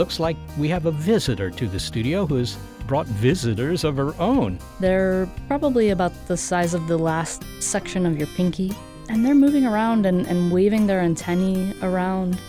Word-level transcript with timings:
Looks 0.00 0.18
like 0.18 0.38
we 0.56 0.70
have 0.70 0.86
a 0.86 0.90
visitor 0.92 1.50
to 1.50 1.68
the 1.68 1.78
studio 1.78 2.24
who 2.24 2.36
has 2.36 2.56
brought 2.86 3.06
visitors 3.06 3.84
of 3.84 3.98
her 3.98 4.18
own. 4.18 4.58
They're 4.80 5.28
probably 5.46 5.90
about 5.90 6.14
the 6.26 6.38
size 6.38 6.72
of 6.72 6.88
the 6.88 6.96
last 6.96 7.44
section 7.60 8.06
of 8.06 8.16
your 8.16 8.26
pinky, 8.28 8.72
and 9.10 9.26
they're 9.26 9.34
moving 9.34 9.66
around 9.66 10.06
and, 10.06 10.26
and 10.26 10.50
waving 10.50 10.86
their 10.86 11.00
antennae 11.00 11.74
around. 11.82 12.40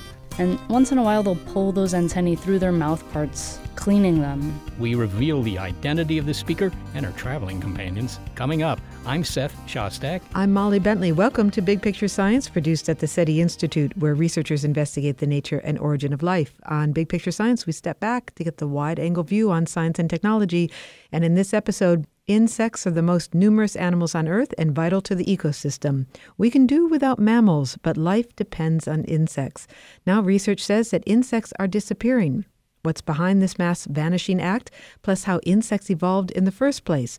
And 0.42 0.60
once 0.70 0.92
in 0.92 0.98
a 0.98 1.04
while, 1.04 1.22
they'll 1.22 1.36
pull 1.36 1.72
those 1.72 1.94
antennae 1.94 2.36
through 2.36 2.58
their 2.58 2.72
mouth 2.72 3.08
parts, 3.14 3.60
cleaning 3.76 4.22
them. 4.22 4.60
We 4.80 4.96
reveal 4.96 5.44
the 5.44 5.60
identity 5.60 6.18
of 6.18 6.26
the 6.26 6.34
speaker 6.34 6.72
and 6.96 7.06
her 7.06 7.12
traveling 7.12 7.62
companions. 7.62 8.20
Coming 8.34 8.64
up, 8.64 8.82
I'm 9.06 9.24
Seth 9.24 9.56
Shostak. 9.68 10.24
I'm 10.34 10.52
Molly 10.52 10.80
Bentley. 10.80 11.12
Welcome 11.12 11.52
to 11.52 11.62
Big 11.62 11.84
Picture 11.84 12.08
Science, 12.08 12.50
produced 12.50 12.90
at 12.90 12.98
the 12.98 13.06
SETI 13.06 13.40
Institute, 13.40 13.96
where 13.98 14.16
researchers 14.16 14.66
investigate 14.66 15.20
the 15.20 15.28
nature 15.28 15.60
and 15.60 15.78
origin 15.78 16.12
of 16.12 16.24
life. 16.24 16.56
On 16.66 16.92
Big 16.92 17.08
Picture 17.08 17.32
Science, 17.32 17.68
we 17.68 17.72
step 17.72 18.00
back 18.00 18.34
to 18.34 18.44
get 18.44 18.58
the 18.58 18.68
wide 18.68 18.98
angle 18.98 19.24
view 19.24 19.52
on 19.52 19.68
science 19.68 20.00
and 20.00 20.10
technology. 20.10 20.72
And 21.12 21.24
in 21.24 21.36
this 21.36 21.54
episode, 21.54 22.08
Insects 22.28 22.86
are 22.86 22.92
the 22.92 23.02
most 23.02 23.34
numerous 23.34 23.76
animals 23.76 24.14
on 24.14 24.28
Earth 24.28 24.54
and 24.58 24.76
vital 24.76 25.02
to 25.02 25.16
the 25.16 25.26
ecosystem. 25.26 26.06
We 26.38 26.52
can 26.52 26.68
do 26.68 26.88
without 26.88 27.20
mammals, 27.20 27.78
but 27.82 27.98
life 27.98 28.36
depends 28.36 28.88
on 28.88 29.04
insects. 29.06 29.68
Now, 30.06 30.22
research 30.22 30.62
says 30.62 30.92
that 30.92 31.04
insects 31.08 31.52
are 31.60 31.68
disappearing. 31.68 32.46
What's 32.84 33.02
behind 33.02 33.42
this 33.42 33.58
mass 33.58 33.86
vanishing 33.86 34.40
act, 34.42 34.72
plus 35.02 35.24
how 35.24 35.40
insects 35.40 35.90
evolved 35.90 36.32
in 36.32 36.46
the 36.46 36.52
first 36.52 36.86
place. 36.86 37.18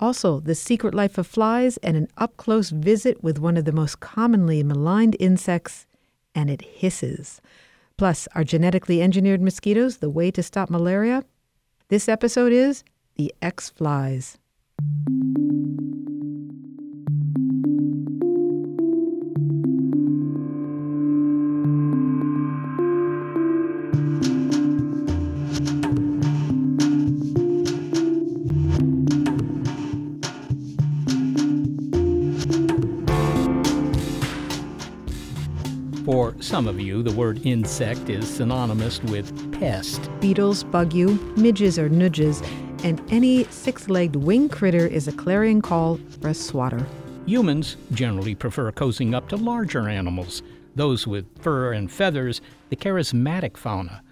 Also, 0.00 0.40
the 0.40 0.54
secret 0.54 0.94
life 0.94 1.18
of 1.18 1.26
flies 1.26 1.76
and 1.78 1.96
an 1.96 2.08
up 2.16 2.36
close 2.36 2.70
visit 2.70 3.22
with 3.22 3.38
one 3.38 3.56
of 3.56 3.64
the 3.64 3.72
most 3.72 4.00
commonly 4.00 4.62
maligned 4.62 5.16
insects, 5.20 5.86
and 6.34 6.48
it 6.48 6.62
hisses. 6.62 7.40
Plus, 7.96 8.28
are 8.34 8.44
genetically 8.44 9.02
engineered 9.02 9.42
mosquitoes 9.42 9.98
the 9.98 10.10
way 10.10 10.30
to 10.30 10.42
stop 10.42 10.70
malaria? 10.70 11.24
This 11.88 12.08
episode 12.08 12.52
is 12.52 12.82
The 13.16 13.34
X 13.42 13.68
Flies. 13.68 14.38
For 36.04 36.34
some 36.38 36.68
of 36.68 36.78
you, 36.78 37.02
the 37.02 37.12
word 37.12 37.40
insect 37.44 38.10
is 38.10 38.28
synonymous 38.28 39.02
with 39.04 39.58
pest. 39.58 40.10
Beetles 40.20 40.62
bug 40.62 40.92
you, 40.92 41.14
midges 41.34 41.78
or 41.78 41.88
nudges, 41.88 42.42
and 42.84 43.02
any 43.10 43.44
six 43.44 43.88
legged 43.88 44.14
wing 44.14 44.48
critter 44.48 44.86
is 44.86 45.08
a 45.08 45.12
clarion 45.12 45.60
call 45.60 45.98
for 46.20 46.28
a 46.28 46.34
swatter. 46.34 46.86
Humans 47.26 47.78
generally 47.92 48.34
prefer 48.34 48.70
cozying 48.70 49.14
up 49.14 49.28
to 49.30 49.36
larger 49.36 49.88
animals, 49.88 50.42
those 50.76 51.06
with 51.06 51.26
fur 51.42 51.72
and 51.72 51.90
feathers, 51.90 52.42
the 52.68 52.76
charismatic 52.76 53.56
fauna. 53.56 54.02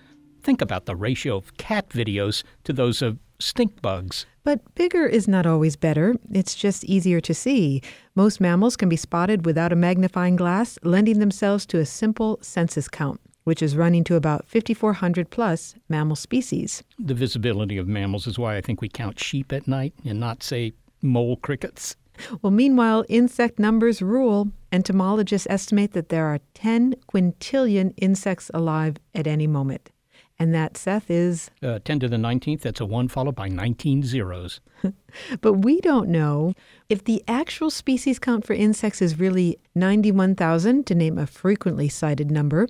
Think 0.43 0.63
about 0.63 0.87
the 0.87 0.97
ratio 0.97 1.37
of 1.37 1.57
cat 1.59 1.91
videos 1.91 2.43
to 2.65 2.73
those 2.73 3.03
of 3.03 3.19
stink 3.39 3.83
bugs. 3.83 4.25
But 4.45 4.75
bigger 4.75 5.07
is 5.07 5.29
not 5.29 5.47
always 5.47 5.77
better. 5.77 6.17
It's 6.33 6.55
just 6.55 6.85
easier 6.85 7.21
to 7.21 7.35
see. 7.35 7.83
Most 8.15 8.41
mammals 8.41 8.77
can 8.77 8.89
be 8.89 8.97
spotted 8.97 9.45
without 9.45 9.73
a 9.73 9.77
magnifying 9.77 10.37
glass, 10.37 10.79
lending 10.83 11.19
themselves 11.19 11.67
to 11.67 11.79
a 11.79 11.87
simple 11.87 12.39
census 12.41 12.89
count 12.89 13.21
which 13.45 13.63
is 13.63 13.77
running 13.77 14.05
to 14.05 14.17
about 14.17 14.47
5,400 14.47 15.31
plus 15.31 15.75
mammal 15.89 16.17
species. 16.17 16.83
The 16.99 17.15
visibility 17.15 17.77
of 17.77 17.89
mammals 17.89 18.27
is 18.27 18.39
why 18.39 18.57
I 18.57 18.61
think 18.61 18.81
we 18.81 18.89
count 18.89 19.19
sheep 19.19 19.53
at 19.53 19.67
night 19.67 19.95
and 20.05 20.21
not, 20.21 20.43
say, 20.43 20.73
mole 21.03 21.37
crickets. 21.37 21.97
Well, 22.43 22.51
meanwhile, 22.51 23.05
insect 23.09 23.59
numbers 23.59 24.03
rule. 24.03 24.53
Entomologists 24.71 25.47
estimate 25.51 25.93
that 25.93 26.09
there 26.09 26.27
are 26.27 26.41
10 26.55 26.95
quintillion 27.13 27.95
insects 27.97 28.51
alive 28.55 28.97
at 29.15 29.27
any 29.27 29.47
moment. 29.47 29.91
And 30.39 30.55
that, 30.55 30.77
Seth, 30.77 31.11
is? 31.11 31.51
Uh, 31.63 31.79
10 31.85 32.01
to 32.01 32.09
the 32.09 32.17
19th. 32.17 32.63
That's 32.63 32.81
a 32.81 32.87
1 32.87 33.09
followed 33.09 33.35
by 33.35 33.49
19 33.49 34.03
zeros. 34.03 34.61
but 35.41 35.53
we 35.55 35.81
don't 35.81 36.09
know 36.09 36.55
if 36.89 37.05
the 37.05 37.23
actual 37.29 37.71
species 37.71 38.19
count 38.19 38.45
for 38.45 38.55
insects 38.55 39.01
is 39.01 39.21
really 39.21 39.59
91,000, 39.75 40.87
to 40.87 40.95
name 40.95 41.19
a 41.19 41.27
frequently 41.27 41.89
cited 41.89 42.31
number, 42.31 42.67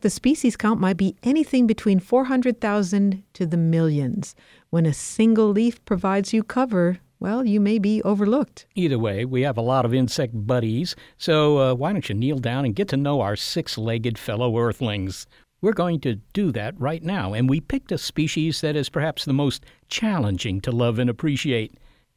the 0.00 0.10
species 0.10 0.56
count 0.56 0.80
might 0.80 0.96
be 0.96 1.16
anything 1.22 1.66
between 1.66 2.00
400,000 2.00 3.22
to 3.34 3.46
the 3.46 3.56
millions. 3.56 4.34
When 4.70 4.86
a 4.86 4.94
single 4.94 5.48
leaf 5.48 5.84
provides 5.84 6.32
you 6.32 6.42
cover, 6.42 7.00
well, 7.18 7.44
you 7.44 7.60
may 7.60 7.78
be 7.78 8.02
overlooked. 8.02 8.66
Either 8.74 8.98
way, 8.98 9.26
we 9.26 9.42
have 9.42 9.58
a 9.58 9.62
lot 9.62 9.84
of 9.84 9.92
insect 9.92 10.32
buddies, 10.46 10.96
so 11.18 11.58
uh, 11.58 11.74
why 11.74 11.92
don't 11.92 12.08
you 12.08 12.14
kneel 12.14 12.38
down 12.38 12.64
and 12.64 12.74
get 12.74 12.88
to 12.88 12.96
know 12.96 13.20
our 13.20 13.36
six 13.36 13.76
legged 13.76 14.16
fellow 14.16 14.56
earthlings? 14.56 15.26
We're 15.60 15.74
going 15.74 16.00
to 16.00 16.14
do 16.32 16.50
that 16.52 16.80
right 16.80 17.02
now, 17.02 17.34
and 17.34 17.50
we 17.50 17.60
picked 17.60 17.92
a 17.92 17.98
species 17.98 18.62
that 18.62 18.76
is 18.76 18.88
perhaps 18.88 19.26
the 19.26 19.34
most 19.34 19.66
challenging 19.88 20.62
to 20.62 20.72
love 20.72 20.98
and 20.98 21.10
appreciate. 21.10 21.74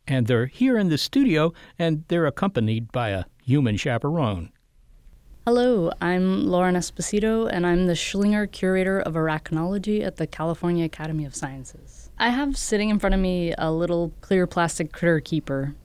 And 0.08 0.28
they're 0.28 0.46
here 0.46 0.78
in 0.78 0.88
the 0.88 0.98
studio, 0.98 1.52
and 1.78 2.06
they're 2.08 2.26
accompanied 2.26 2.94
by 2.94 3.10
a 3.10 3.26
human 3.44 3.76
chaperone. 3.76 4.54
Hello, 5.46 5.92
I'm 6.00 6.48
Lauren 6.48 6.76
Esposito, 6.76 7.50
and 7.52 7.68
I'm 7.68 7.88
the 7.88 7.96
Schlinger 7.96 8.50
Curator 8.50 9.02
of 9.02 9.16
Arachnology 9.16 10.02
at 10.02 10.16
the 10.16 10.26
California 10.26 10.86
Academy 10.86 11.26
of 11.26 11.36
Sciences. 11.36 12.10
I 12.18 12.30
have 12.30 12.56
sitting 12.56 12.88
in 12.88 12.98
front 12.98 13.14
of 13.14 13.20
me 13.20 13.54
a 13.58 13.70
little 13.70 14.14
clear 14.22 14.48
plastic 14.48 14.94
critter 14.94 15.20
keeper, 15.20 15.76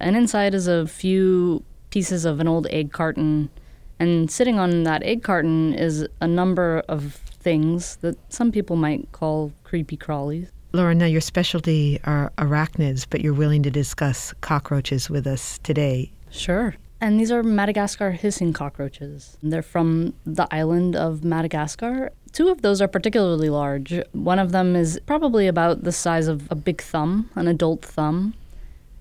and 0.00 0.16
inside 0.16 0.54
is 0.54 0.66
a 0.66 0.86
few 0.86 1.62
pieces 1.90 2.24
of 2.24 2.40
an 2.40 2.48
old 2.48 2.66
egg 2.68 2.92
carton. 2.92 3.50
And 3.98 4.30
sitting 4.30 4.58
on 4.58 4.84
that 4.84 5.02
egg 5.02 5.22
carton 5.22 5.74
is 5.74 6.08
a 6.22 6.26
number 6.26 6.82
of 6.88 7.12
things 7.12 7.96
that 7.96 8.16
some 8.32 8.50
people 8.50 8.76
might 8.76 9.12
call 9.12 9.52
creepy 9.62 9.98
crawlies. 9.98 10.48
Lauren, 10.72 10.96
now 10.96 11.04
your 11.04 11.20
specialty 11.20 12.00
are 12.04 12.32
arachnids, 12.38 13.06
but 13.10 13.20
you're 13.20 13.34
willing 13.34 13.62
to 13.64 13.70
discuss 13.70 14.32
cockroaches 14.40 15.10
with 15.10 15.26
us 15.26 15.58
today. 15.58 16.10
Sure. 16.30 16.74
And 17.02 17.18
these 17.18 17.32
are 17.32 17.42
Madagascar 17.42 18.12
hissing 18.12 18.52
cockroaches. 18.52 19.36
They're 19.42 19.60
from 19.60 20.14
the 20.24 20.46
island 20.52 20.94
of 20.94 21.24
Madagascar. 21.24 22.12
Two 22.30 22.48
of 22.48 22.62
those 22.62 22.80
are 22.80 22.86
particularly 22.86 23.50
large. 23.50 24.00
One 24.12 24.38
of 24.38 24.52
them 24.52 24.76
is 24.76 25.00
probably 25.04 25.48
about 25.48 25.82
the 25.82 25.90
size 25.90 26.28
of 26.28 26.46
a 26.48 26.54
big 26.54 26.80
thumb, 26.80 27.28
an 27.34 27.48
adult 27.48 27.84
thumb, 27.84 28.34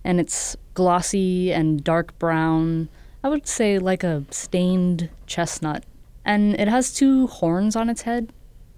and 0.03 0.19
it's 0.19 0.57
glossy 0.73 1.53
and 1.53 1.83
dark 1.83 2.17
brown. 2.17 2.89
I 3.23 3.29
would 3.29 3.47
say 3.47 3.77
like 3.77 4.03
a 4.03 4.25
stained 4.31 5.09
chestnut. 5.27 5.83
And 6.25 6.59
it 6.59 6.67
has 6.67 6.91
two 6.91 7.27
horns 7.27 7.75
on 7.75 7.87
its 7.87 8.01
head, 8.01 8.33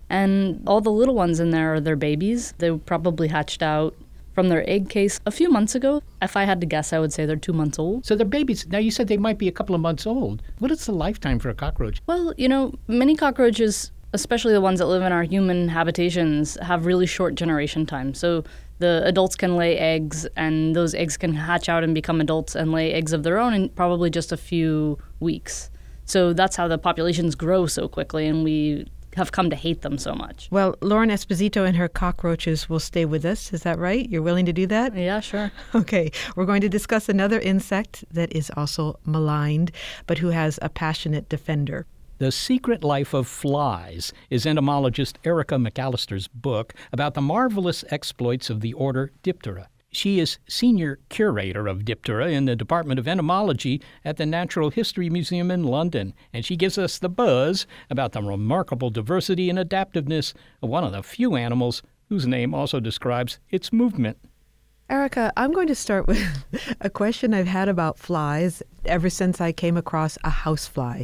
And 0.10 0.62
all 0.68 0.82
the 0.82 0.92
little 0.92 1.16
ones 1.16 1.40
in 1.40 1.52
there 1.52 1.76
are 1.76 1.80
their 1.80 1.96
babies. 1.96 2.54
They 2.58 2.72
probably 2.78 3.30
hatched 3.30 3.64
out 3.64 3.96
from 4.34 4.50
their 4.50 4.68
egg 4.70 4.90
case 4.90 5.20
a 5.26 5.32
few 5.32 5.50
months 5.50 5.76
ago. 5.76 6.02
If 6.22 6.36
I 6.36 6.44
had 6.44 6.60
to 6.62 6.68
guess, 6.68 6.94
I 6.94 7.00
would 7.00 7.14
say 7.14 7.26
they're 7.26 7.36
two 7.36 7.54
months 7.54 7.80
old. 7.80 8.06
So 8.06 8.16
they're 8.16 8.26
babies. 8.26 8.68
Now, 8.68 8.80
you 8.80 8.92
said 8.92 9.08
they 9.08 9.18
might 9.18 9.38
be 9.38 9.48
a 9.48 9.52
couple 9.52 9.76
of 9.76 9.82
months 9.82 10.06
old. 10.06 10.42
What 10.60 10.72
is 10.72 10.86
the 10.86 10.92
lifetime 10.92 11.40
for 11.40 11.50
a 11.50 11.54
cockroach? 11.54 12.02
Well, 12.08 12.34
you 12.38 12.50
know, 12.50 12.74
many 12.88 13.16
cockroaches, 13.16 13.92
especially 14.14 14.54
the 14.54 14.62
ones 14.62 14.80
that 14.80 14.88
live 14.88 15.04
in 15.04 15.12
our 15.12 15.24
human 15.24 15.70
habitations, 15.70 16.58
have 16.62 16.86
really 16.86 17.06
short 17.06 17.36
generation 17.36 17.86
time. 17.86 18.14
So 18.14 18.44
the 18.80 19.02
adults 19.06 19.36
can 19.36 19.56
lay 19.56 19.78
eggs, 19.78 20.26
and 20.36 20.76
those 20.76 20.94
eggs 20.94 21.16
can 21.16 21.34
hatch 21.34 21.70
out 21.70 21.84
and 21.84 21.94
become 21.94 22.20
adults 22.20 22.56
and 22.56 22.72
lay 22.72 22.92
eggs 22.92 23.14
of 23.14 23.24
their 23.24 23.38
own 23.38 23.54
in 23.54 23.70
probably 23.70 24.10
just 24.10 24.32
a 24.32 24.38
few 24.38 24.98
weeks. 25.20 25.70
So 26.06 26.34
that's 26.34 26.56
how 26.58 26.68
the 26.68 26.78
populations 26.78 27.36
grow 27.36 27.66
so 27.66 27.88
quickly, 27.88 28.28
and 28.28 28.44
we 28.44 28.88
have 29.16 29.32
come 29.32 29.50
to 29.50 29.56
hate 29.56 29.82
them 29.82 29.98
so 29.98 30.14
much. 30.14 30.48
Well, 30.52 30.76
Lauren 30.82 31.10
Esposito 31.10 31.68
and 31.68 31.78
her 31.78 31.88
cockroaches 31.88 32.70
will 32.70 32.80
stay 32.80 33.06
with 33.06 33.26
us. 33.26 33.54
Is 33.54 33.64
that 33.64 33.80
right? 33.80 34.10
You're 34.10 34.22
willing 34.22 34.46
to 34.46 34.54
do 34.54 34.68
that? 34.68 34.96
Yeah, 34.96 35.20
sure. 35.20 35.52
Okay. 35.76 36.12
We're 36.36 36.46
going 36.46 36.62
to 36.62 36.70
discuss 36.70 37.10
another 37.10 37.40
insect 37.40 38.06
that 38.12 38.34
is 38.36 38.52
also 38.56 39.00
maligned, 39.06 39.72
but 40.08 40.20
who 40.20 40.30
has 40.30 40.60
a 40.62 40.70
passionate 40.70 41.30
defender. 41.30 41.86
The 42.20 42.32
Secret 42.32 42.84
Life 42.84 43.14
of 43.14 43.28
Flies 43.28 44.14
is 44.30 44.46
entomologist 44.46 45.18
Erica 45.26 45.56
McAllister's 45.56 46.28
book 46.28 46.74
about 46.92 47.16
the 47.16 47.22
marvelous 47.22 47.84
exploits 47.90 48.50
of 48.50 48.62
the 48.62 48.74
order 48.74 49.12
Diptera. 49.24 49.68
She 49.94 50.20
is 50.20 50.40
senior 50.48 51.00
curator 51.10 51.68
of 51.68 51.86
Diptera 51.86 52.32
in 52.32 52.46
the 52.46 52.56
Department 52.56 53.00
of 53.00 53.08
Entomology 53.08 53.80
at 54.04 54.18
the 54.18 54.26
Natural 54.26 54.72
History 54.72 55.08
Museum 55.08 55.52
in 55.52 55.64
London, 55.64 56.16
and 56.34 56.44
she 56.44 56.56
gives 56.56 56.80
us 56.80 56.98
the 56.98 57.10
buzz 57.10 57.68
about 57.92 58.12
the 58.12 58.24
remarkable 58.24 58.90
diversity 58.90 59.52
and 59.52 59.60
adaptiveness 59.60 60.34
of 60.64 60.70
one 60.70 60.84
of 60.84 60.94
the 60.94 61.04
few 61.04 61.36
animals 61.36 61.84
whose 62.10 62.26
name 62.26 62.56
also 62.56 62.80
describes 62.80 63.38
its 63.52 63.72
movement. 63.72 64.18
Erica, 64.90 65.32
I'm 65.38 65.52
going 65.52 65.68
to 65.68 65.76
start 65.76 66.08
with 66.08 66.20
a 66.82 66.90
question 66.90 67.34
I've 67.36 67.46
had 67.46 67.70
about 67.70 68.00
flies 68.00 68.64
ever 68.86 69.12
since 69.12 69.40
I 69.40 69.52
came 69.52 69.78
across 69.78 70.18
a 70.24 70.32
housefly. 70.32 71.04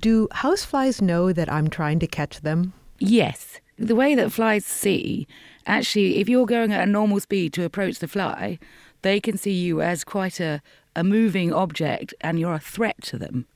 Do 0.00 0.26
houseflies 0.32 1.00
know 1.00 1.32
that 1.32 1.50
I'm 1.52 1.68
trying 1.70 2.00
to 2.00 2.08
catch 2.08 2.40
them? 2.40 2.72
Yes. 2.98 3.60
The 3.78 3.94
way 3.94 4.16
that 4.16 4.32
flies 4.32 4.64
see 4.64 5.28
actually, 5.68 6.16
if 6.16 6.28
you're 6.28 6.46
going 6.46 6.72
at 6.72 6.86
a 6.86 6.90
normal 6.90 7.20
speed 7.20 7.52
to 7.52 7.64
approach 7.64 8.00
the 8.00 8.08
fly, 8.08 8.58
they 9.02 9.20
can 9.20 9.38
see 9.38 9.52
you 9.52 9.80
as 9.80 10.02
quite 10.02 10.40
a, 10.40 10.60
a 10.96 11.04
moving 11.04 11.52
object 11.52 12.12
and 12.20 12.40
you're 12.40 12.54
a 12.54 12.58
threat 12.58 13.00
to 13.02 13.18
them. 13.18 13.46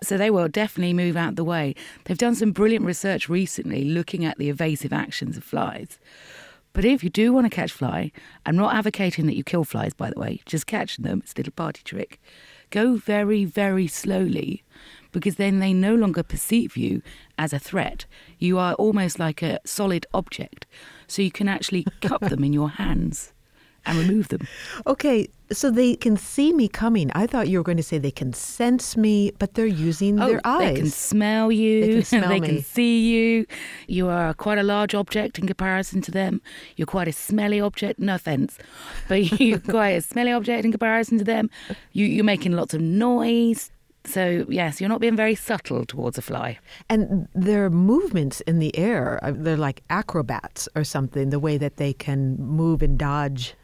So 0.00 0.18
they 0.18 0.30
will 0.30 0.48
definitely 0.48 0.94
move 0.94 1.16
out 1.16 1.36
the 1.36 1.44
way. 1.44 1.76
They've 2.04 2.18
done 2.18 2.34
some 2.34 2.50
brilliant 2.50 2.84
research 2.84 3.28
recently 3.28 3.84
looking 3.84 4.24
at 4.24 4.36
the 4.36 4.48
evasive 4.48 4.92
actions 4.92 5.36
of 5.36 5.44
flies. 5.44 6.00
But 6.72 6.84
if 6.84 7.04
you 7.04 7.10
do 7.10 7.32
want 7.32 7.44
to 7.44 7.54
catch 7.54 7.70
fly, 7.70 8.10
I'm 8.44 8.56
not 8.56 8.74
advocating 8.74 9.26
that 9.26 9.36
you 9.36 9.44
kill 9.44 9.62
flies, 9.62 9.94
by 9.94 10.10
the 10.10 10.18
way, 10.18 10.40
just 10.46 10.66
catching 10.66 11.04
them, 11.04 11.20
it's 11.22 11.34
a 11.34 11.38
little 11.38 11.52
party 11.52 11.82
trick. 11.84 12.20
Go 12.70 12.96
very, 12.96 13.44
very 13.44 13.86
slowly 13.86 14.64
because 15.12 15.36
then 15.36 15.60
they 15.60 15.72
no 15.72 15.94
longer 15.94 16.22
perceive 16.22 16.76
you 16.76 17.02
as 17.38 17.52
a 17.52 17.58
threat. 17.58 18.06
You 18.38 18.58
are 18.58 18.74
almost 18.74 19.18
like 19.18 19.42
a 19.42 19.60
solid 19.64 20.06
object. 20.12 20.66
So 21.06 21.22
you 21.22 21.30
can 21.30 21.48
actually 21.48 21.86
cup 22.00 22.20
them 22.22 22.42
in 22.44 22.52
your 22.52 22.70
hands 22.70 23.32
and 23.84 23.98
remove 23.98 24.28
them. 24.28 24.46
Okay, 24.86 25.28
so 25.50 25.70
they 25.70 25.96
can 25.96 26.16
see 26.16 26.52
me 26.52 26.68
coming. 26.68 27.10
I 27.14 27.26
thought 27.26 27.48
you 27.48 27.58
were 27.58 27.64
going 27.64 27.76
to 27.76 27.82
say 27.82 27.98
they 27.98 28.10
can 28.10 28.32
sense 28.32 28.96
me, 28.96 29.32
but 29.38 29.54
they're 29.54 29.66
using 29.66 30.20
oh, 30.20 30.28
their 30.28 30.40
eyes. 30.44 30.74
They 30.74 30.80
can 30.80 30.90
smell 30.90 31.52
you. 31.52 31.80
They 31.80 31.92
can 31.92 32.02
smell 32.04 32.28
they 32.28 32.40
me. 32.40 32.48
can 32.48 32.62
see 32.62 33.10
you. 33.10 33.46
You 33.88 34.08
are 34.08 34.34
quite 34.34 34.58
a 34.58 34.62
large 34.62 34.94
object 34.94 35.38
in 35.38 35.46
comparison 35.46 36.00
to 36.02 36.10
them. 36.10 36.40
You're 36.76 36.86
quite 36.86 37.08
a 37.08 37.12
smelly 37.12 37.60
object. 37.60 37.98
No 37.98 38.14
offense, 38.14 38.58
but 39.08 39.40
you're 39.40 39.58
quite 39.58 39.90
a 39.90 40.00
smelly 40.00 40.32
object 40.32 40.64
in 40.64 40.70
comparison 40.70 41.18
to 41.18 41.24
them. 41.24 41.50
You, 41.92 42.06
you're 42.06 42.24
making 42.24 42.52
lots 42.52 42.74
of 42.74 42.80
noise. 42.80 43.70
So, 44.04 44.44
yes, 44.48 44.80
you're 44.80 44.88
not 44.88 45.00
being 45.00 45.16
very 45.16 45.34
subtle 45.34 45.84
towards 45.84 46.18
a 46.18 46.22
fly. 46.22 46.58
And 46.88 47.28
their 47.34 47.70
movements 47.70 48.40
in 48.42 48.58
the 48.58 48.76
air, 48.76 49.20
uh, 49.22 49.32
they're 49.34 49.56
like 49.56 49.82
acrobats 49.90 50.68
or 50.74 50.84
something, 50.84 51.30
the 51.30 51.38
way 51.38 51.56
that 51.58 51.76
they 51.76 51.92
can 51.92 52.36
move 52.36 52.82
and 52.82 52.98
dodge 52.98 53.54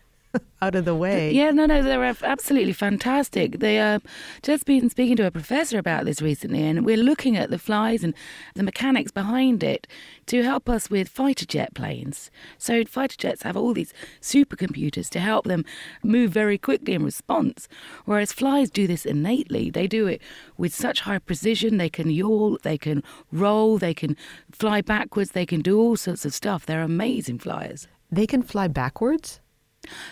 out 0.61 0.75
of 0.75 0.85
the 0.85 0.95
way. 0.95 1.33
Yeah, 1.33 1.51
no, 1.51 1.67
no, 1.67 1.83
they're 1.83 2.05
absolutely 2.23 2.73
fantastic. 2.73 3.61
They 3.61 3.79
uh, 3.79 4.01
just 4.43 4.65
been 4.65 4.91
speaking 4.91 5.17
to 5.17 5.27
a 5.27 5.31
professor 5.31 5.79
about 5.79 6.05
this 6.05 6.21
recently, 6.21 6.63
and 6.65 6.85
we're 6.85 6.97
looking 6.97 7.37
at 7.37 7.51
the 7.51 7.59
flies 7.59 8.03
and 8.03 8.15
the 8.55 8.63
mechanics 8.63 9.11
behind 9.11 9.63
it 9.63 9.87
to 10.27 10.43
help 10.43 10.69
us 10.69 10.91
with 10.91 11.09
fighter 11.09 11.47
jet 11.47 11.75
planes. 11.75 12.31
So 12.59 12.85
fighter 12.85 13.17
jets 13.17 13.43
have 13.43 13.57
all 13.57 13.73
these 13.73 13.95
supercomputers 14.21 15.09
to 15.11 15.21
help 15.21 15.45
them 15.45 15.65
move 16.03 16.33
very 16.33 16.59
quickly 16.59 16.95
in 16.95 17.05
response, 17.05 17.69
whereas 18.05 18.33
flies 18.33 18.71
do 18.71 18.87
this 18.87 19.07
innately. 19.07 19.71
They 19.71 19.87
do 19.87 20.07
it 20.07 20.21
with 20.57 20.75
such 20.75 21.01
high 21.01 21.19
precision. 21.19 21.77
They 21.77 21.89
can 21.89 22.11
yawl, 22.11 22.59
they 22.63 22.79
can 22.79 23.03
roll, 23.31 23.79
they 23.79 23.95
can 23.95 24.17
fly 24.51 24.81
backwards, 24.81 25.33
they 25.33 25.47
can 25.47 25.61
do 25.61 25.79
all 25.79 25.97
sorts 25.97 26.25
of 26.25 26.35
stuff. 26.35 26.67
They're 26.67 26.83
amazing 26.83 27.39
flyers. 27.39 27.87
They 28.11 28.27
can 28.27 28.43
fly 28.43 28.69
backwards? 28.69 29.41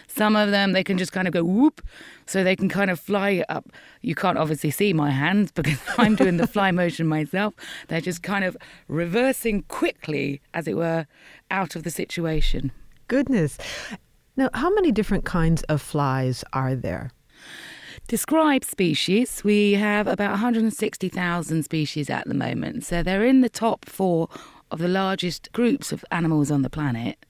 Some 0.07 0.37
of 0.37 0.51
them 0.51 0.73
they 0.73 0.85
can 0.85 0.99
just 0.99 1.13
kind 1.13 1.29
of 1.29 1.35
go 1.35 1.45
whoop, 1.45 1.83
so 2.27 2.43
they 2.43 2.57
can 2.57 2.69
kind 2.69 2.91
of 2.91 2.99
fly 2.99 3.45
up. 3.49 3.69
You 4.01 4.15
can't 4.15 4.39
obviously 4.39 4.71
see 4.71 4.93
my 4.93 5.11
hands 5.11 5.53
because 5.53 5.79
I'm 5.99 6.17
doing 6.17 6.37
the 6.37 6.47
fly 6.47 6.71
motion 6.71 7.07
myself. 7.07 7.55
They're 7.89 8.01
just 8.01 8.23
kind 8.23 8.45
of 8.45 8.57
reversing 8.89 9.63
quickly, 9.65 10.41
as 10.55 10.67
it 10.67 10.77
were, 10.77 11.07
out 11.51 11.77
of 11.77 11.83
the 11.83 11.91
situation. 11.91 12.73
Goodness. 13.09 13.59
Now, 14.37 14.51
how 14.53 14.71
many 14.71 14.93
different 14.93 15.25
kinds 15.25 15.63
of 15.65 15.81
flies 15.81 16.45
are 16.53 16.75
there? 16.75 17.11
Described 18.09 18.65
species, 18.65 19.43
we 19.43 19.73
have 19.73 20.07
about 20.07 20.31
160,000 20.31 21.63
species 21.63 22.09
at 22.09 22.27
the 22.29 22.35
moment. 22.35 22.85
So 22.85 23.03
they're 23.03 23.25
in 23.25 23.41
the 23.41 23.49
top 23.49 23.85
four 23.85 24.29
of 24.71 24.79
the 24.79 24.89
largest 24.89 25.51
groups 25.53 25.91
of 25.91 26.05
animals 26.11 26.51
on 26.51 26.63
the 26.63 26.71
planet. 26.71 27.25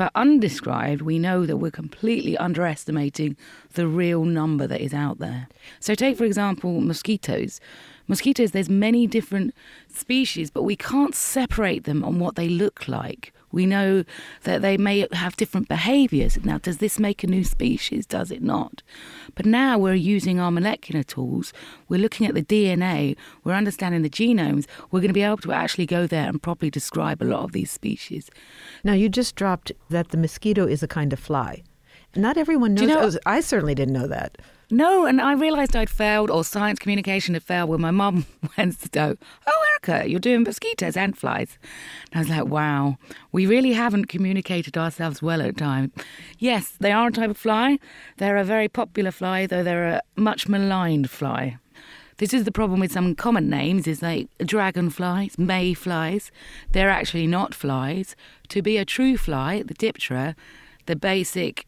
But 0.00 0.12
undescribed, 0.14 1.02
we 1.02 1.18
know 1.18 1.44
that 1.44 1.58
we're 1.58 1.70
completely 1.70 2.34
underestimating 2.38 3.36
the 3.74 3.86
real 3.86 4.24
number 4.24 4.66
that 4.66 4.80
is 4.80 4.94
out 4.94 5.18
there. 5.18 5.46
So, 5.78 5.94
take 5.94 6.16
for 6.16 6.24
example 6.24 6.80
mosquitoes. 6.80 7.60
Mosquitoes, 8.10 8.50
there's 8.50 8.68
many 8.68 9.06
different 9.06 9.54
species, 9.88 10.50
but 10.50 10.64
we 10.64 10.74
can't 10.74 11.14
separate 11.14 11.84
them 11.84 12.04
on 12.04 12.18
what 12.18 12.34
they 12.34 12.48
look 12.48 12.88
like. 12.88 13.32
We 13.52 13.66
know 13.66 14.04
that 14.42 14.62
they 14.62 14.76
may 14.76 15.06
have 15.12 15.36
different 15.36 15.68
behaviors. 15.68 16.36
Now, 16.44 16.58
does 16.58 16.78
this 16.78 16.98
make 16.98 17.22
a 17.22 17.28
new 17.28 17.44
species? 17.44 18.06
Does 18.06 18.30
it 18.32 18.42
not? 18.42 18.82
But 19.36 19.46
now 19.46 19.78
we're 19.78 19.94
using 19.94 20.40
our 20.40 20.50
molecular 20.50 21.02
tools. 21.04 21.52
We're 21.88 22.00
looking 22.00 22.26
at 22.26 22.34
the 22.34 22.42
DNA. 22.42 23.16
We're 23.44 23.54
understanding 23.54 24.02
the 24.02 24.10
genomes. 24.10 24.66
We're 24.90 25.00
going 25.00 25.08
to 25.08 25.14
be 25.14 25.22
able 25.22 25.38
to 25.38 25.52
actually 25.52 25.86
go 25.86 26.06
there 26.06 26.28
and 26.28 26.42
properly 26.42 26.70
describe 26.70 27.22
a 27.22 27.24
lot 27.24 27.44
of 27.44 27.52
these 27.52 27.70
species. 27.70 28.28
Now, 28.84 28.92
you 28.92 29.08
just 29.08 29.34
dropped 29.36 29.70
that 29.88 30.08
the 30.08 30.16
mosquito 30.16 30.66
is 30.66 30.82
a 30.82 30.88
kind 30.88 31.12
of 31.12 31.18
fly. 31.20 31.62
Not 32.16 32.36
everyone 32.36 32.74
knows. 32.74 32.82
you 32.82 32.88
know- 32.88 33.10
I 33.26 33.40
certainly 33.40 33.74
didn't 33.74 33.94
know 33.94 34.08
that. 34.08 34.38
No, 34.72 35.04
and 35.04 35.20
I 35.20 35.32
realised 35.32 35.74
I'd 35.74 35.90
failed, 35.90 36.30
or 36.30 36.44
science 36.44 36.78
communication 36.78 37.34
had 37.34 37.42
failed, 37.42 37.70
when 37.70 37.80
my 37.80 37.90
mum 37.90 38.26
went 38.56 38.80
to 38.80 38.88
go, 38.88 39.16
Oh, 39.46 39.64
Erica, 39.72 40.08
you're 40.08 40.20
doing 40.20 40.44
mosquitoes 40.44 40.96
and 40.96 41.18
flies. 41.18 41.58
And 42.12 42.18
I 42.18 42.18
was 42.20 42.28
like, 42.28 42.46
Wow, 42.46 42.96
we 43.32 43.46
really 43.46 43.72
haven't 43.72 44.06
communicated 44.06 44.78
ourselves 44.78 45.20
well 45.20 45.42
at 45.42 45.56
times. 45.56 45.92
Yes, 46.38 46.74
they 46.78 46.92
are 46.92 47.08
a 47.08 47.12
type 47.12 47.30
of 47.30 47.36
fly. 47.36 47.78
They're 48.18 48.36
a 48.36 48.44
very 48.44 48.68
popular 48.68 49.10
fly, 49.10 49.46
though 49.46 49.64
they're 49.64 49.88
a 49.88 50.02
much 50.16 50.48
maligned 50.48 51.10
fly. 51.10 51.58
This 52.18 52.34
is 52.34 52.44
the 52.44 52.52
problem 52.52 52.80
with 52.80 52.92
some 52.92 53.14
common 53.14 53.48
names 53.48 53.86
is 53.86 54.02
like 54.02 54.28
dragonflies, 54.44 55.38
mayflies. 55.38 56.30
They're 56.70 56.90
actually 56.90 57.26
not 57.26 57.54
flies. 57.54 58.14
To 58.50 58.60
be 58.60 58.76
a 58.76 58.84
true 58.84 59.16
fly, 59.16 59.62
the 59.62 59.72
diptera, 59.72 60.34
the 60.84 60.96
basic 60.96 61.64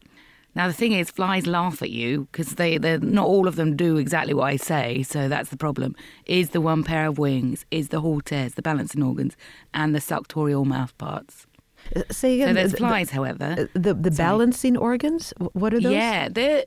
now 0.55 0.67
the 0.67 0.73
thing 0.73 0.91
is, 0.93 1.09
flies 1.09 1.47
laugh 1.47 1.81
at 1.81 1.89
you 1.89 2.27
because 2.31 2.55
they, 2.55 2.77
they're 2.77 2.99
not 2.99 3.25
all 3.25 3.47
of 3.47 3.55
them 3.55 3.75
do 3.75 3.97
exactly 3.97 4.33
what 4.33 4.45
I 4.45 4.57
say. 4.57 5.03
So 5.03 5.27
that's 5.27 5.49
the 5.49 5.57
problem. 5.57 5.95
Is 6.25 6.49
the 6.51 6.61
one 6.61 6.83
pair 6.83 7.07
of 7.07 7.17
wings? 7.17 7.65
Is 7.71 7.89
the 7.89 8.01
halteres, 8.01 8.53
the 8.53 8.61
balancing 8.61 9.01
organs, 9.03 9.35
and 9.73 9.93
the 9.95 9.99
suctorial 9.99 10.65
mouth 10.65 10.95
parts? 10.97 11.47
Uh, 11.95 12.01
Say 12.11 12.35
again. 12.35 12.49
So 12.49 12.53
there's 12.53 12.71
the- 12.71 12.77
flies, 12.77 13.09
The, 13.09 13.15
however. 13.15 13.69
the, 13.73 13.93
the 13.93 14.11
Sorry. 14.11 14.29
balancing 14.29 14.77
organs? 14.77 15.33
What 15.37 15.73
are 15.73 15.81
those? 15.81 15.91
Yeah, 15.93 16.29
they're 16.29 16.65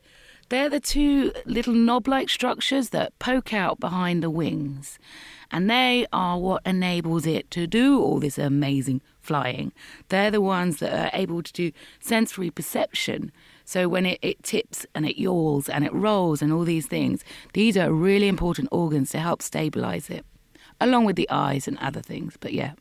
they're 0.48 0.68
the 0.68 0.78
two 0.78 1.32
little 1.44 1.72
knob-like 1.74 2.28
structures 2.30 2.90
that 2.90 3.18
poke 3.18 3.52
out 3.52 3.80
behind 3.80 4.22
the 4.22 4.30
wings, 4.30 4.96
and 5.50 5.68
they 5.68 6.06
are 6.12 6.38
what 6.38 6.62
enables 6.64 7.26
it 7.26 7.50
to 7.52 7.66
do 7.66 8.00
all 8.00 8.20
this 8.20 8.38
amazing 8.38 9.00
flying. 9.20 9.72
They're 10.08 10.30
the 10.30 10.40
ones 10.40 10.76
that 10.78 10.92
are 10.92 11.10
able 11.18 11.42
to 11.42 11.52
do 11.52 11.72
sensory 11.98 12.50
perception. 12.50 13.32
So 13.66 13.88
when 13.88 14.06
it, 14.06 14.20
it 14.22 14.44
tips 14.44 14.86
and 14.94 15.04
it 15.04 15.20
yawls 15.20 15.68
and 15.68 15.84
it 15.84 15.92
rolls 15.92 16.40
and 16.40 16.52
all 16.52 16.64
these 16.64 16.86
things, 16.86 17.24
these 17.52 17.76
are 17.76 17.92
really 17.92 18.28
important 18.28 18.68
organs 18.70 19.10
to 19.10 19.18
help 19.18 19.42
stabilize 19.42 20.08
it, 20.08 20.24
along 20.80 21.04
with 21.04 21.16
the 21.16 21.28
eyes 21.28 21.66
and 21.66 21.76
other 21.78 22.00
things. 22.00 22.36
But 22.38 22.52
yeah. 22.52 22.74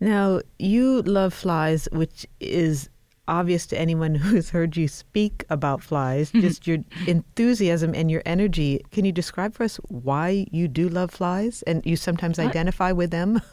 Now, 0.00 0.40
you 0.58 1.02
love 1.02 1.32
flies, 1.32 1.88
which 1.92 2.26
is 2.40 2.90
obvious 3.28 3.64
to 3.66 3.80
anyone 3.80 4.14
who's 4.26 4.50
heard 4.50 4.76
you 4.76 4.88
speak 4.88 5.44
about 5.50 5.84
flies, 5.84 6.30
just 6.32 6.66
your 6.66 6.78
enthusiasm 7.06 7.94
and 7.94 8.10
your 8.10 8.22
energy. 8.26 8.84
Can 8.90 9.04
you 9.04 9.12
describe 9.12 9.54
for 9.54 9.62
us 9.62 9.76
why 9.88 10.48
you 10.50 10.66
do 10.66 10.88
love 10.88 11.12
flies 11.12 11.62
and 11.62 11.86
you 11.86 11.94
sometimes 11.94 12.40
identify 12.40 12.90
with 12.90 13.12
them? 13.12 13.40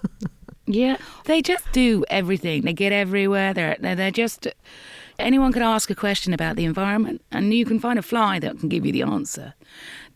Yeah, 0.65 0.97
they 1.25 1.41
just 1.41 1.69
do 1.73 2.05
everything. 2.09 2.61
They 2.61 2.71
get 2.71 2.93
everywhere. 2.93 3.53
They're 3.53 3.75
they're 3.81 4.11
just 4.11 4.47
anyone 5.19 5.51
can 5.51 5.61
ask 5.61 5.89
a 5.89 5.95
question 5.95 6.33
about 6.33 6.55
the 6.55 6.65
environment, 6.65 7.21
and 7.31 7.53
you 7.53 7.65
can 7.65 7.79
find 7.79 7.99
a 7.99 8.03
fly 8.03 8.39
that 8.39 8.59
can 8.59 8.69
give 8.69 8.85
you 8.85 8.91
the 8.91 9.03
answer. 9.03 9.53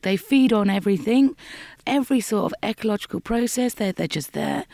They 0.02 0.18
feed 0.18 0.54
on 0.54 0.70
everything, 0.70 1.36
every 1.86 2.20
sort 2.20 2.46
of 2.46 2.54
ecological 2.64 3.20
process. 3.20 3.74
They're 3.74 3.92
they're 3.92 4.08
just 4.08 4.34
there, 4.34 4.66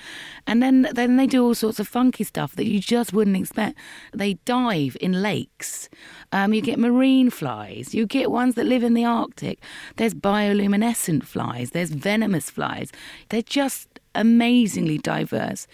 and 0.46 0.62
then 0.62 0.88
then 0.94 1.18
they 1.18 1.28
do 1.28 1.44
all 1.46 1.56
sorts 1.56 1.80
of 1.80 1.88
funky 1.88 2.24
stuff 2.24 2.56
that 2.56 2.66
you 2.66 2.80
just 2.80 3.14
wouldn't 3.14 3.38
expect. 3.38 3.78
They 4.14 4.34
dive 4.46 4.98
in 5.00 5.22
lakes. 5.22 5.90
Um, 6.32 6.54
you 6.54 6.62
get 6.62 6.78
marine 6.78 7.30
flies. 7.30 7.94
You 7.94 8.06
get 8.06 8.32
ones 8.32 8.56
that 8.56 8.66
live 8.66 8.84
in 8.84 8.94
the 8.94 9.06
Arctic. 9.06 9.60
There's 9.96 10.14
bioluminescent 10.14 11.24
flies. 11.24 11.72
There's 11.72 11.92
venomous 11.92 12.50
flies. 12.50 12.92
They're 13.30 13.42
just 13.42 14.00
amazingly 14.16 14.98
diverse. 14.98 15.68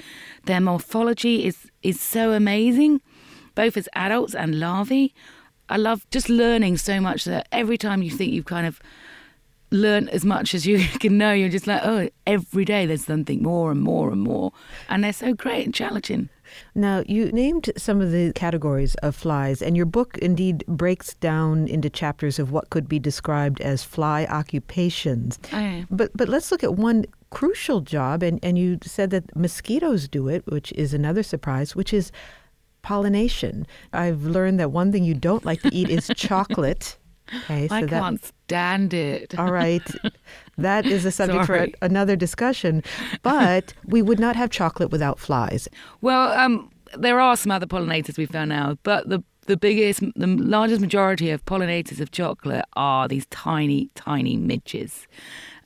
Their 0.45 0.61
morphology 0.61 1.45
is 1.45 1.71
is 1.81 1.99
so 1.99 2.33
amazing, 2.33 3.01
both 3.59 3.75
as 3.75 3.89
adults 3.93 4.33
and 4.33 4.57
larvae. 4.57 5.13
I 5.67 5.75
love 5.75 6.09
just 6.11 6.29
learning 6.29 6.77
so 6.77 7.01
much 7.01 7.25
that 7.25 7.49
every 7.51 7.77
time 7.77 8.01
you 8.01 8.09
think 8.09 8.31
you've 8.31 8.45
kind 8.45 8.65
of 8.65 8.79
learned 9.69 10.09
as 10.11 10.23
much 10.23 10.55
as 10.55 10.65
you 10.65 10.79
can 11.01 11.17
know, 11.17 11.33
you're 11.33 11.49
just 11.49 11.67
like, 11.67 11.81
oh, 11.83 12.07
every 12.25 12.63
day 12.63 12.85
there's 12.85 13.03
something 13.03 13.43
more 13.43 13.69
and 13.69 13.81
more 13.81 14.11
and 14.13 14.21
more. 14.21 14.53
And 14.87 15.03
they're 15.03 15.11
so 15.11 15.33
great 15.33 15.65
and 15.65 15.73
challenging. 15.73 16.29
Now, 16.73 17.03
you 17.05 17.33
named 17.33 17.69
some 17.75 17.99
of 17.99 18.13
the 18.13 18.31
categories 18.33 18.95
of 19.03 19.13
flies, 19.13 19.61
and 19.61 19.75
your 19.75 19.85
book 19.85 20.17
indeed 20.19 20.63
breaks 20.65 21.13
down 21.15 21.67
into 21.67 21.89
chapters 21.89 22.39
of 22.39 22.53
what 22.53 22.69
could 22.69 22.87
be 22.87 22.97
described 22.97 23.59
as 23.59 23.83
fly 23.83 24.25
occupations. 24.25 25.37
Oh. 25.51 25.83
But 25.91 26.11
but 26.15 26.29
let's 26.29 26.49
look 26.49 26.63
at 26.63 26.75
one 26.75 27.05
crucial 27.29 27.81
job, 27.81 28.23
and, 28.23 28.39
and 28.41 28.57
you 28.57 28.79
said 28.83 29.09
that 29.11 29.35
mosquitoes 29.35 30.07
do 30.07 30.29
it, 30.29 30.47
which 30.47 30.71
is 30.71 30.93
another 30.93 31.23
surprise, 31.23 31.75
which 31.75 31.93
is 31.93 32.11
pollination. 32.81 33.65
I've 33.93 34.23
learned 34.23 34.59
that 34.59 34.71
one 34.71 34.91
thing 34.91 35.03
you 35.03 35.13
don't 35.13 35.45
like 35.45 35.61
to 35.61 35.73
eat 35.73 35.89
is 35.89 36.09
chocolate. 36.15 36.97
Okay, 37.43 37.67
I 37.69 37.81
that- 37.81 37.89
can't 37.89 38.25
stand 38.25 38.93
it. 38.93 39.37
all 39.37 39.51
right. 39.51 39.83
That 40.57 40.85
is 40.85 41.05
a 41.05 41.11
subject 41.11 41.45
for 41.45 41.55
Sorry. 41.57 41.73
a- 41.81 41.85
another 41.85 42.15
discussion. 42.15 42.83
But 43.21 43.73
we 43.85 44.01
would 44.01 44.19
not 44.19 44.35
have 44.35 44.49
chocolate 44.49 44.91
without 44.91 45.19
flies. 45.19 45.67
Well, 46.01 46.31
um, 46.33 46.71
there 46.97 47.19
are 47.19 47.37
some 47.37 47.51
other 47.51 47.67
pollinators 47.67 48.17
we've 48.17 48.31
found 48.31 48.51
out, 48.51 48.79
but 48.83 49.07
the 49.09 49.23
the 49.45 49.57
biggest, 49.57 50.01
the 50.15 50.27
largest 50.27 50.79
majority 50.79 51.31
of 51.31 51.43
pollinators 51.45 51.99
of 51.99 52.11
chocolate 52.11 52.63
are 52.73 53.07
these 53.07 53.25
tiny, 53.31 53.89
tiny 53.95 54.37
midges. 54.37 55.07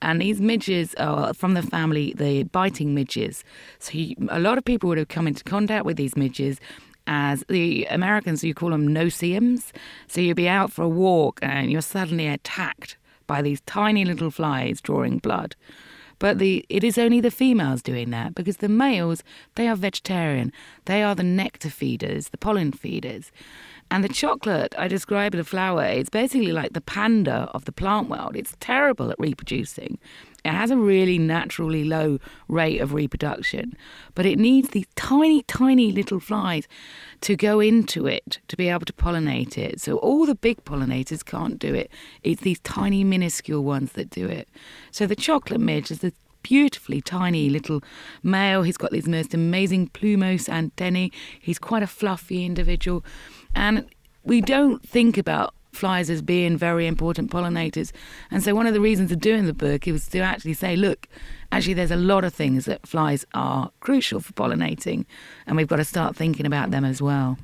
And 0.02 0.22
these 0.22 0.40
midges 0.40 0.94
are 0.96 1.34
from 1.34 1.54
the 1.54 1.62
family, 1.64 2.14
the 2.16 2.44
biting 2.44 2.94
midges. 2.96 3.44
So 3.80 3.94
you, 3.98 4.16
a 4.30 4.40
lot 4.40 4.58
of 4.58 4.64
people 4.64 4.88
would 4.88 4.98
have 4.98 5.10
come 5.10 5.28
into 5.28 5.44
contact 5.44 5.84
with 5.86 5.98
these 5.98 6.16
midges 6.16 6.60
as 7.08 7.44
the 7.50 7.86
Americans, 7.86 8.44
you 8.44 8.54
call 8.54 8.70
them 8.70 8.88
no-see-ums. 8.88 9.74
So 10.08 10.22
you'd 10.22 10.38
be 10.38 10.48
out 10.48 10.72
for 10.72 10.84
a 10.84 10.90
walk 10.90 11.40
and 11.42 11.72
you're 11.72 11.82
suddenly 11.82 12.28
attacked 12.28 12.98
by 13.28 13.42
these 13.42 13.62
tiny 13.62 14.06
little 14.06 14.32
flies 14.32 14.82
drawing 14.82 15.18
blood. 15.20 15.56
But 16.20 16.40
the 16.40 16.66
it 16.70 16.84
is 16.84 16.98
only 16.98 17.20
the 17.20 17.32
females 17.32 17.82
doing 17.82 18.10
that 18.12 18.34
because 18.36 18.58
the 18.58 18.70
males 18.70 19.24
they 19.56 19.68
are 19.68 19.76
vegetarian. 19.76 20.54
They 20.86 21.04
are 21.04 21.16
the 21.16 21.24
nectar 21.24 21.70
feeders, 21.70 22.30
the 22.30 22.38
pollen 22.38 22.72
feeders. 22.72 23.32
And 23.94 24.04
the 24.04 24.10
chocolate 24.10 24.74
I 24.76 24.88
describe 24.88 25.34
the 25.34 25.44
flower, 25.44 25.84
it's 25.86 26.10
basically 26.10 26.52
like 26.52 26.74
the 26.74 26.82
panda 26.82 27.48
of 27.54 27.66
the 27.66 27.72
plant 27.72 28.10
world. 28.10 28.36
It's 28.36 28.58
terrible 28.60 29.12
at 29.12 29.20
reproducing. 29.20 30.00
It 30.44 30.50
has 30.50 30.72
a 30.72 30.78
really 30.78 31.20
naturally 31.20 31.84
low 31.84 32.18
rate 32.48 32.82
of 32.82 32.96
reproduction, 32.96 33.78
but 34.16 34.26
it 34.26 34.40
needs 34.40 34.70
these 34.70 34.88
tiny, 34.96 35.44
tiny 35.44 35.92
little 35.92 36.20
flies 36.20 36.68
to 37.22 37.36
go 37.36 37.60
into 37.60 38.08
it 38.08 38.40
to 38.48 38.58
be 38.58 38.68
able 38.68 38.86
to 38.86 38.94
pollinate 38.94 39.60
it. 39.60 39.80
So 39.80 39.98
all 39.98 40.26
the 40.26 40.34
big 40.34 40.66
pollinators 40.66 41.24
can't 41.24 41.60
do 41.60 41.76
it. 41.76 41.92
It's 42.24 42.42
these 42.42 42.62
tiny, 42.62 43.04
minuscule 43.04 43.64
ones 43.64 43.92
that 43.92 44.10
do 44.10 44.26
it. 44.26 44.50
So 44.90 45.06
the 45.06 45.16
chocolate 45.16 45.62
midge 45.62 45.92
is 45.92 46.00
this 46.00 46.14
beautifully 46.42 47.02
tiny 47.02 47.50
little 47.50 47.82
male. 48.22 48.62
He's 48.64 48.78
got 48.78 48.92
these 48.92 49.08
most 49.08 49.34
amazing 49.34 49.90
plumose 49.90 50.50
antennae. 50.50 51.12
He's 51.40 51.58
quite 51.58 51.84
a 51.84 51.88
fluffy 51.88 52.46
individual. 52.46 53.04
And 53.56 53.86
we 54.24 54.42
don't 54.42 54.88
think 54.88 55.18
about 55.18 55.54
flies 55.72 56.10
as 56.10 56.22
being 56.22 56.56
very 56.56 56.86
important 56.86 57.32
pollinators. 57.32 57.92
And 58.30 58.44
so 58.44 58.54
one 58.54 58.68
of 58.68 58.74
the 58.76 58.80
reasons 58.82 59.12
of 59.12 59.20
doing 59.20 59.46
the 59.48 59.54
book 59.54 59.86
was 59.88 60.08
to 60.10 60.20
actually 60.20 60.54
say, 60.54 60.76
look, 60.76 61.08
actually 61.52 61.74
there's 61.74 61.90
a 61.92 61.96
lot 61.96 62.24
of 62.24 62.34
things 62.34 62.66
that 62.66 62.86
flies 62.88 63.26
are 63.34 63.72
crucial 63.80 64.20
for 64.20 64.34
pollinating 64.34 65.06
and 65.48 65.58
we've 65.58 65.68
got 65.68 65.78
to 65.78 65.84
start 65.84 66.16
thinking 66.16 66.46
about 66.46 66.70
them 66.72 66.86
as 66.86 67.02
well. 67.02 67.38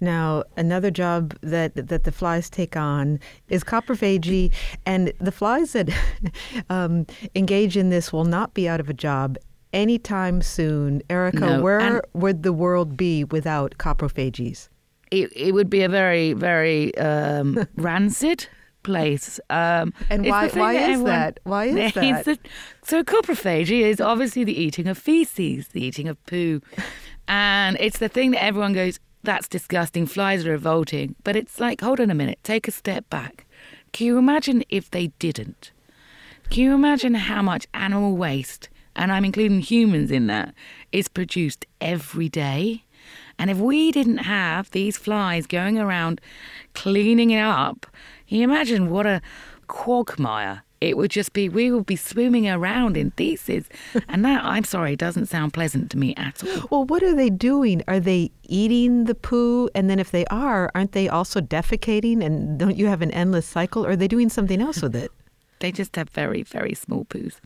Now, 0.00 0.42
another 0.56 0.90
job 0.90 1.36
that 1.42 1.74
that 1.76 2.02
the 2.02 2.10
flies 2.10 2.50
take 2.50 2.76
on 2.76 3.20
is 3.48 3.62
coprophagy, 3.62 4.52
and 4.84 5.12
the 5.20 5.30
flies 5.30 5.74
that 5.74 5.90
um, 6.70 7.06
engage 7.36 7.76
in 7.76 7.90
this 7.90 8.12
will 8.12 8.24
not 8.24 8.52
be 8.52 8.68
out 8.68 8.80
of 8.80 8.88
a 8.90 8.94
job 8.94 9.38
anytime 9.72 10.42
soon. 10.42 11.02
Erica, 11.08 11.38
No, 11.38 11.62
where 11.62 11.78
and- 11.80 12.00
would 12.14 12.42
the 12.42 12.52
world 12.52 12.96
be 12.96 13.22
without 13.22 13.76
coprophages? 13.78 14.68
It, 15.12 15.30
it 15.36 15.52
would 15.52 15.68
be 15.70 15.82
a 15.82 15.88
very, 15.88 16.32
very 16.32 16.96
um, 16.98 17.66
rancid 17.76 18.46
place. 18.82 19.38
Um, 19.50 19.92
And 20.10 20.26
why- 20.26 20.48
why 20.48 20.72
is 20.74 20.80
everyone- 20.82 21.04
that? 21.04 21.40
Why 21.44 21.64
is 21.66 21.74
that? 21.94 22.24
the- 22.24 22.38
so 22.82 23.04
coprophagy 23.04 23.80
is 23.82 24.00
obviously 24.00 24.42
the 24.44 24.58
eating 24.58 24.88
of 24.88 24.96
feces, 24.98 25.68
the 25.68 25.84
eating 25.84 26.08
of 26.08 26.16
poo. 26.26 26.60
And 27.28 27.76
it's 27.78 27.98
the 27.98 28.08
thing 28.08 28.32
that 28.32 28.42
everyone 28.42 28.72
goes, 28.72 28.98
that's 29.22 29.46
disgusting, 29.48 30.06
flies 30.06 30.44
are 30.46 30.50
revolting. 30.50 31.14
But 31.24 31.36
it's 31.36 31.60
like, 31.60 31.80
hold 31.80 32.00
on 32.00 32.10
a 32.10 32.14
minute, 32.14 32.38
take 32.42 32.66
a 32.66 32.72
step 32.72 33.08
back. 33.10 33.46
Can 33.92 34.06
you 34.06 34.18
imagine 34.18 34.64
if 34.68 34.90
they 34.90 35.08
didn't? 35.18 35.70
Can 36.50 36.62
you 36.64 36.74
imagine 36.74 37.14
how 37.14 37.40
much 37.42 37.66
animal 37.74 38.16
waste, 38.16 38.68
and 38.96 39.12
I'm 39.12 39.24
including 39.24 39.60
humans 39.60 40.10
in 40.10 40.26
that, 40.26 40.54
is 40.90 41.06
produced 41.08 41.66
every 41.80 42.28
day? 42.28 42.84
And 43.42 43.50
if 43.50 43.58
we 43.58 43.90
didn't 43.90 44.18
have 44.18 44.70
these 44.70 44.96
flies 44.96 45.48
going 45.48 45.76
around 45.76 46.20
cleaning 46.74 47.30
it 47.30 47.42
up, 47.42 47.88
can 48.28 48.38
you 48.38 48.44
imagine 48.44 48.88
what 48.88 49.04
a 49.04 49.20
quagmire 49.66 50.62
it 50.80 50.96
would 50.96 51.10
just 51.10 51.32
be? 51.32 51.48
We 51.48 51.72
would 51.72 51.84
be 51.84 51.96
swimming 51.96 52.48
around 52.48 52.96
in 52.96 53.10
feces. 53.10 53.68
And 54.08 54.24
that, 54.24 54.44
I'm 54.44 54.62
sorry, 54.62 54.94
doesn't 54.94 55.26
sound 55.26 55.54
pleasant 55.54 55.90
to 55.90 55.98
me 55.98 56.14
at 56.16 56.40
all. 56.44 56.68
Well, 56.70 56.84
what 56.84 57.02
are 57.02 57.16
they 57.16 57.30
doing? 57.30 57.82
Are 57.88 57.98
they 57.98 58.30
eating 58.44 59.06
the 59.06 59.14
poo? 59.16 59.68
And 59.74 59.90
then 59.90 59.98
if 59.98 60.12
they 60.12 60.24
are, 60.26 60.70
aren't 60.76 60.92
they 60.92 61.08
also 61.08 61.40
defecating? 61.40 62.24
And 62.24 62.60
don't 62.60 62.76
you 62.76 62.86
have 62.86 63.02
an 63.02 63.10
endless 63.10 63.44
cycle? 63.46 63.84
Or 63.84 63.90
are 63.90 63.96
they 63.96 64.06
doing 64.06 64.28
something 64.28 64.62
else 64.62 64.80
with 64.80 64.94
it? 64.94 65.10
They 65.58 65.70
just 65.70 65.94
have 65.94 66.10
very, 66.10 66.42
very 66.42 66.74
small 66.74 67.04
poos. 67.04 67.36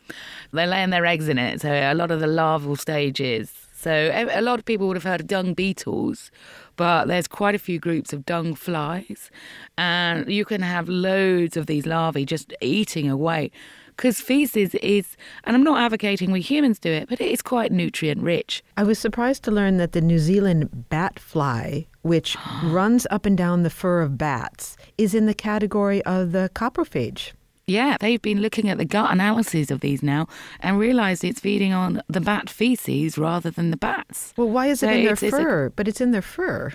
They're 0.50 0.66
laying 0.66 0.88
their 0.88 1.04
eggs 1.04 1.28
in 1.28 1.36
it. 1.38 1.60
So 1.60 1.70
a 1.70 1.92
lot 1.92 2.10
of 2.10 2.20
the 2.20 2.26
larval 2.26 2.76
stages. 2.76 3.65
So 3.86 4.10
a 4.12 4.42
lot 4.42 4.58
of 4.58 4.64
people 4.64 4.88
would 4.88 4.96
have 4.96 5.04
heard 5.04 5.20
of 5.20 5.28
dung 5.28 5.54
beetles, 5.54 6.32
but 6.74 7.04
there's 7.04 7.28
quite 7.28 7.54
a 7.54 7.58
few 7.60 7.78
groups 7.78 8.12
of 8.12 8.26
dung 8.26 8.56
flies, 8.56 9.30
and 9.78 10.28
you 10.28 10.44
can 10.44 10.60
have 10.60 10.88
loads 10.88 11.56
of 11.56 11.66
these 11.66 11.86
larvae 11.86 12.24
just 12.24 12.52
eating 12.60 13.08
away. 13.08 13.52
Because 13.90 14.20
feces 14.20 14.74
is, 14.74 15.16
and 15.44 15.54
I'm 15.54 15.62
not 15.62 15.78
advocating 15.78 16.32
we 16.32 16.40
humans 16.40 16.80
do 16.80 16.90
it, 16.90 17.08
but 17.08 17.20
it 17.20 17.30
is 17.30 17.42
quite 17.42 17.70
nutrient 17.70 18.22
rich. 18.22 18.64
I 18.76 18.82
was 18.82 18.98
surprised 18.98 19.44
to 19.44 19.52
learn 19.52 19.76
that 19.76 19.92
the 19.92 20.00
New 20.00 20.18
Zealand 20.18 20.88
bat 20.88 21.20
fly, 21.20 21.86
which 22.02 22.36
runs 22.64 23.06
up 23.12 23.24
and 23.24 23.38
down 23.38 23.62
the 23.62 23.70
fur 23.70 24.02
of 24.02 24.18
bats, 24.18 24.76
is 24.98 25.14
in 25.14 25.26
the 25.26 25.32
category 25.32 26.02
of 26.02 26.32
the 26.32 26.50
coprophage. 26.54 27.34
Yeah, 27.68 27.96
they've 27.98 28.22
been 28.22 28.40
looking 28.42 28.68
at 28.68 28.78
the 28.78 28.84
gut 28.84 29.10
analyses 29.10 29.72
of 29.72 29.80
these 29.80 30.00
now 30.00 30.28
and 30.60 30.78
realised 30.78 31.24
it's 31.24 31.40
feeding 31.40 31.72
on 31.72 32.00
the 32.06 32.20
bat 32.20 32.48
feces 32.48 33.18
rather 33.18 33.50
than 33.50 33.72
the 33.72 33.76
bats. 33.76 34.32
Well, 34.36 34.48
why 34.48 34.68
is 34.68 34.84
it 34.84 34.90
in 34.90 35.02
their 35.02 35.14
it's- 35.14 35.22
it's 35.24 35.34
a- 35.34 35.42
fur? 35.42 35.72
but 35.74 35.88
it's 35.88 36.00
in 36.00 36.12
their 36.12 36.22
fur. 36.22 36.72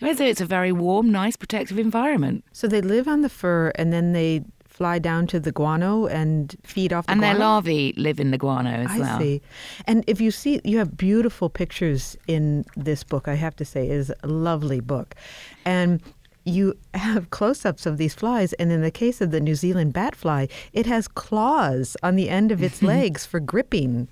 So 0.00 0.24
it's 0.24 0.40
a 0.40 0.46
very 0.46 0.72
warm, 0.72 1.12
nice, 1.12 1.36
protective 1.36 1.78
environment. 1.78 2.44
So 2.50 2.66
they 2.66 2.80
live 2.80 3.06
on 3.06 3.20
the 3.20 3.28
fur 3.28 3.72
and 3.76 3.92
then 3.92 4.14
they 4.14 4.42
fly 4.66 4.98
down 4.98 5.26
to 5.28 5.38
the 5.38 5.52
guano 5.52 6.06
and 6.06 6.56
feed 6.64 6.94
off 6.94 7.04
the 7.06 7.12
And 7.12 7.20
guano. 7.20 7.34
their 7.38 7.46
larvae 7.46 7.92
live 7.98 8.18
in 8.18 8.30
the 8.30 8.38
guano 8.38 8.70
as 8.70 8.90
I 8.90 8.98
well. 9.00 9.18
see. 9.20 9.42
And 9.86 10.02
if 10.06 10.18
you 10.18 10.30
see, 10.30 10.62
you 10.64 10.78
have 10.78 10.96
beautiful 10.96 11.50
pictures 11.50 12.16
in 12.26 12.64
this 12.74 13.04
book. 13.04 13.28
I 13.28 13.34
have 13.34 13.54
to 13.56 13.66
say, 13.66 13.84
it 13.84 13.92
is 13.92 14.10
a 14.22 14.28
lovely 14.28 14.80
book, 14.80 15.14
and 15.66 16.00
you 16.44 16.74
have 16.94 17.30
close-ups 17.30 17.86
of 17.86 17.98
these 17.98 18.14
flies. 18.14 18.52
And 18.54 18.72
in 18.72 18.82
the 18.82 18.90
case 18.90 19.20
of 19.20 19.30
the 19.30 19.40
New 19.40 19.54
Zealand 19.54 19.92
bat 19.92 20.14
fly, 20.14 20.48
it 20.72 20.86
has 20.86 21.08
claws 21.08 21.96
on 22.02 22.16
the 22.16 22.28
end 22.28 22.52
of 22.52 22.62
its 22.62 22.78
mm-hmm. 22.78 22.86
legs 22.86 23.26
for 23.26 23.40
gripping. 23.40 24.08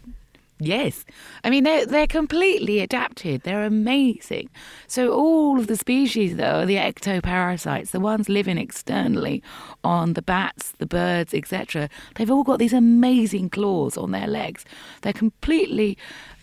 Yes. 0.60 1.06
I 1.42 1.48
mean, 1.48 1.64
they're, 1.64 1.86
they're 1.86 2.06
completely 2.06 2.80
adapted. 2.80 3.42
They're 3.42 3.64
amazing. 3.64 4.50
So, 4.86 5.12
all 5.12 5.58
of 5.58 5.68
the 5.68 5.76
species, 5.76 6.36
though, 6.36 6.60
are 6.60 6.66
the 6.66 6.76
ectoparasites, 6.76 7.92
the 7.92 8.00
ones 8.00 8.28
living 8.28 8.58
externally 8.58 9.42
on 9.82 10.12
the 10.12 10.22
bats, 10.22 10.72
the 10.72 10.86
birds, 10.86 11.32
etc., 11.32 11.88
they've 12.16 12.30
all 12.30 12.44
got 12.44 12.58
these 12.58 12.74
amazing 12.74 13.48
claws 13.48 13.96
on 13.96 14.10
their 14.10 14.26
legs. 14.26 14.66
They're 15.00 15.14
completely 15.14 15.96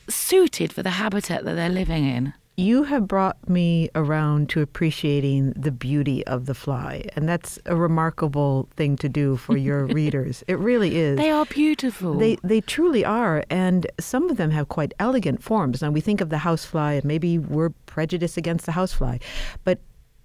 suited 0.09 0.73
for 0.73 0.81
the 0.81 0.89
habitat 0.91 1.45
that 1.45 1.53
they're 1.53 1.69
living 1.69 2.07
in. 2.07 2.33
You 2.59 2.83
have 2.83 3.07
brought 3.07 3.47
me 3.47 3.87
around 3.93 4.49
to 4.49 4.61
appreciating 4.61 5.51
the 5.51 5.71
beauty 5.71 6.25
of 6.25 6.47
the 6.47 6.55
fly, 6.55 7.05
and 7.15 7.29
that's 7.29 7.59
a 7.67 7.75
remarkable 7.75 8.67
thing 8.75 8.95
to 8.97 9.07
do 9.07 9.37
for 9.37 9.55
your 9.67 9.85
readers. 9.85 10.43
It 10.47 10.57
really 10.57 10.97
is. 10.97 11.17
They 11.17 11.29
are 11.29 11.45
beautiful. 11.45 12.15
They 12.15 12.37
they 12.43 12.61
truly 12.61 13.05
are, 13.05 13.43
and 13.51 13.85
some 13.99 14.27
of 14.31 14.37
them 14.37 14.49
have 14.49 14.69
quite 14.69 14.95
elegant 14.97 15.43
forms. 15.43 15.83
Now 15.83 15.91
we 15.91 16.01
think 16.01 16.19
of 16.19 16.29
the 16.29 16.39
housefly, 16.39 16.93
and 16.93 17.05
maybe 17.05 17.37
we're 17.37 17.69
prejudiced 17.85 18.37
against 18.37 18.65
the 18.65 18.71
housefly, 18.71 19.19
but 19.63 19.79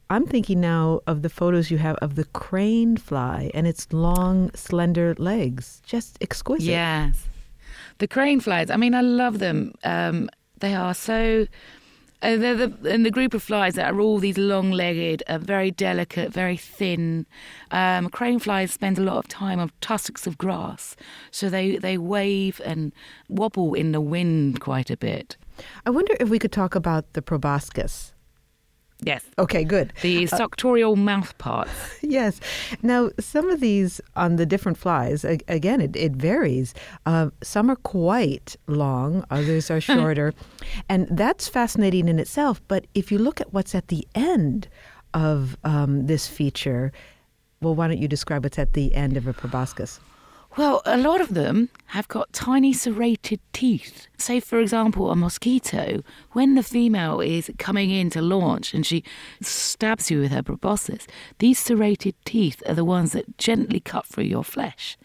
I'm 0.09 0.27
thinking 0.27 0.59
now 0.59 1.01
of 1.07 1.21
the 1.21 1.29
photos 1.29 1.71
you 1.71 1.77
have 1.79 1.97
of 1.97 2.15
the 2.15 2.25
crane 2.25 2.97
fly 2.97 3.51
and 3.53 3.67
its 3.67 3.93
long, 3.93 4.51
slender 4.55 5.15
legs, 5.19 5.83
just 5.85 6.17
exquisite. 6.23 6.65
Yes, 6.65 7.29
the 7.99 8.09
crane 8.09 8.41
flies. 8.41 8.71
I 8.71 8.79
mean, 8.79 8.95
I 8.95 9.03
love 9.03 9.39
them. 9.39 9.75
Um, 9.85 10.31
they 10.61 10.75
are 10.75 10.95
so 10.95 11.47
uh, 12.23 12.37
the, 12.37 12.73
and 12.89 13.05
the 13.05 13.11
group 13.11 13.35
of 13.35 13.43
flies 13.43 13.75
that 13.75 13.93
are 13.93 14.01
all 14.01 14.19
these 14.19 14.39
long-legged, 14.39 15.23
uh, 15.27 15.39
very 15.39 15.71
delicate, 15.71 16.33
very 16.33 16.57
thin. 16.57 17.27
Um, 17.71 18.09
crane 18.09 18.39
flies 18.39 18.73
spend 18.73 18.99
a 18.99 19.03
lot 19.03 19.17
of 19.17 19.29
time 19.29 19.59
on 19.59 19.71
tussocks 19.81 20.27
of 20.27 20.39
grass, 20.39 20.97
so 21.31 21.51
they, 21.51 21.77
they 21.77 21.99
wave 21.99 22.61
and 22.65 22.93
wobble 23.29 23.75
in 23.75 23.93
the 23.93 24.01
wind 24.01 24.61
quite 24.61 24.91
a 24.91 24.97
bit. 24.97 25.37
I 25.85 25.91
wonder 25.91 26.15
if 26.21 26.29
we 26.29 26.39
could 26.39 26.53
talk 26.53 26.75
about 26.75 27.13
the 27.13 27.23
proboscis. 27.23 28.12
Yes. 29.05 29.25
Okay, 29.39 29.65
good. 29.65 29.93
The 30.03 30.25
suctorial 30.25 30.97
mouth 30.97 31.37
parts. 31.39 31.73
Yes. 32.03 32.41
Now, 32.83 33.11
some 33.19 33.49
of 33.49 33.61
these 33.61 34.01
on 34.17 34.37
the 34.37 34.45
different 34.45 34.77
flies, 34.77 35.25
again, 35.25 35.81
it, 35.81 35.97
it 35.97 36.13
varies. 36.13 36.75
Uh, 37.07 37.31
some 37.43 37.71
are 37.71 37.77
quite 37.77 38.55
long, 38.67 39.25
others 39.31 39.71
are 39.71 39.81
shorter. 39.93 40.35
and 40.91 41.09
that's 41.11 41.49
fascinating 41.49 42.09
in 42.09 42.19
itself. 42.19 42.61
But 42.69 42.87
if 42.95 43.11
you 43.11 43.19
look 43.19 43.41
at 43.41 43.53
what's 43.55 43.75
at 43.75 43.89
the 43.89 44.07
end 44.15 44.69
of 45.15 45.57
um, 45.65 46.07
this 46.07 46.27
feature, 46.27 46.93
well, 47.63 47.75
why 47.75 47.89
don't 47.89 47.99
you 47.99 48.09
describe 48.09 48.45
what's 48.45 48.59
at 48.59 48.75
the 48.75 48.95
end 48.95 49.17
of 49.17 49.27
a 49.27 49.33
proboscis? 49.33 49.99
Well, 50.59 50.83
a 50.85 50.99
lot 50.99 51.23
of 51.23 51.33
them 51.33 51.71
have 51.87 52.09
got 52.09 52.31
tiny 52.35 52.75
serrated 52.75 53.41
teeth. 53.55 54.07
Say, 54.23 54.39
for 54.39 54.61
example, 54.61 55.11
a 55.11 55.17
mosquito, 55.17 56.01
when 56.31 56.55
the 56.55 56.63
female 56.63 57.21
is 57.21 57.51
coming 57.59 57.91
in 57.91 58.09
to 58.11 58.23
launch 58.23 58.73
and 58.73 58.87
she 58.87 59.03
stabs 59.41 60.13
you 60.13 60.21
with 60.21 60.31
her 60.31 60.45
proboscis, 60.45 61.09
these 61.41 61.59
serrated 61.59 62.15
teeth 62.25 62.63
are 62.69 62.75
the 62.75 62.85
ones 62.85 63.11
that 63.13 63.37
gently 63.37 63.81
cut 63.81 64.07
through 64.07 64.25
your 64.25 64.45
flesh. 64.45 64.97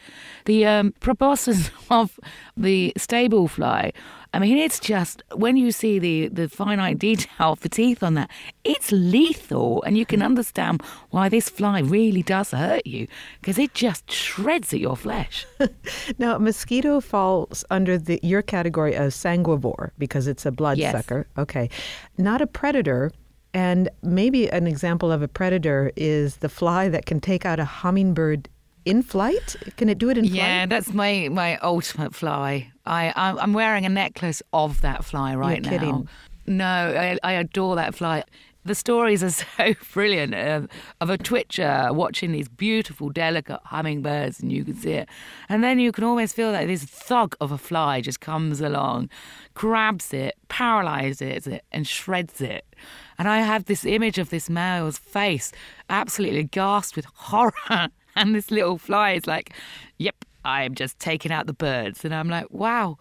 The 0.46 0.68
um, 0.68 0.94
proboscis 1.00 1.72
of 1.90 2.20
the 2.56 2.94
stable 2.96 3.48
fly 3.48 3.92
I 4.34 4.40
mean, 4.40 4.58
it's 4.58 4.80
just 4.80 5.24
when 5.34 5.58
you 5.58 5.72
see 5.72 6.00
the, 6.00 6.28
the 6.28 6.50
finite 6.50 7.00
detail 7.10 7.54
of 7.54 7.62
the 7.62 7.70
teeth 7.70 8.04
on 8.04 8.14
that, 8.16 8.30
it's 8.64 8.92
lethal. 8.92 9.82
And 9.84 9.98
you 9.98 10.06
can 10.06 10.22
understand 10.22 10.84
why 11.10 11.30
this 11.30 11.50
fly 11.50 11.80
really 11.80 12.24
does 12.24 12.52
hurt 12.52 12.86
you 12.86 13.08
because 13.40 13.58
it 13.58 13.74
just 13.74 14.12
shreds 14.12 14.74
at 14.74 14.80
your 14.80 14.98
flesh. 14.98 15.46
now, 16.20 16.38
mosquito 16.38 17.00
falls 17.00 17.64
under 17.70 17.98
the 17.98 18.20
your 18.22 18.42
category 18.42 18.96
sanguivore 19.10 19.92
because 19.98 20.28
it's 20.28 20.46
a 20.46 20.52
bloodsucker. 20.52 21.28
Yes. 21.30 21.44
Okay. 21.44 21.70
Not 22.18 22.42
a 22.42 22.48
predator. 22.48 23.12
And 23.54 23.90
maybe 24.04 24.50
an 24.52 24.68
example 24.68 25.12
of 25.12 25.22
a 25.22 25.28
predator 25.28 25.92
is 25.96 26.38
the 26.38 26.50
fly 26.50 26.90
that 26.90 27.06
can 27.06 27.20
take 27.20 27.46
out 27.46 27.60
a 27.60 27.66
hummingbird 27.66 28.50
in 28.88 29.04
flight? 29.04 29.56
Can 29.76 29.90
it 29.90 29.98
do 29.98 30.10
it 30.10 30.18
in 30.18 30.26
flight? 30.26 30.38
Yeah, 30.38 30.66
that's 30.66 30.94
my 30.94 31.28
my 31.30 31.58
ultimate 31.58 32.16
fly. 32.16 32.72
I 32.86 33.12
I'm 33.16 33.54
wearing 33.54 33.86
a 33.86 33.90
necklace 33.90 34.42
of 34.54 34.82
that 34.82 35.04
fly 35.04 35.36
right 35.36 35.64
You're 35.64 35.72
now. 35.72 35.80
Kidding. 35.80 36.10
No, 36.48 36.66
I, 36.66 37.18
I 37.24 37.34
adore 37.34 37.76
that 37.76 37.94
fly. 37.94 38.24
The 38.68 38.76
stories 38.76 39.24
are 39.24 39.30
so 39.58 39.76
brilliant 39.94 40.36
uh, 40.36 40.68
of 41.00 41.10
a 41.10 41.18
twitcher 41.18 41.88
watching 41.92 42.34
these 42.34 42.50
beautiful, 42.50 43.10
delicate 43.10 43.62
hummingbirds, 43.64 44.42
and 44.42 44.52
you 44.52 44.66
can 44.66 44.76
see 44.76 44.92
it. 44.92 45.10
And 45.48 45.64
then 45.64 45.80
you 45.80 45.94
can 45.94 46.04
almost 46.04 46.36
feel 46.36 46.52
that 46.52 46.68
this 46.68 46.84
thug 46.84 47.38
of 47.40 47.54
a 47.54 47.58
fly 47.58 48.02
just 48.02 48.20
comes 48.20 48.60
along, 48.60 49.10
grabs 49.54 50.14
it, 50.14 50.36
paralyzes 50.50 51.48
it, 51.48 51.64
and 51.72 51.88
shreds 51.88 52.42
it. 52.42 52.66
And 53.18 53.30
I 53.30 53.38
have 53.38 53.66
this 53.66 53.86
image 53.86 54.18
of 54.18 54.32
this 54.32 54.50
male's 54.50 54.98
face, 54.98 55.54
absolutely 55.90 56.44
gasped 56.44 56.98
with 56.98 57.06
horror 57.14 57.90
and 58.18 58.36
this 58.36 58.52
little 58.52 58.78
fly 58.78 59.12
is 59.12 59.28
like, 59.28 59.54
yep, 59.98 60.26
I'm 60.44 60.76
just 60.76 61.00
taking 61.00 61.32
out 61.32 61.48
the 61.48 61.54
birds. 61.54 62.04
And 62.04 62.14
I'm 62.14 62.28
like, 62.28 62.48
wow. 62.50 62.98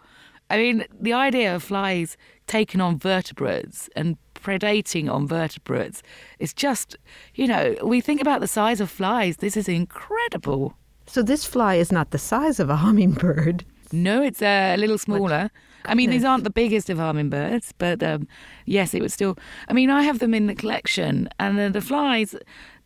I 0.48 0.58
mean, 0.58 0.84
the 1.00 1.12
idea 1.12 1.56
of 1.56 1.64
flies 1.64 2.16
taking 2.46 2.80
on 2.80 2.98
vertebrates 2.98 3.90
and 3.96 4.16
predating 4.46 5.10
on 5.10 5.26
vertebrates 5.26 6.02
is 6.38 6.54
just, 6.54 6.96
you 7.34 7.48
know, 7.48 7.74
we 7.82 8.00
think 8.00 8.20
about 8.20 8.40
the 8.40 8.46
size 8.46 8.80
of 8.80 8.88
flies. 8.88 9.38
This 9.38 9.56
is 9.56 9.68
incredible. 9.68 10.74
So 11.06 11.20
this 11.22 11.44
fly 11.44 11.74
is 11.74 11.90
not 11.90 12.12
the 12.12 12.18
size 12.18 12.60
of 12.60 12.70
a 12.70 12.76
hummingbird. 12.84 13.64
No, 13.92 14.22
it's 14.22 14.42
uh, 14.42 14.74
a 14.74 14.76
little 14.76 14.98
smaller. 14.98 15.50
I 15.88 15.94
mean, 15.94 16.10
these 16.10 16.24
aren't 16.24 16.44
the 16.44 16.50
biggest 16.50 16.90
of 16.90 16.98
hummingbirds, 16.98 17.72
but 17.78 18.02
um, 18.02 18.28
yes, 18.64 18.94
it 18.94 19.02
was 19.02 19.12
still. 19.12 19.38
I 19.68 19.72
mean, 19.72 19.90
I 19.90 20.02
have 20.02 20.18
them 20.18 20.34
in 20.34 20.46
the 20.46 20.54
collection, 20.54 21.28
and 21.38 21.58
the, 21.58 21.70
the 21.70 21.80
flies, 21.80 22.34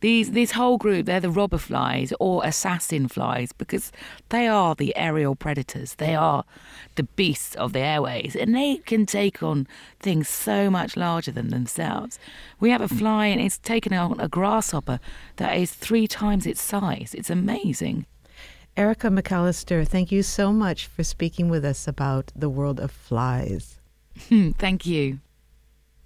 these 0.01 0.31
this 0.31 0.51
whole 0.51 0.77
group, 0.77 1.05
they're 1.05 1.19
the 1.19 1.29
robber 1.29 1.57
flies 1.57 2.13
or 2.19 2.43
assassin 2.43 3.07
flies 3.07 3.51
because 3.51 3.91
they 4.29 4.47
are 4.47 4.75
the 4.75 4.95
aerial 4.95 5.35
predators. 5.35 5.95
They 5.95 6.15
are 6.15 6.43
the 6.95 7.03
beasts 7.03 7.55
of 7.55 7.73
the 7.73 7.79
airways, 7.79 8.35
and 8.35 8.55
they 8.55 8.77
can 8.77 9.05
take 9.05 9.41
on 9.43 9.67
things 9.99 10.27
so 10.27 10.69
much 10.69 10.97
larger 10.97 11.31
than 11.31 11.49
themselves. 11.49 12.19
We 12.59 12.71
have 12.71 12.81
a 12.81 12.87
fly, 12.87 13.27
and 13.27 13.41
it's 13.41 13.57
taken 13.57 13.93
on 13.93 14.19
a 14.19 14.27
grasshopper 14.27 14.99
that 15.37 15.57
is 15.57 15.71
three 15.73 16.07
times 16.07 16.45
its 16.45 16.61
size. 16.61 17.13
It's 17.13 17.29
amazing. 17.29 18.05
Erica 18.81 19.09
McAllister, 19.09 19.87
thank 19.87 20.11
you 20.11 20.23
so 20.23 20.51
much 20.51 20.87
for 20.87 21.03
speaking 21.03 21.49
with 21.49 21.63
us 21.63 21.87
about 21.87 22.31
the 22.35 22.49
world 22.49 22.79
of 22.79 22.89
flies. 22.89 23.79
thank 24.57 24.87
you. 24.87 25.19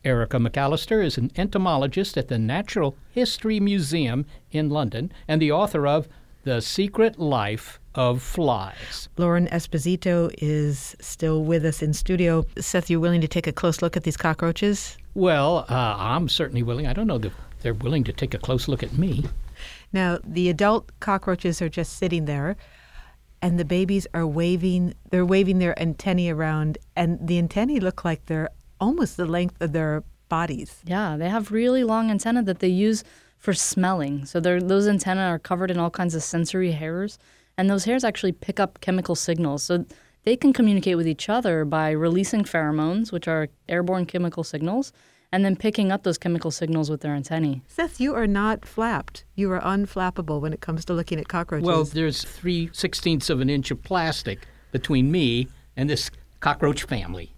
Erica 0.04 0.36
McAllister 0.36 1.02
is 1.02 1.18
an 1.18 1.32
entomologist 1.38 2.18
at 2.18 2.28
the 2.28 2.38
Natural 2.38 2.98
History 3.12 3.62
Museum 3.62 4.26
in 4.52 4.70
London 4.70 5.14
and 5.26 5.42
the 5.42 5.54
author 5.54 5.88
of 5.88 6.10
The 6.44 6.60
Secret 6.60 7.18
Life 7.18 7.80
of 7.96 8.22
Flies. 8.22 9.08
Lauren 9.16 9.48
Esposito 9.48 10.30
is 10.40 10.98
still 11.00 11.46
with 11.46 11.64
us 11.64 11.82
in 11.82 11.94
studio. 11.94 12.46
Seth, 12.58 12.90
you 12.90 13.00
willing 13.00 13.22
to 13.22 13.28
take 13.30 13.48
a 13.48 13.54
close 13.54 13.82
look 13.82 13.96
at 13.96 14.04
these 14.04 14.18
cockroaches? 14.18 14.98
Well, 15.14 15.60
uh, 15.70 15.96
I'm 15.98 16.28
certainly 16.28 16.62
willing. 16.62 16.88
I 16.88 16.92
don't 16.92 17.08
know 17.08 17.22
if 17.24 17.32
they're 17.62 17.74
willing 17.74 18.04
to 18.04 18.12
take 18.12 18.34
a 18.34 18.38
close 18.38 18.68
look 18.68 18.84
at 18.84 18.98
me. 18.98 19.24
Now, 19.96 20.20
the 20.26 20.50
adult 20.50 20.92
cockroaches 21.00 21.62
are 21.62 21.70
just 21.70 21.94
sitting 21.94 22.26
there, 22.26 22.58
and 23.42 23.58
the 23.58 23.64
babies 23.64 24.06
are 24.14 24.28
waving. 24.28 24.94
They're 25.10 25.26
waving 25.26 25.60
their 25.60 25.80
antennae 25.82 26.30
around, 26.30 26.78
and 26.98 27.26
the 27.26 27.38
antennae 27.38 27.80
look 27.80 28.04
like 28.04 28.26
they're 28.26 28.50
almost 28.82 29.16
the 29.16 29.26
length 29.26 29.62
of 29.62 29.72
their 29.72 30.04
bodies. 30.28 30.82
Yeah, 30.84 31.16
they 31.16 31.30
have 31.30 31.50
really 31.50 31.86
long 31.86 32.12
antennae 32.12 32.44
that 32.44 32.60
they 32.60 32.68
use 32.68 33.06
for 33.38 33.54
smelling. 33.54 34.26
So 34.26 34.42
those 34.42 34.86
antennae 34.86 35.22
are 35.22 35.40
covered 35.40 35.72
in 35.72 35.80
all 35.80 35.90
kinds 35.90 36.14
of 36.14 36.24
sensory 36.24 36.74
hairs, 36.74 37.18
and 37.58 37.70
those 37.70 37.86
hairs 37.86 38.04
actually 38.04 38.34
pick 38.34 38.60
up 38.60 38.82
chemical 38.82 39.16
signals. 39.16 39.64
So 39.64 39.86
they 40.26 40.36
can 40.36 40.52
communicate 40.52 40.98
with 40.98 41.08
each 41.08 41.30
other 41.30 41.64
by 41.64 41.92
releasing 41.92 42.44
pheromones, 42.44 43.14
which 43.14 43.30
are 43.30 43.48
airborne 43.70 44.08
chemical 44.08 44.44
signals, 44.44 44.92
and 45.36 45.44
then 45.44 45.58
picking 45.58 45.92
up 45.92 46.04
those 46.04 46.18
chemical 46.18 46.50
signals 46.50 46.90
with 46.90 47.02
their 47.02 47.14
antennae. 47.14 47.62
Seth, 47.68 48.00
you 48.00 48.16
are 48.16 48.26
not 48.26 48.66
flapped. 48.66 49.26
You 49.36 49.52
are 49.52 49.60
unflappable 49.60 50.40
when 50.40 50.54
it 50.54 50.62
comes 50.62 50.86
to 50.86 50.94
looking 50.94 51.20
at 51.20 51.28
cockroaches. 51.28 51.68
Well, 51.68 51.84
there's 51.84 52.24
three 52.24 52.70
sixteenths 52.72 53.30
of 53.30 53.42
an 53.42 53.50
inch 53.50 53.70
of 53.70 53.84
plastic 53.84 54.48
between 54.72 55.12
me 55.12 55.50
and 55.76 55.90
this 55.90 56.10
cockroach 56.40 56.84
family. 56.84 57.35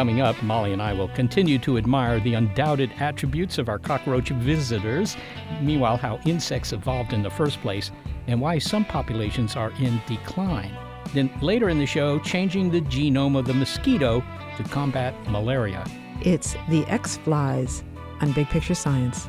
Coming 0.00 0.22
up, 0.22 0.42
Molly 0.42 0.72
and 0.72 0.80
I 0.80 0.94
will 0.94 1.08
continue 1.08 1.58
to 1.58 1.76
admire 1.76 2.20
the 2.20 2.32
undoubted 2.32 2.90
attributes 2.98 3.58
of 3.58 3.68
our 3.68 3.78
cockroach 3.78 4.30
visitors, 4.30 5.14
meanwhile, 5.60 5.98
how 5.98 6.18
insects 6.24 6.72
evolved 6.72 7.12
in 7.12 7.22
the 7.22 7.28
first 7.28 7.60
place, 7.60 7.90
and 8.26 8.40
why 8.40 8.56
some 8.56 8.82
populations 8.82 9.56
are 9.56 9.72
in 9.72 10.00
decline. 10.08 10.74
Then 11.12 11.30
later 11.42 11.68
in 11.68 11.78
the 11.78 11.84
show, 11.84 12.18
changing 12.20 12.70
the 12.70 12.80
genome 12.80 13.38
of 13.38 13.44
the 13.44 13.52
mosquito 13.52 14.24
to 14.56 14.62
combat 14.62 15.12
malaria. 15.28 15.84
It's 16.22 16.56
the 16.70 16.86
X 16.86 17.18
flies 17.18 17.84
on 18.22 18.32
Big 18.32 18.48
Picture 18.48 18.74
Science. 18.74 19.28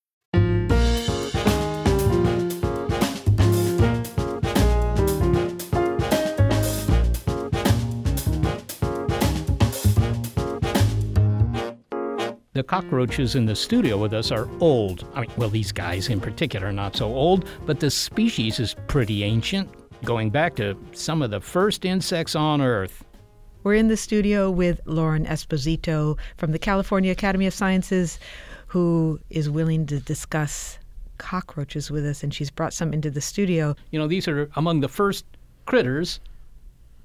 The 12.53 12.63
cockroaches 12.63 13.35
in 13.35 13.45
the 13.45 13.55
studio 13.55 13.97
with 13.97 14.13
us 14.13 14.29
are 14.29 14.49
old. 14.59 15.05
I 15.13 15.21
mean, 15.21 15.31
well, 15.37 15.47
these 15.47 15.71
guys 15.71 16.09
in 16.09 16.19
particular 16.19 16.67
are 16.67 16.73
not 16.73 16.97
so 16.97 17.05
old, 17.05 17.47
but 17.65 17.79
the 17.79 17.89
species 17.89 18.59
is 18.59 18.75
pretty 18.87 19.23
ancient, 19.23 19.69
going 20.03 20.31
back 20.31 20.57
to 20.57 20.77
some 20.91 21.21
of 21.21 21.31
the 21.31 21.39
first 21.39 21.85
insects 21.85 22.35
on 22.35 22.59
Earth. 22.59 23.05
We're 23.63 23.75
in 23.75 23.87
the 23.87 23.95
studio 23.95 24.51
with 24.51 24.81
Lauren 24.85 25.25
Esposito 25.25 26.17
from 26.35 26.51
the 26.51 26.59
California 26.59 27.13
Academy 27.13 27.47
of 27.47 27.53
Sciences, 27.53 28.19
who 28.67 29.17
is 29.29 29.49
willing 29.49 29.85
to 29.85 30.01
discuss 30.01 30.77
cockroaches 31.19 31.89
with 31.89 32.05
us, 32.05 32.21
and 32.21 32.33
she's 32.33 32.51
brought 32.51 32.73
some 32.73 32.91
into 32.91 33.09
the 33.09 33.21
studio. 33.21 33.77
You 33.91 33.99
know, 33.99 34.07
these 34.09 34.27
are 34.27 34.49
among 34.57 34.81
the 34.81 34.89
first 34.89 35.23
critters 35.67 36.19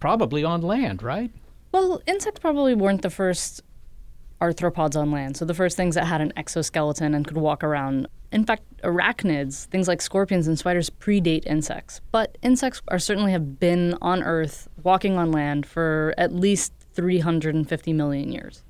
probably 0.00 0.42
on 0.42 0.62
land, 0.62 1.04
right? 1.04 1.30
Well, 1.70 2.02
insects 2.08 2.40
probably 2.40 2.74
weren't 2.74 3.02
the 3.02 3.10
first 3.10 3.62
arthropods 4.40 4.96
on 4.96 5.10
land, 5.10 5.36
so 5.36 5.44
the 5.44 5.54
first 5.54 5.76
things 5.76 5.94
that 5.94 6.06
had 6.06 6.20
an 6.20 6.32
exoskeleton 6.36 7.14
and 7.14 7.26
could 7.26 7.36
walk 7.36 7.64
around. 7.64 8.06
In 8.32 8.44
fact, 8.44 8.62
arachnids, 8.82 9.66
things 9.66 9.88
like 9.88 10.02
scorpions 10.02 10.46
and 10.46 10.58
spiders, 10.58 10.90
predate 10.90 11.46
insects. 11.46 12.00
But 12.10 12.36
insects 12.42 12.82
are 12.88 12.98
certainly 12.98 13.32
have 13.32 13.58
been 13.58 13.96
on 14.02 14.22
Earth, 14.22 14.68
walking 14.82 15.16
on 15.16 15.32
land, 15.32 15.66
for 15.66 16.14
at 16.18 16.34
least 16.34 16.72
350 16.94 17.92
million 17.92 18.32
years. 18.32 18.62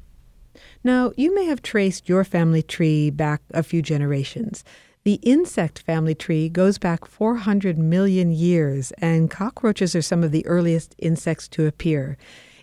Now, 0.85 1.12
you 1.16 1.35
may 1.35 1.46
have 1.46 1.62
traced 1.62 2.09
your 2.09 2.24
family 2.24 2.62
tree 2.62 3.11
back 3.11 3.42
a 3.52 3.62
few 3.62 3.83
generations. 3.83 4.64
The 5.05 5.20
insect 5.22 5.81
family 5.81 6.14
tree 6.14 6.48
goes 6.48 6.79
back 6.79 7.07
400 7.07 7.79
million 7.79 8.33
years, 8.33 8.92
and 8.98 9.31
cockroaches 9.31 9.94
are 9.94 10.02
some 10.02 10.24
of 10.24 10.33
the 10.33 10.44
earliest 10.46 10.94
insects 10.98 11.48
to 11.50 11.66
appear. 11.66 12.18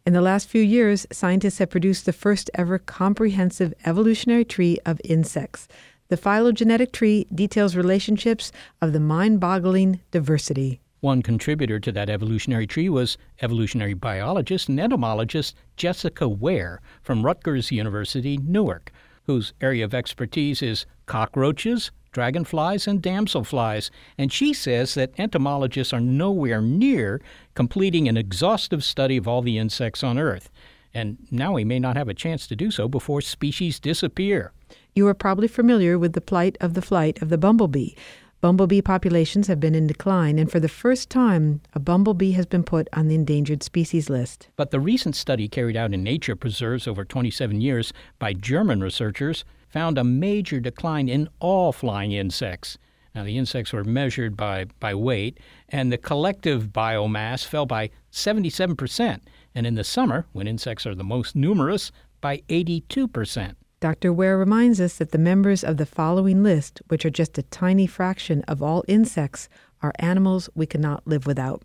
In 0.06 0.12
the 0.12 0.22
last 0.22 0.50
few 0.50 0.62
years, 0.62 1.08
scientists 1.14 1.60
have 1.60 1.70
produced 1.70 2.06
the 2.06 2.12
first 2.12 2.52
ever 2.56 2.78
comprehensive 2.78 3.74
evolutionary 3.86 4.44
tree 4.44 4.78
of 4.86 5.00
insects. 5.06 5.66
The 6.10 6.18
phylogenetic 6.18 6.92
tree 6.92 7.26
details 7.34 7.78
relationships 7.78 8.52
of 8.82 8.92
the 8.92 9.00
mind 9.00 9.40
boggling 9.40 10.02
diversity. 10.12 10.82
One 11.00 11.22
contributor 11.22 11.80
to 11.80 11.92
that 11.94 12.10
evolutionary 12.10 12.68
tree 12.68 12.90
was 12.90 13.18
evolutionary 13.42 13.94
biologist 13.94 14.68
and 14.68 14.78
entomologist 14.78 15.56
Jessica 15.78 16.28
Ware 16.28 16.82
from 17.02 17.24
Rutgers 17.24 17.72
University, 17.72 18.36
Newark, 18.36 18.92
whose 19.24 19.54
area 19.62 19.86
of 19.86 19.94
expertise 19.94 20.62
is 20.62 20.86
cockroaches, 21.06 21.92
dragonflies, 22.14 22.88
and 22.88 23.02
damselflies, 23.02 23.90
and 24.18 24.32
she 24.32 24.54
says 24.54 24.94
that 24.94 25.12
entomologists 25.18 25.92
are 25.92 26.00
nowhere 26.00 26.62
near 26.62 27.22
completing 27.56 28.08
an 28.08 28.16
exhaustive 28.16 28.84
study 28.84 29.18
of 29.18 29.28
all 29.28 29.42
the 29.42 29.58
insects 29.58 30.04
on 30.04 30.18
Earth. 30.18 30.50
And 30.94 31.18
now 31.32 31.54
we 31.54 31.66
may 31.66 31.80
not 31.80 31.98
have 31.98 32.08
a 32.08 32.14
chance 32.14 32.48
to 32.48 32.56
do 32.56 32.72
so 32.72 32.88
before 32.88 33.22
species 33.22 33.80
disappear. 33.80 34.54
You 34.94 35.08
are 35.08 35.16
probably 35.16 35.48
familiar 35.48 35.98
with 35.98 36.14
the 36.14 36.22
plight 36.22 36.56
of 36.62 36.76
the 36.76 36.82
flight 36.82 37.22
of 37.22 37.30
the 37.30 37.38
bumblebee. 37.38 37.96
Bumblebee 38.42 38.82
populations 38.82 39.48
have 39.48 39.62
been 39.62 39.74
in 39.74 39.88
decline, 39.88 40.38
and 40.38 40.52
for 40.52 40.60
the 40.60 40.68
first 40.68 41.10
time, 41.10 41.62
a 41.74 41.80
bumblebee 41.80 42.32
has 42.32 42.46
been 42.46 42.64
put 42.64 42.90
on 42.92 43.08
the 43.08 43.16
endangered 43.16 43.64
species 43.64 44.10
list. 44.10 44.50
But 44.58 44.72
the 44.72 44.82
recent 44.82 45.16
study 45.16 45.48
carried 45.48 45.78
out 45.78 45.94
in 45.94 46.04
nature 46.04 46.36
preserves 46.36 46.86
over 46.86 47.06
27 47.06 47.62
years 47.62 47.94
by 48.20 48.34
German 48.34 48.82
researchers 48.82 49.46
found 49.74 49.98
a 49.98 50.04
major 50.04 50.60
decline 50.60 51.10
in 51.10 51.28
all 51.40 51.72
flying 51.72 52.12
insects. 52.12 52.78
Now, 53.16 53.24
the 53.24 53.40
insects 53.40 53.74
were 53.74 53.84
measured 53.84 54.38
by, 54.38 54.66
by 54.80 54.94
weight, 54.94 55.40
and 55.68 55.92
the 55.92 55.98
collective 55.98 56.68
biomass 56.68 57.44
fell 57.44 57.66
by 57.66 57.90
77%, 58.12 59.20
and 59.56 59.66
in 59.66 59.74
the 59.74 59.84
summer, 59.84 60.28
when 60.32 60.48
insects 60.48 60.86
are 60.86 60.94
the 60.94 61.04
most 61.04 61.36
numerous, 61.36 61.92
by 62.22 62.38
82%. 62.50 63.56
Dr. 63.80 64.14
Ware 64.14 64.38
reminds 64.38 64.80
us 64.80 64.98
that 64.98 65.12
the 65.12 65.18
members 65.18 65.64
of 65.64 65.78
the 65.78 65.88
following 65.88 66.44
list, 66.44 66.84
which 66.90 67.04
are 67.04 67.10
just 67.10 67.40
a 67.40 67.44
tiny 67.44 67.88
fraction 67.88 68.44
of 68.48 68.62
all 68.62 68.84
insects, 68.88 69.50
are 69.82 69.92
animals 69.98 70.50
we 70.54 70.68
cannot 70.68 71.06
live 71.08 71.26
without. 71.26 71.64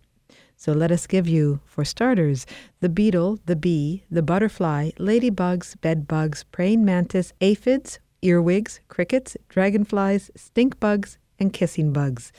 So 0.59 0.73
let 0.73 0.91
us 0.91 1.07
give 1.07 1.25
you, 1.25 1.61
for 1.63 1.85
starters, 1.85 2.45
the 2.81 2.89
beetle, 2.89 3.39
the 3.45 3.55
bee, 3.55 4.03
the 4.11 4.21
butterfly, 4.21 4.89
ladybugs, 4.99 5.79
bedbugs, 5.79 6.43
praying 6.51 6.83
mantis, 6.83 7.31
aphids, 7.39 7.99
earwigs, 8.21 8.81
crickets, 8.89 9.37
dragonflies, 9.47 10.29
stink 10.35 10.77
bugs, 10.81 11.17
and 11.39 11.53
kissing 11.53 11.93
bugs. 11.93 12.33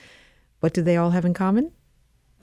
What 0.60 0.74
do 0.74 0.82
they 0.82 0.98
all 0.98 1.12
have 1.12 1.24
in 1.24 1.32
common? 1.32 1.72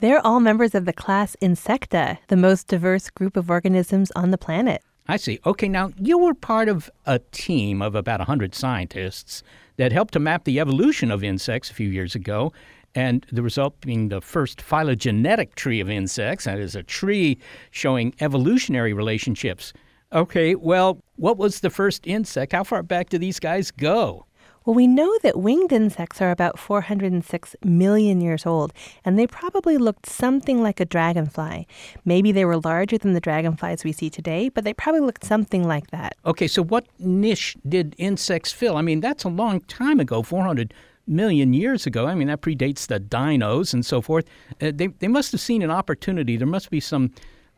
They're 0.00 0.24
all 0.26 0.40
members 0.40 0.74
of 0.74 0.84
the 0.84 0.92
class 0.92 1.36
Insecta, 1.40 2.18
the 2.26 2.36
most 2.36 2.66
diverse 2.66 3.08
group 3.08 3.36
of 3.36 3.48
organisms 3.48 4.10
on 4.16 4.32
the 4.32 4.38
planet. 4.38 4.82
I 5.06 5.16
see. 5.16 5.38
Okay, 5.46 5.68
now 5.68 5.92
you 5.96 6.18
were 6.18 6.34
part 6.34 6.68
of 6.68 6.90
a 7.06 7.20
team 7.30 7.82
of 7.82 7.94
about 7.94 8.18
100 8.18 8.52
scientists 8.52 9.44
that 9.76 9.92
helped 9.92 10.12
to 10.14 10.18
map 10.18 10.42
the 10.42 10.58
evolution 10.58 11.12
of 11.12 11.22
insects 11.22 11.70
a 11.70 11.74
few 11.74 11.88
years 11.88 12.16
ago, 12.16 12.52
and 12.98 13.24
the 13.30 13.42
result 13.42 13.80
being 13.80 14.08
the 14.08 14.20
first 14.20 14.60
phylogenetic 14.60 15.54
tree 15.54 15.78
of 15.78 15.88
insects. 15.88 16.46
That 16.46 16.58
is 16.58 16.74
a 16.74 16.82
tree 16.82 17.38
showing 17.70 18.12
evolutionary 18.20 18.92
relationships. 18.92 19.72
Okay, 20.12 20.56
well, 20.56 21.00
what 21.14 21.36
was 21.36 21.60
the 21.60 21.70
first 21.70 22.08
insect? 22.08 22.50
How 22.52 22.64
far 22.64 22.82
back 22.82 23.08
do 23.08 23.16
these 23.16 23.38
guys 23.38 23.70
go? 23.70 24.26
Well, 24.64 24.74
we 24.74 24.88
know 24.88 25.16
that 25.22 25.38
winged 25.38 25.70
insects 25.70 26.20
are 26.20 26.32
about 26.32 26.58
406 26.58 27.54
million 27.62 28.20
years 28.20 28.44
old, 28.44 28.72
and 29.04 29.16
they 29.16 29.28
probably 29.28 29.78
looked 29.78 30.06
something 30.06 30.60
like 30.60 30.80
a 30.80 30.84
dragonfly. 30.84 31.68
Maybe 32.04 32.32
they 32.32 32.44
were 32.44 32.56
larger 32.58 32.98
than 32.98 33.12
the 33.12 33.20
dragonflies 33.20 33.84
we 33.84 33.92
see 33.92 34.10
today, 34.10 34.48
but 34.48 34.64
they 34.64 34.74
probably 34.74 35.02
looked 35.02 35.24
something 35.24 35.62
like 35.62 35.92
that. 35.92 36.16
Okay, 36.26 36.48
so 36.48 36.64
what 36.64 36.86
niche 36.98 37.56
did 37.66 37.94
insects 37.96 38.50
fill? 38.50 38.76
I 38.76 38.82
mean, 38.82 39.00
that's 39.00 39.22
a 39.22 39.28
long 39.28 39.60
time 39.60 40.00
ago, 40.00 40.24
400 40.24 40.74
million 41.08 41.52
years 41.52 41.86
ago. 41.86 42.06
I 42.06 42.14
mean, 42.14 42.28
that 42.28 42.40
predates 42.40 42.86
the 42.86 43.00
dinos 43.00 43.72
and 43.72 43.84
so 43.84 44.00
forth. 44.00 44.26
Uh, 44.60 44.72
they, 44.74 44.88
they 44.88 45.08
must 45.08 45.32
have 45.32 45.40
seen 45.40 45.62
an 45.62 45.70
opportunity. 45.70 46.36
There 46.36 46.46
must 46.46 46.70
be 46.70 46.80
some, 46.80 47.12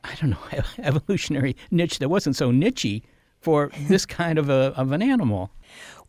I 0.04 0.14
don't 0.16 0.30
know, 0.30 0.62
evolutionary 0.78 1.56
niche 1.70 1.98
that 1.98 2.08
wasn't 2.08 2.36
so 2.36 2.50
nichey 2.50 3.02
for 3.40 3.70
this 3.88 4.06
kind 4.06 4.38
of, 4.38 4.48
a, 4.48 4.72
of 4.76 4.92
an 4.92 5.02
animal. 5.02 5.50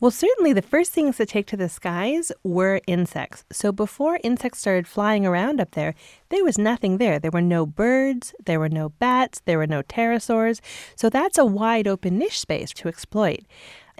Well, 0.00 0.10
certainly 0.10 0.52
the 0.52 0.62
first 0.62 0.90
things 0.92 1.16
to 1.18 1.26
take 1.26 1.46
to 1.46 1.56
the 1.56 1.68
skies 1.68 2.32
were 2.42 2.80
insects. 2.88 3.44
So 3.52 3.70
before 3.70 4.18
insects 4.24 4.58
started 4.58 4.88
flying 4.88 5.24
around 5.24 5.60
up 5.60 5.72
there, 5.72 5.94
there 6.30 6.44
was 6.44 6.58
nothing 6.58 6.98
there. 6.98 7.20
There 7.20 7.30
were 7.30 7.40
no 7.40 7.66
birds, 7.66 8.34
there 8.44 8.58
were 8.58 8.68
no 8.68 8.88
bats, 8.88 9.40
there 9.44 9.58
were 9.58 9.66
no 9.66 9.82
pterosaurs. 9.82 10.60
So 10.96 11.08
that's 11.08 11.38
a 11.38 11.44
wide 11.44 11.86
open 11.86 12.18
niche 12.18 12.40
space 12.40 12.72
to 12.74 12.88
exploit. 12.88 13.44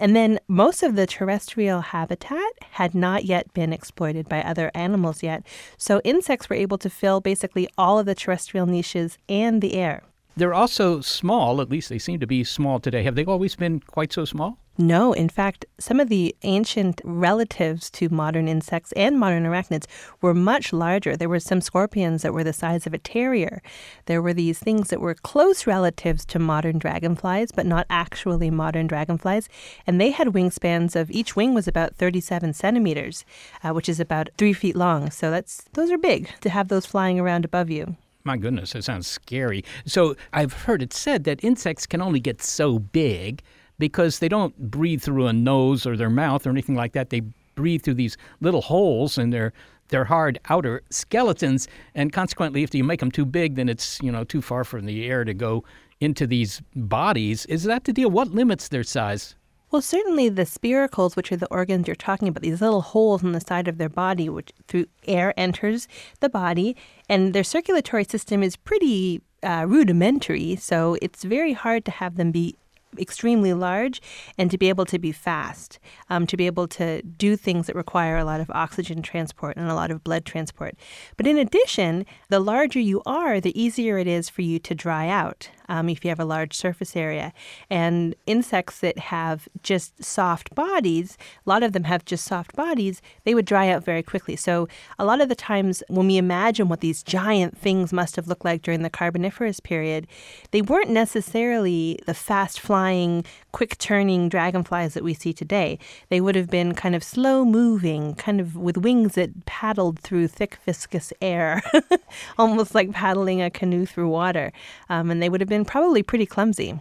And 0.03 0.13
then 0.17 0.37
most 0.49 0.83
of 0.83 0.97
the 0.97 1.07
terrestrial 1.07 1.79
habitat 1.79 2.51
had 2.71 2.93
not 2.93 3.23
yet 3.23 3.53
been 3.53 3.71
exploited 3.71 4.27
by 4.27 4.41
other 4.41 4.69
animals 4.75 5.23
yet. 5.23 5.45
So 5.77 6.01
insects 6.03 6.49
were 6.49 6.57
able 6.57 6.77
to 6.79 6.89
fill 6.89 7.21
basically 7.21 7.69
all 7.77 7.97
of 7.97 8.05
the 8.05 8.13
terrestrial 8.13 8.65
niches 8.65 9.17
and 9.29 9.61
the 9.61 9.75
air. 9.75 10.03
They're 10.35 10.53
also 10.53 11.01
small, 11.01 11.61
at 11.61 11.69
least 11.69 11.89
they 11.89 11.99
seem 11.99 12.19
to 12.19 12.27
be 12.27 12.43
small 12.43 12.79
today. 12.79 13.03
Have 13.03 13.15
they 13.15 13.25
always 13.25 13.55
been 13.55 13.79
quite 13.79 14.11
so 14.11 14.25
small? 14.25 14.57
No, 14.75 15.13
in 15.13 15.29
fact, 15.29 15.67
some 15.77 15.99
of 15.99 16.09
the 16.09 16.35
ancient 16.41 16.99
relatives 17.03 17.91
to 17.91 18.09
modern 18.09 18.47
insects 18.47 18.91
and 18.93 19.19
modern 19.19 19.43
arachnids 19.43 19.85
were 20.19 20.33
much 20.33 20.73
larger. 20.73 21.15
There 21.15 21.29
were 21.29 21.39
some 21.39 21.61
scorpions 21.61 22.23
that 22.23 22.33
were 22.33 22.43
the 22.43 22.53
size 22.53 22.87
of 22.87 22.93
a 22.95 22.97
terrier. 22.97 23.61
There 24.07 24.19
were 24.19 24.33
these 24.33 24.57
things 24.57 24.89
that 24.89 24.99
were 24.99 25.13
close 25.13 25.67
relatives 25.67 26.25
to 26.25 26.39
modern 26.39 26.79
dragonflies, 26.79 27.51
but 27.51 27.67
not 27.67 27.85
actually 27.91 28.49
modern 28.49 28.87
dragonflies. 28.87 29.47
And 29.85 30.01
they 30.01 30.09
had 30.09 30.29
wingspans 30.29 30.95
of 30.95 31.11
each 31.11 31.35
wing 31.35 31.53
was 31.53 31.67
about 31.67 31.95
37 31.97 32.53
centimeters, 32.53 33.25
uh, 33.63 33.73
which 33.73 33.87
is 33.87 33.99
about 33.99 34.29
three 34.39 34.53
feet 34.53 34.75
long. 34.75 35.11
So 35.11 35.29
that's 35.29 35.65
those 35.73 35.91
are 35.91 35.99
big 35.99 36.31
to 36.41 36.49
have 36.49 36.69
those 36.69 36.87
flying 36.87 37.19
around 37.19 37.45
above 37.45 37.69
you. 37.69 37.95
My 38.25 38.37
goodness, 38.37 38.71
that 38.71 38.85
sounds 38.85 39.07
scary. 39.07 39.65
So 39.85 40.15
I've 40.31 40.53
heard 40.53 40.81
it 40.81 40.93
said 40.93 41.25
that 41.25 41.43
insects 41.43 41.85
can 41.85 42.01
only 42.01 42.21
get 42.21 42.41
so 42.41 42.79
big 42.79 43.41
because 43.79 44.19
they 44.19 44.29
don't 44.29 44.57
breathe 44.71 45.01
through 45.01 45.27
a 45.27 45.33
nose 45.33 45.85
or 45.85 45.97
their 45.97 46.09
mouth 46.09 46.47
or 46.47 46.49
anything 46.49 46.75
like 46.75 46.93
that. 46.93 47.09
They 47.09 47.21
breathe 47.55 47.83
through 47.83 47.95
these 47.95 48.15
little 48.39 48.61
holes 48.61 49.17
in 49.17 49.31
their 49.31 49.51
their 49.89 50.05
hard 50.05 50.39
outer 50.49 50.81
skeletons, 50.89 51.67
and 51.93 52.11
consequently, 52.13 52.63
if 52.63 52.73
you 52.73 52.83
make 52.83 53.01
them 53.01 53.11
too 53.11 53.25
big, 53.25 53.55
then 53.55 53.67
it's 53.67 53.99
you 54.01 54.11
know 54.11 54.23
too 54.23 54.41
far 54.41 54.63
from 54.63 54.85
the 54.85 55.05
air 55.05 55.25
to 55.25 55.33
go 55.33 55.65
into 55.99 56.25
these 56.25 56.61
bodies. 56.75 57.45
Is 57.47 57.63
that 57.63 57.83
the 57.83 57.93
deal? 57.93 58.09
What 58.09 58.29
limits 58.29 58.69
their 58.69 58.83
size? 58.83 59.35
Well, 59.73 59.81
certainly 59.81 60.29
the 60.29 60.43
spiracles, 60.43 61.15
which 61.15 61.31
are 61.31 61.35
the 61.35 61.47
organs 61.47 61.87
you're 61.87 61.95
talking 61.95 62.27
about, 62.27 62.43
these 62.43 62.61
little 62.61 62.83
holes 62.83 63.23
in 63.23 63.31
the 63.31 63.41
side 63.41 63.67
of 63.67 63.79
their 63.79 63.89
body, 63.89 64.29
which 64.29 64.51
through 64.67 64.85
air 65.07 65.33
enters 65.35 65.87
the 66.19 66.29
body, 66.29 66.75
and 67.09 67.33
their 67.33 67.43
circulatory 67.43 68.03
system 68.03 68.43
is 68.43 68.55
pretty 68.55 69.23
uh, 69.41 69.65
rudimentary, 69.67 70.55
so 70.57 70.95
it's 71.01 71.23
very 71.23 71.53
hard 71.53 71.85
to 71.85 71.91
have 71.91 72.17
them 72.17 72.31
be 72.31 72.55
extremely 72.99 73.51
large 73.51 73.99
and 74.37 74.51
to 74.51 74.59
be 74.59 74.69
able 74.69 74.85
to 74.85 74.99
be 74.99 75.11
fast, 75.11 75.79
um, 76.11 76.27
to 76.27 76.37
be 76.37 76.45
able 76.45 76.67
to 76.67 77.01
do 77.01 77.35
things 77.35 77.65
that 77.65 77.75
require 77.75 78.17
a 78.17 78.25
lot 78.25 78.39
of 78.39 78.51
oxygen 78.51 79.01
transport 79.01 79.57
and 79.57 79.71
a 79.71 79.73
lot 79.73 79.89
of 79.89 80.03
blood 80.03 80.23
transport. 80.23 80.75
But 81.17 81.25
in 81.25 81.39
addition, 81.39 82.05
the 82.29 82.39
larger 82.39 82.79
you 82.79 83.01
are, 83.07 83.41
the 83.41 83.59
easier 83.59 83.97
it 83.97 84.05
is 84.05 84.29
for 84.29 84.43
you 84.43 84.59
to 84.59 84.75
dry 84.75 85.07
out 85.07 85.49
um, 85.69 85.89
if 85.89 86.03
you 86.03 86.09
have 86.09 86.19
a 86.19 86.25
large 86.25 86.55
surface 86.55 86.95
area. 86.95 87.33
And 87.69 88.15
insects 88.25 88.79
that 88.79 88.97
have 88.97 89.47
just 89.61 90.03
soft 90.03 90.53
bodies, 90.55 91.17
a 91.45 91.49
lot 91.49 91.63
of 91.63 91.73
them 91.73 91.83
have 91.83 92.05
just 92.05 92.25
soft 92.25 92.55
bodies, 92.55 93.01
they 93.23 93.35
would 93.35 93.45
dry 93.45 93.69
out 93.69 93.83
very 93.83 94.03
quickly. 94.03 94.35
So 94.35 94.67
a 94.99 95.05
lot 95.05 95.21
of 95.21 95.29
the 95.29 95.35
times 95.35 95.83
when 95.87 96.07
we 96.07 96.17
imagine 96.17 96.69
what 96.69 96.81
these 96.81 97.03
giant 97.03 97.57
things 97.57 97.93
must 97.93 98.15
have 98.15 98.27
looked 98.27 98.45
like 98.45 98.61
during 98.61 98.81
the 98.81 98.89
Carboniferous 98.89 99.59
period, 99.59 100.07
they 100.51 100.61
weren't 100.61 100.89
necessarily 100.89 101.99
the 102.05 102.13
fast 102.13 102.59
flying, 102.59 103.25
quick 103.51 103.77
turning 103.77 104.29
dragonflies 104.29 104.93
that 104.93 105.03
we 105.03 105.13
see 105.13 105.33
today. 105.33 105.79
They 106.09 106.21
would 106.21 106.35
have 106.35 106.49
been 106.49 106.73
kind 106.73 106.95
of 106.95 107.03
slow 107.03 107.45
moving, 107.45 108.15
kind 108.15 108.39
of 108.39 108.55
with 108.55 108.77
wings 108.77 109.15
that 109.15 109.45
paddled 109.45 109.99
through 109.99 110.27
thick, 110.27 110.57
viscous 110.65 111.13
air, 111.21 111.61
almost 112.37 112.75
like 112.75 112.91
paddling 112.91 113.41
a 113.41 113.49
canoe 113.49 113.85
through 113.85 114.09
water. 114.09 114.51
Um, 114.89 115.11
and 115.11 115.21
they 115.21 115.29
would 115.29 115.41
have 115.41 115.49
been 115.49 115.62
probably 115.65 116.03
pretty 116.03 116.25
clumsy. 116.25 116.79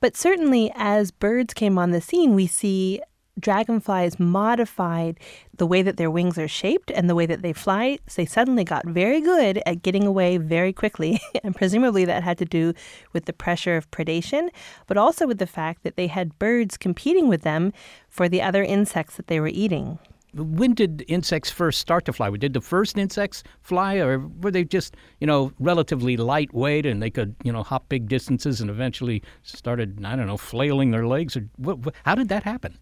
But 0.00 0.16
certainly, 0.16 0.72
as 0.74 1.10
birds 1.10 1.52
came 1.52 1.78
on 1.78 1.90
the 1.90 2.00
scene, 2.00 2.34
we 2.34 2.46
see 2.46 3.00
dragonflies 3.38 4.18
modified 4.18 5.18
the 5.56 5.66
way 5.66 5.82
that 5.82 5.96
their 5.96 6.10
wings 6.10 6.38
are 6.38 6.48
shaped 6.48 6.90
and 6.90 7.08
the 7.08 7.14
way 7.14 7.26
that 7.26 7.42
they 7.42 7.52
fly. 7.52 7.98
They 8.14 8.26
suddenly 8.26 8.64
got 8.64 8.86
very 8.86 9.20
good 9.20 9.62
at 9.66 9.82
getting 9.82 10.04
away 10.04 10.36
very 10.36 10.72
quickly. 10.72 11.20
and 11.44 11.54
presumably 11.54 12.04
that 12.04 12.22
had 12.22 12.38
to 12.38 12.44
do 12.44 12.74
with 13.12 13.24
the 13.24 13.32
pressure 13.32 13.76
of 13.76 13.90
predation, 13.90 14.50
but 14.86 14.96
also 14.96 15.26
with 15.26 15.38
the 15.38 15.46
fact 15.46 15.82
that 15.82 15.96
they 15.96 16.06
had 16.06 16.38
birds 16.38 16.76
competing 16.76 17.28
with 17.28 17.42
them 17.42 17.72
for 18.08 18.28
the 18.28 18.42
other 18.42 18.62
insects 18.62 19.16
that 19.16 19.26
they 19.26 19.40
were 19.40 19.48
eating. 19.48 19.98
When 20.34 20.74
did 20.74 21.04
insects 21.08 21.50
first 21.50 21.80
start 21.80 22.04
to 22.06 22.12
fly? 22.12 22.30
Did 22.30 22.52
the 22.52 22.60
first 22.60 22.96
insects 22.96 23.42
fly, 23.60 23.96
or 23.96 24.18
were 24.18 24.50
they 24.50 24.64
just, 24.64 24.96
you 25.20 25.26
know, 25.26 25.52
relatively 25.58 26.16
lightweight 26.16 26.86
and 26.86 27.02
they 27.02 27.10
could, 27.10 27.34
you 27.42 27.52
know, 27.52 27.62
hop 27.62 27.88
big 27.88 28.08
distances 28.08 28.60
and 28.60 28.70
eventually 28.70 29.22
started, 29.42 30.04
I 30.04 30.16
don't 30.16 30.26
know, 30.26 30.36
flailing 30.36 30.90
their 30.90 31.06
legs? 31.06 31.36
Or 31.36 31.48
what, 31.56 31.78
how 32.04 32.14
did 32.14 32.28
that 32.28 32.44
happen? 32.44 32.78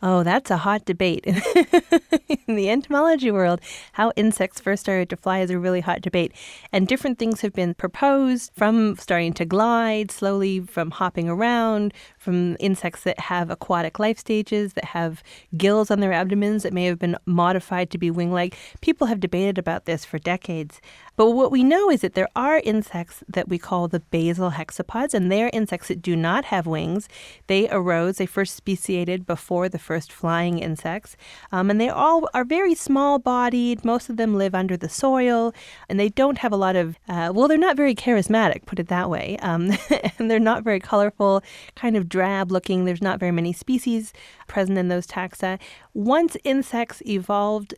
Oh, 0.00 0.22
that's 0.22 0.50
a 0.50 0.58
hot 0.58 0.84
debate. 0.84 1.26
in 2.46 2.54
the 2.54 2.70
entomology 2.70 3.32
world, 3.32 3.60
how 3.92 4.12
insects 4.14 4.60
first 4.60 4.82
started 4.82 5.10
to 5.10 5.16
fly 5.16 5.40
is 5.40 5.50
a 5.50 5.58
really 5.58 5.80
hot 5.80 6.02
debate. 6.02 6.32
And 6.72 6.86
different 6.86 7.18
things 7.18 7.40
have 7.40 7.52
been 7.52 7.74
proposed 7.74 8.52
from 8.54 8.96
starting 8.96 9.32
to 9.34 9.44
glide 9.44 10.12
slowly, 10.12 10.60
from 10.60 10.92
hopping 10.92 11.28
around, 11.28 11.92
from 12.18 12.56
insects 12.60 13.04
that 13.04 13.18
have 13.20 13.50
aquatic 13.50 13.98
life 13.98 14.18
stages, 14.18 14.74
that 14.74 14.86
have 14.86 15.22
gills 15.56 15.90
on 15.90 16.00
their 16.00 16.12
abdomens 16.12 16.62
that 16.62 16.72
may 16.72 16.84
have 16.84 16.98
been 16.98 17.16
modified 17.26 17.90
to 17.90 17.98
be 17.98 18.10
wing 18.10 18.32
like. 18.32 18.56
People 18.80 19.06
have 19.06 19.20
debated 19.20 19.58
about 19.58 19.84
this 19.86 20.04
for 20.04 20.18
decades. 20.18 20.80
But 21.18 21.32
what 21.32 21.50
we 21.50 21.64
know 21.64 21.90
is 21.90 22.02
that 22.02 22.14
there 22.14 22.28
are 22.36 22.60
insects 22.62 23.24
that 23.28 23.48
we 23.48 23.58
call 23.58 23.88
the 23.88 23.98
basal 23.98 24.52
hexapods, 24.52 25.14
and 25.14 25.32
they 25.32 25.42
are 25.42 25.50
insects 25.52 25.88
that 25.88 26.00
do 26.00 26.14
not 26.14 26.44
have 26.44 26.64
wings. 26.64 27.08
They 27.48 27.68
arose, 27.70 28.18
they 28.18 28.26
first 28.26 28.54
speciated 28.54 29.26
before 29.26 29.68
the 29.68 29.80
first 29.80 30.12
flying 30.12 30.60
insects, 30.60 31.16
um, 31.50 31.70
and 31.70 31.80
they 31.80 31.88
all 31.88 32.28
are 32.34 32.44
very 32.44 32.76
small 32.76 33.18
bodied. 33.18 33.84
Most 33.84 34.08
of 34.08 34.16
them 34.16 34.36
live 34.36 34.54
under 34.54 34.76
the 34.76 34.88
soil, 34.88 35.52
and 35.88 35.98
they 35.98 36.08
don't 36.08 36.38
have 36.38 36.52
a 36.52 36.56
lot 36.56 36.76
of, 36.76 37.00
uh, 37.08 37.32
well, 37.34 37.48
they're 37.48 37.58
not 37.58 37.76
very 37.76 37.96
charismatic, 37.96 38.64
put 38.64 38.78
it 38.78 38.86
that 38.86 39.10
way, 39.10 39.38
um, 39.42 39.72
and 40.20 40.30
they're 40.30 40.38
not 40.38 40.62
very 40.62 40.78
colorful, 40.78 41.42
kind 41.74 41.96
of 41.96 42.07
drab 42.08 42.50
looking. 42.50 42.84
There's 42.84 43.02
not 43.02 43.20
very 43.20 43.32
many 43.32 43.52
species 43.52 44.12
present 44.46 44.78
in 44.78 44.88
those 44.88 45.06
taxa. 45.06 45.58
Once 45.94 46.36
insects 46.44 47.02
evolved 47.06 47.74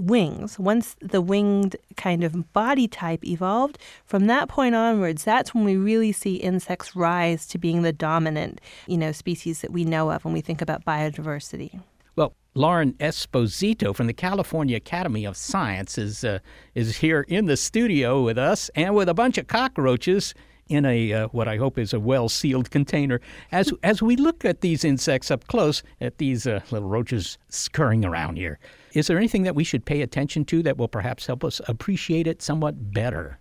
wings, 0.00 0.58
once 0.58 0.96
the 1.00 1.20
winged 1.20 1.76
kind 1.96 2.24
of 2.24 2.52
body 2.52 2.88
type 2.88 3.24
evolved, 3.24 3.78
from 4.04 4.26
that 4.26 4.48
point 4.48 4.74
onwards, 4.74 5.24
that's 5.24 5.54
when 5.54 5.64
we 5.64 5.76
really 5.76 6.12
see 6.12 6.36
insects 6.36 6.96
rise 6.96 7.46
to 7.48 7.58
being 7.58 7.82
the 7.82 7.92
dominant, 7.92 8.60
you 8.86 8.96
know, 8.96 9.12
species 9.12 9.60
that 9.60 9.72
we 9.72 9.84
know 9.84 10.10
of 10.10 10.24
when 10.24 10.34
we 10.34 10.40
think 10.40 10.62
about 10.62 10.84
biodiversity. 10.84 11.80
Well, 12.16 12.34
Lauren 12.54 12.94
Esposito 12.94 13.94
from 13.94 14.06
the 14.06 14.12
California 14.12 14.76
Academy 14.76 15.24
of 15.24 15.36
Science 15.36 15.96
is 15.96 16.24
uh, 16.24 16.40
is 16.74 16.98
here 16.98 17.24
in 17.28 17.46
the 17.46 17.56
studio 17.56 18.22
with 18.22 18.38
us 18.38 18.70
and 18.74 18.94
with 18.94 19.08
a 19.08 19.14
bunch 19.14 19.38
of 19.38 19.46
cockroaches 19.46 20.34
in 20.70 20.86
a 20.86 21.12
uh, 21.12 21.28
what 21.28 21.48
I 21.48 21.56
hope 21.56 21.78
is 21.78 21.92
a 21.92 22.00
well 22.00 22.28
sealed 22.28 22.70
container. 22.70 23.20
As 23.52 23.72
as 23.82 24.00
we 24.00 24.16
look 24.16 24.44
at 24.44 24.60
these 24.60 24.84
insects 24.84 25.30
up 25.30 25.46
close, 25.48 25.82
at 26.00 26.18
these 26.18 26.46
uh, 26.46 26.60
little 26.70 26.88
roaches 26.88 27.36
scurrying 27.48 28.04
around 28.04 28.36
here, 28.36 28.58
is 28.94 29.08
there 29.08 29.18
anything 29.18 29.42
that 29.42 29.56
we 29.56 29.64
should 29.64 29.84
pay 29.84 30.00
attention 30.00 30.44
to 30.46 30.62
that 30.62 30.78
will 30.78 30.88
perhaps 30.88 31.26
help 31.26 31.44
us 31.44 31.60
appreciate 31.68 32.26
it 32.26 32.40
somewhat 32.40 32.92
better? 32.94 33.39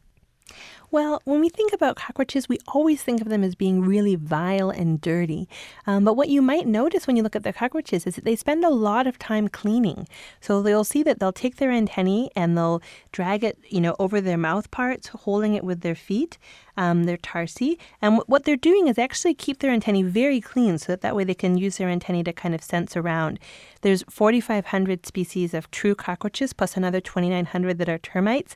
Well, 0.92 1.22
when 1.26 1.40
we 1.40 1.50
think 1.50 1.72
about 1.72 1.98
cockroaches, 1.98 2.50
we 2.50 2.58
always 2.68 3.04
think 3.04 3.22
of 3.22 3.30
them 3.30 3.44
as 3.44 3.54
being 3.54 3.82
really 3.82 4.16
vile 4.16 4.72
and 4.72 5.00
dirty. 5.00 5.48
Um, 5.86 6.04
but 6.04 6.16
what 6.16 6.30
you 6.30 6.42
might 6.42 6.66
notice 6.66 7.06
when 7.06 7.16
you 7.16 7.22
look 7.22 7.36
at 7.36 7.44
the 7.44 7.54
cockroaches 7.54 8.08
is 8.08 8.16
that 8.16 8.26
they 8.26 8.36
spend 8.36 8.66
a 8.66 8.70
lot 8.70 9.06
of 9.06 9.20
time 9.20 9.50
cleaning. 9.50 10.08
So 10.42 10.66
you'll 10.66 10.84
see 10.84 11.04
that 11.04 11.20
they'll 11.20 11.32
take 11.32 11.58
their 11.58 11.70
antennae 11.70 12.32
and 12.36 12.58
they'll 12.58 12.82
drag 13.12 13.44
it, 13.44 13.60
you 13.70 13.80
know, 13.82 13.96
over 14.00 14.20
their 14.20 14.38
mouth 14.38 14.72
parts, 14.72 15.10
holding 15.10 15.54
it 15.54 15.64
with 15.64 15.82
their 15.82 15.94
feet, 15.94 16.40
um, 16.76 17.04
their 17.04 17.18
tarsi. 17.18 17.78
And 18.02 18.24
what 18.26 18.46
they're 18.46 18.56
doing 18.56 18.88
is 18.88 18.98
actually 18.98 19.36
keep 19.36 19.60
their 19.60 19.72
antennae 19.72 20.02
very 20.02 20.42
clean 20.42 20.80
so 20.80 20.92
that 20.94 21.02
that 21.02 21.16
way 21.16 21.24
they 21.24 21.36
can 21.36 21.56
use 21.56 21.78
their 21.78 21.90
antennae 21.90 22.24
to 22.24 22.34
kind 22.34 22.56
of 22.56 22.64
sense 22.64 22.98
around. 22.98 23.40
There's 23.82 24.04
4,500 24.10 25.06
species 25.06 25.54
of 25.54 25.70
true 25.70 25.94
cockroaches 25.94 26.52
plus 26.52 26.76
another 26.76 27.00
2,900 27.00 27.78
that 27.78 27.90
are 27.90 28.00
termites. 28.00 28.56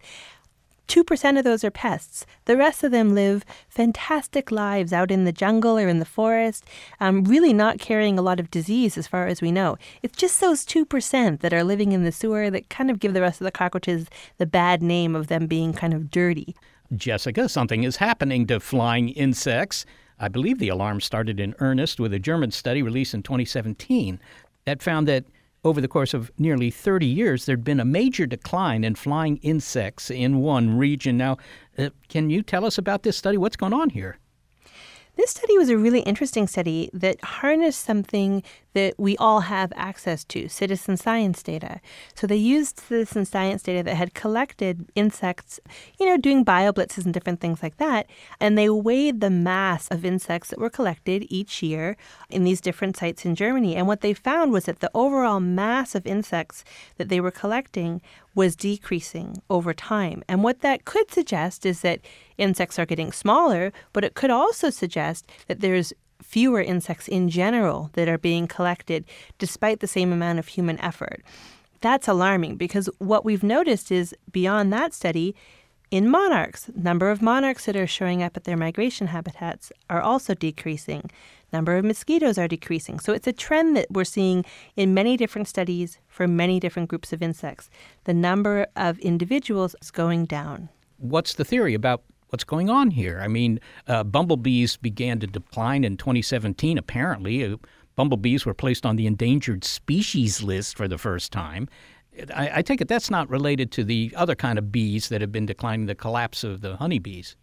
2% 0.88 1.38
of 1.38 1.44
those 1.44 1.64
are 1.64 1.72
pests. 1.72 2.26
The 2.46 2.58
rest 2.58 2.84
of 2.84 2.92
them 2.92 3.16
live 3.16 3.46
fantastic 3.70 4.52
lives 4.52 4.94
out 4.94 5.12
in 5.12 5.24
the 5.24 5.32
jungle 5.32 5.78
or 5.78 5.88
in 5.88 6.00
the 6.00 6.06
forest, 6.06 6.66
um, 7.00 7.24
really 7.24 7.54
not 7.54 7.80
carrying 7.80 8.20
a 8.20 8.22
lot 8.22 8.40
of 8.40 8.52
disease 8.52 8.98
as 8.98 9.08
far 9.08 9.28
as 9.28 9.42
we 9.42 9.52
know. 9.52 9.78
It's 10.02 10.18
just 10.18 10.42
those 10.42 10.66
2% 10.66 11.40
that 11.40 11.54
are 11.54 11.64
living 11.64 11.92
in 11.92 12.04
the 12.04 12.12
sewer 12.12 12.50
that 12.50 12.70
kind 12.70 12.92
of 12.92 13.00
give 13.00 13.14
the 13.14 13.22
rest 13.22 13.42
of 13.42 13.46
the 13.46 13.52
cockroaches 13.52 14.08
the 14.38 14.46
bad 14.46 14.84
name 14.84 15.16
of 15.16 15.28
them 15.28 15.48
being 15.48 15.74
kind 15.74 15.94
of 15.94 16.12
dirty. 16.12 16.56
Jessica, 16.96 17.50
something 17.50 17.84
is 17.84 17.98
happening 17.98 18.46
to 18.48 18.60
flying 18.60 19.10
insects. 19.10 19.86
I 20.20 20.28
believe 20.28 20.60
the 20.60 20.70
alarm 20.70 21.02
started 21.02 21.40
in 21.40 21.56
earnest 21.60 22.00
with 22.00 22.14
a 22.14 22.20
German 22.20 22.52
study 22.52 22.82
released 22.82 23.14
in 23.14 23.24
2017 23.24 24.20
that 24.66 24.84
found 24.84 25.08
that 25.08 25.26
over 25.64 25.80
the 25.80 25.88
course 25.88 26.14
of 26.14 26.32
nearly 26.38 26.70
30 26.70 27.06
years, 27.06 27.46
there'd 27.46 27.64
been 27.64 27.80
a 27.80 27.86
major 27.86 28.26
decline 28.26 28.84
in 28.84 28.96
flying 28.96 29.38
insects 29.38 30.12
in 30.12 30.40
one 30.40 30.78
region. 30.78 31.18
Now, 31.18 31.38
uh, 31.78 31.90
can 32.10 32.30
you 32.30 32.44
tell 32.44 32.66
us 32.66 32.78
about 32.78 33.04
this 33.04 33.18
study? 33.18 33.38
What's 33.38 33.56
going 33.56 33.74
on 33.74 33.90
here? 33.90 34.18
This 35.16 35.30
study 35.30 35.60
was 35.60 35.70
a 35.70 35.78
really 35.78 36.00
interesting 36.02 36.48
study 36.48 36.90
that 36.92 37.24
harnessed 37.24 37.84
something 37.84 38.42
that 38.74 38.96
we 38.98 39.16
all 39.18 39.42
have 39.42 39.72
access 39.76 40.24
to 40.24 40.48
citizen 40.48 40.98
science 40.98 41.44
data. 41.44 41.80
So 42.16 42.26
they 42.26 42.36
used 42.36 42.80
citizen 42.80 43.26
science 43.26 43.62
data 43.62 43.84
that 43.84 43.96
had 43.96 44.16
collected 44.16 44.90
insects, 44.96 45.60
you 46.00 46.08
know, 46.08 46.18
doing 46.18 46.44
bioblitzes 46.44 47.06
and 47.06 47.14
different 47.14 47.42
things 47.42 47.62
like 47.62 47.78
that. 47.78 48.08
And 48.40 48.58
they 48.58 48.70
weighed 48.70 49.22
the 49.22 49.30
mass 49.30 49.88
of 49.90 50.04
insects 50.04 50.50
that 50.50 50.60
were 50.60 50.72
collected 50.72 51.28
each 51.30 51.62
year 51.62 51.96
in 52.32 52.44
these 52.44 52.60
different 52.60 52.98
sites 52.98 53.24
in 53.24 53.36
Germany. 53.36 53.76
And 53.76 53.86
what 53.86 54.02
they 54.02 54.16
found 54.16 54.52
was 54.52 54.66
that 54.66 54.80
the 54.80 54.92
overall 54.96 55.40
mass 55.40 55.94
of 55.94 56.08
insects 56.08 56.64
that 56.98 57.10
they 57.10 57.22
were 57.22 57.30
collecting 57.30 58.02
was 58.36 58.56
decreasing 58.56 59.42
over 59.50 59.74
time. 59.74 60.24
And 60.28 60.44
what 60.44 60.62
that 60.62 60.86
could 60.86 61.12
suggest 61.12 61.66
is 61.66 61.82
that 61.82 62.02
insects 62.38 62.80
are 62.80 62.86
getting 62.86 63.12
smaller, 63.12 63.72
but 63.92 64.04
it 64.04 64.16
could 64.16 64.32
also 64.32 64.70
suggest 64.70 65.30
that 65.48 65.60
there's 65.62 65.94
fewer 66.22 66.62
insects 66.62 67.08
in 67.08 67.30
general 67.30 67.92
that 67.94 68.08
are 68.08 68.18
being 68.18 68.48
collected 68.48 69.06
despite 69.38 69.82
the 69.82 69.88
same 69.88 70.12
amount 70.12 70.40
of 70.40 70.48
human 70.48 70.80
effort. 70.80 71.22
That's 71.82 72.08
alarming 72.08 72.56
because 72.56 72.90
what 73.00 73.26
we've 73.26 73.44
noticed 73.44 73.92
is 73.92 74.16
beyond 74.32 74.72
that 74.72 74.94
study, 74.94 75.36
in 75.92 76.10
monarchs, 76.10 76.72
number 76.76 77.12
of 77.12 77.22
monarchs 77.22 77.66
that 77.66 77.76
are 77.76 77.86
showing 77.86 78.24
up 78.24 78.36
at 78.36 78.46
their 78.46 78.58
migration 78.58 79.08
habitats 79.08 79.72
are 79.92 80.02
also 80.02 80.34
decreasing. 80.34 81.12
Number 81.54 81.78
of 81.78 81.86
mosquitoes 81.86 82.40
are 82.40 82.48
decreasing. 82.48 83.00
So 83.00 83.14
it's 83.14 83.28
a 83.28 83.32
trend 83.32 83.78
that 83.78 83.86
we're 83.92 84.06
seeing 84.06 84.44
in 84.76 84.96
many 84.96 85.16
different 85.16 85.48
studies 85.48 86.00
for 86.08 86.28
many 86.28 86.60
different 86.60 86.90
groups 86.90 87.14
of 87.14 87.22
insects. 87.22 87.70
The 88.06 88.14
number 88.14 88.66
of 88.76 88.98
individuals 89.00 89.76
is 89.80 89.92
going 89.92 90.26
down. 90.26 90.70
What's 90.98 91.36
the 91.36 91.46
theory 91.46 91.76
about 91.76 92.02
what's 92.30 92.44
going 92.44 92.72
on 92.72 92.90
here? 92.90 93.20
I 93.22 93.28
mean, 93.28 93.60
uh, 93.88 94.04
bumblebees 94.04 94.78
began 94.78 95.20
to 95.20 95.28
decline 95.28 95.84
in 95.84 95.96
2017, 95.96 96.80
apparently. 96.80 97.46
Uh, 97.46 97.58
bumblebees 97.96 98.48
were 98.48 98.56
placed 98.56 98.84
on 98.84 98.96
the 98.96 99.06
endangered 99.06 99.64
species 99.64 100.42
list 100.42 100.76
for 100.76 100.88
the 100.88 100.98
first 100.98 101.32
time. 101.32 101.70
I, 102.34 102.50
I 102.56 102.62
take 102.64 102.82
it 102.82 102.88
that's 102.88 103.12
not 103.12 103.30
related 103.30 103.72
to 103.74 103.84
the 103.84 104.12
other 104.16 104.34
kind 104.34 104.58
of 104.58 104.72
bees 104.72 105.10
that 105.10 105.22
have 105.22 105.32
been 105.32 105.46
declining, 105.46 105.86
the 105.86 105.96
collapse 105.96 106.44
of 106.44 106.62
the 106.62 106.78
honeybees. 106.78 107.36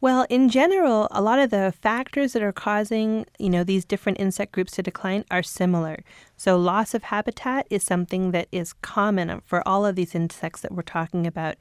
Well, 0.00 0.26
in 0.30 0.48
general, 0.48 1.08
a 1.10 1.20
lot 1.20 1.38
of 1.38 1.50
the 1.50 1.74
factors 1.82 2.32
that 2.32 2.42
are 2.42 2.52
causing, 2.52 3.26
you 3.38 3.50
know, 3.50 3.64
these 3.64 3.84
different 3.84 4.18
insect 4.18 4.52
groups 4.52 4.72
to 4.72 4.82
decline 4.82 5.24
are 5.30 5.42
similar. 5.42 6.02
So 6.40 6.56
loss 6.56 6.94
of 6.94 7.02
habitat 7.02 7.66
is 7.68 7.82
something 7.82 8.30
that 8.30 8.48
is 8.50 8.72
common 8.72 9.42
for 9.44 9.62
all 9.68 9.84
of 9.84 9.94
these 9.94 10.14
insects 10.14 10.62
that 10.62 10.72
we're 10.72 10.80
talking 10.80 11.26
about. 11.26 11.56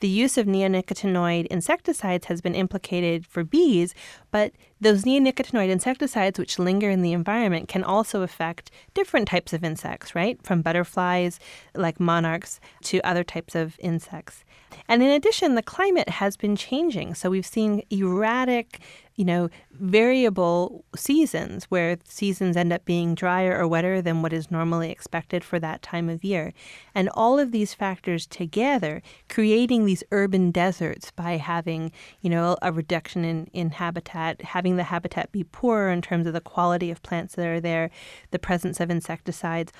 The 0.00 0.08
use 0.08 0.36
of 0.36 0.44
neonicotinoid 0.44 1.46
insecticides 1.46 2.26
has 2.26 2.42
been 2.42 2.54
implicated 2.54 3.26
for 3.26 3.42
bees, 3.42 3.94
but 4.30 4.52
those 4.82 5.04
neonicotinoid 5.04 5.70
insecticides 5.70 6.38
which 6.38 6.58
linger 6.58 6.90
in 6.90 7.00
the 7.00 7.14
environment 7.14 7.68
can 7.68 7.82
also 7.82 8.20
affect 8.20 8.70
different 8.92 9.28
types 9.28 9.54
of 9.54 9.64
insects, 9.64 10.14
right? 10.14 10.38
From 10.42 10.60
butterflies 10.60 11.40
like 11.74 11.98
monarchs 11.98 12.60
to 12.82 13.00
other 13.00 13.24
types 13.24 13.54
of 13.54 13.76
insects. 13.78 14.44
And 14.88 15.02
in 15.02 15.08
addition, 15.08 15.54
the 15.54 15.62
climate 15.62 16.10
has 16.10 16.36
been 16.36 16.54
changing. 16.54 17.14
So 17.14 17.30
we've 17.30 17.46
seen 17.46 17.82
erratic, 17.88 18.80
you 19.18 19.24
know, 19.24 19.50
variable 19.72 20.84
seasons 20.94 21.64
where 21.64 21.98
seasons 22.04 22.56
end 22.56 22.72
up 22.72 22.84
being 22.84 23.16
drier 23.16 23.58
or 23.58 23.66
wetter 23.66 24.00
than 24.00 24.22
what 24.22 24.32
is 24.32 24.48
normally 24.48 24.92
expected 24.92 25.42
for 25.42 25.58
that 25.58 25.82
time 25.82 26.08
of 26.08 26.22
year. 26.22 26.52
And 26.94 27.08
all 27.14 27.36
of 27.36 27.50
these 27.50 27.74
factors 27.74 28.28
together 28.28 29.02
creating 29.28 29.84
these 29.84 30.04
urban 30.12 30.52
deserts 30.52 31.10
by 31.10 31.32
having, 31.32 31.90
you 32.20 32.30
know, 32.30 32.56
a 32.62 32.70
reduction 32.70 33.24
in, 33.24 33.46
in 33.52 33.70
habitat, 33.70 34.40
having 34.40 34.76
the 34.76 34.84
habitat 34.84 35.32
be 35.32 35.42
poorer 35.42 35.90
in 35.90 36.00
terms 36.00 36.28
of 36.28 36.32
the 36.32 36.40
quality 36.40 36.88
of 36.88 37.02
plants 37.02 37.34
that 37.34 37.46
are 37.46 37.60
there, 37.60 37.90
the 38.30 38.38
presence 38.38 38.78
of 38.78 38.88
insecticides 38.88 39.72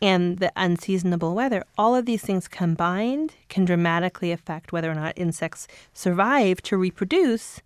and 0.00 0.38
the 0.38 0.52
unseasonable 0.56 1.34
weather, 1.34 1.62
all 1.76 1.94
of 1.94 2.06
these 2.06 2.22
things 2.22 2.48
combined 2.48 3.34
can 3.50 3.66
dramatically 3.66 4.32
affect 4.32 4.72
whether 4.72 4.90
or 4.90 4.94
not 4.94 5.12
insects 5.16 5.68
survive 5.92 6.62
to 6.62 6.78
reproduce 6.78 7.60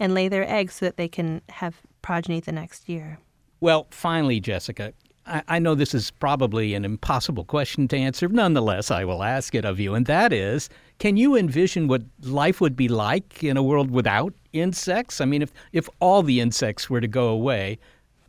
and 0.00 0.14
lay 0.14 0.26
their 0.26 0.48
eggs 0.50 0.74
so 0.74 0.86
that 0.86 0.96
they 0.96 1.06
can 1.06 1.42
have 1.50 1.76
progeny 2.02 2.40
the 2.40 2.50
next 2.50 2.88
year. 2.88 3.18
Well, 3.60 3.86
finally, 3.90 4.40
Jessica, 4.40 4.94
I, 5.26 5.42
I 5.46 5.58
know 5.58 5.74
this 5.74 5.94
is 5.94 6.10
probably 6.10 6.74
an 6.74 6.84
impossible 6.84 7.44
question 7.44 7.86
to 7.88 7.96
answer. 7.96 8.26
Nonetheless, 8.26 8.90
I 8.90 9.04
will 9.04 9.22
ask 9.22 9.54
it 9.54 9.66
of 9.66 9.78
you, 9.78 9.94
and 9.94 10.06
that 10.06 10.32
is 10.32 10.70
can 10.98 11.16
you 11.16 11.36
envision 11.36 11.86
what 11.88 12.02
life 12.22 12.60
would 12.60 12.76
be 12.76 12.88
like 12.88 13.44
in 13.44 13.56
a 13.56 13.62
world 13.62 13.90
without 13.90 14.34
insects? 14.52 15.20
I 15.20 15.26
mean, 15.26 15.42
if, 15.42 15.52
if 15.72 15.88
all 16.00 16.22
the 16.22 16.40
insects 16.40 16.90
were 16.90 17.00
to 17.00 17.08
go 17.08 17.28
away, 17.28 17.78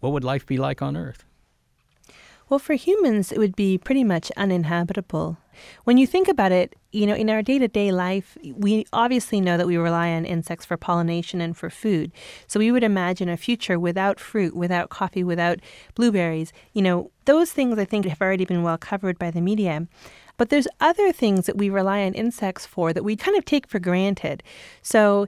what 0.02 0.14
would 0.14 0.24
life 0.24 0.46
be 0.46 0.58
like 0.58 0.82
on 0.82 0.96
Earth? 0.96 1.26
Well, 2.50 2.60
for 2.60 2.74
humans, 2.74 3.32
it 3.32 3.38
would 3.40 3.56
be 3.56 3.78
pretty 3.78 4.04
much 4.04 4.32
uninhabitable. 4.36 5.38
When 5.84 5.98
you 5.98 6.08
think 6.08 6.28
about 6.28 6.52
it, 6.52 6.76
you 6.92 7.06
know, 7.06 7.16
in 7.16 7.30
our 7.30 7.42
day 7.42 7.60
to 7.60 7.68
day 7.68 7.92
life, 7.92 8.38
we 8.56 8.86
obviously 8.92 9.40
know 9.40 9.58
that 9.58 9.68
we 9.68 9.78
rely 9.78 10.12
on 10.12 10.26
insects 10.26 10.66
for 10.66 10.78
pollination 10.78 11.42
and 11.42 11.56
for 11.56 11.70
food. 11.70 12.12
So 12.48 12.60
we 12.60 12.72
would 12.72 12.84
imagine 12.84 13.30
a 13.30 13.38
future 13.38 13.80
without 13.80 14.20
fruit, 14.20 14.56
without 14.56 14.90
coffee, 14.90 15.24
without 15.24 15.60
blueberries. 15.96 16.52
You 16.74 16.82
know, 16.82 17.12
those 17.26 17.52
things 17.52 17.80
I 17.80 17.86
think 17.86 18.06
have 18.06 18.22
already 18.22 18.46
been 18.46 18.64
well 18.64 18.78
covered 18.78 19.18
by 19.18 19.32
the 19.32 19.42
media. 19.42 19.88
But 20.38 20.50
there's 20.50 20.68
other 20.80 21.12
things 21.12 21.46
that 21.46 21.58
we 21.58 21.70
rely 21.70 22.04
on 22.04 22.14
insects 22.14 22.66
for 22.66 22.94
that 22.94 23.04
we 23.04 23.16
kind 23.16 23.38
of 23.38 23.46
take 23.46 23.68
for 23.68 23.80
granted. 23.80 24.42
So 24.82 25.28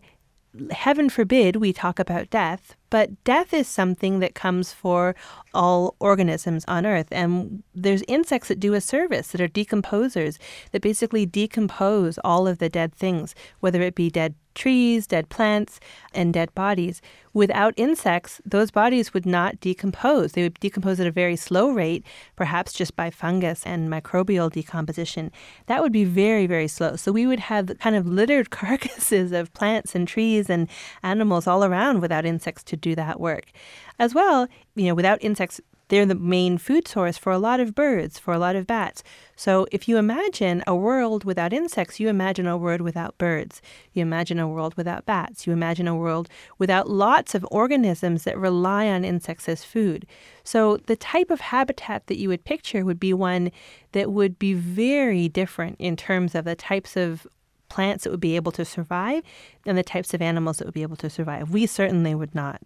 heaven 0.71 1.09
forbid 1.09 1.55
we 1.55 1.73
talk 1.73 1.99
about 1.99 2.29
death, 2.29 2.75
but 2.89 3.23
death 3.23 3.53
is 3.53 3.67
something 3.67 4.19
that 4.19 4.35
comes 4.35 4.71
for 4.71 5.15
all 5.53 5.95
organisms 5.99 6.63
on 6.67 6.85
Earth. 6.85 7.07
And 7.11 7.63
there's 7.73 8.03
insects 8.07 8.49
that 8.49 8.59
do 8.59 8.73
a 8.73 8.81
service, 8.81 9.29
that 9.29 9.41
are 9.41 9.47
decomposers, 9.47 10.37
that 10.71 10.81
basically 10.81 11.25
decompose 11.25 12.19
all 12.23 12.47
of 12.47 12.59
the 12.59 12.69
dead 12.69 12.93
things, 12.93 13.33
whether 13.61 13.81
it 13.81 13.95
be 13.95 14.09
dead 14.09 14.35
trees, 14.55 15.07
dead 15.07 15.29
plants, 15.29 15.79
and 16.13 16.33
dead 16.33 16.53
bodies. 16.53 17.01
Without 17.33 17.73
insects, 17.77 18.39
those 18.45 18.69
bodies 18.69 19.13
would 19.13 19.25
not 19.25 19.59
decompose. 19.59 20.33
They 20.33 20.43
would 20.43 20.59
decompose 20.59 20.99
at 20.99 21.07
a 21.07 21.11
very 21.11 21.35
slow 21.35 21.71
rate, 21.71 22.05
perhaps 22.35 22.73
just 22.73 22.95
by 22.95 23.09
fungus 23.09 23.65
and 23.65 23.89
microbial 23.89 24.51
decomposition. 24.51 25.31
That 25.65 25.81
would 25.81 25.91
be 25.91 26.05
very, 26.05 26.45
very 26.45 26.67
slow. 26.67 26.95
So 26.95 27.11
we 27.11 27.25
would 27.25 27.39
have 27.39 27.71
kind 27.79 27.95
of 27.95 28.07
littered 28.07 28.49
carcasses 28.51 29.31
of 29.31 29.53
plants 29.53 29.95
and 29.95 30.07
trees 30.07 30.49
and 30.49 30.69
animals 31.01 31.47
all 31.47 31.63
around 31.63 32.01
without 32.01 32.25
insects 32.25 32.63
to 32.65 32.77
do 32.77 32.95
that 32.95 33.19
work. 33.19 33.51
As 33.99 34.13
well, 34.13 34.47
you 34.75 34.87
know, 34.87 34.95
without 34.95 35.23
insects, 35.23 35.59
they're 35.93 36.07
the 36.07 36.15
main 36.15 36.57
food 36.57 36.87
source 36.87 37.19
for 37.19 37.31
a 37.31 37.37
lot 37.37 37.59
of 37.59 37.75
birds, 37.75 38.17
for 38.17 38.33
a 38.33 38.39
lot 38.39 38.55
of 38.55 38.65
bats. 38.65 39.03
So 39.35 39.67
if 39.71 39.87
you 39.87 39.97
imagine 39.97 40.63
a 40.65 40.75
world 40.75 41.23
without 41.23 41.53
insects, 41.53 41.99
you 41.99 42.09
imagine 42.09 42.47
a 42.47 42.57
world 42.57 42.81
without 42.81 43.15
birds. 43.19 43.61
You 43.91 44.01
imagine 44.01 44.39
a 44.39 44.47
world 44.47 44.73
without 44.75 45.05
bats. 45.05 45.45
You 45.45 45.53
imagine 45.53 45.87
a 45.87 45.95
world 45.95 46.29
without 46.57 46.89
lots 46.89 47.35
of 47.35 47.45
organisms 47.51 48.23
that 48.23 48.39
rely 48.39 48.87
on 48.87 49.05
insects 49.05 49.47
as 49.47 49.63
food. 49.63 50.07
So 50.43 50.77
the 50.77 50.95
type 50.95 51.29
of 51.29 51.41
habitat 51.41 52.07
that 52.07 52.17
you 52.17 52.27
would 52.27 52.43
picture 52.43 52.83
would 52.83 52.99
be 52.99 53.13
one 53.13 53.51
that 53.91 54.11
would 54.11 54.39
be 54.39 54.55
very 54.55 55.29
different 55.29 55.75
in 55.77 55.95
terms 55.95 56.33
of 56.33 56.45
the 56.45 56.55
types 56.55 56.97
of 56.97 57.27
plants 57.69 58.03
that 58.03 58.09
would 58.09 58.19
be 58.19 58.35
able 58.35 58.51
to 58.53 58.65
survive 58.65 59.21
and 59.67 59.77
the 59.77 59.83
types 59.83 60.15
of 60.15 60.23
animals 60.23 60.57
that 60.57 60.65
would 60.65 60.73
be 60.73 60.81
able 60.81 60.97
to 60.97 61.09
survive. 61.11 61.51
We 61.51 61.67
certainly 61.67 62.15
would 62.15 62.33
not. 62.33 62.63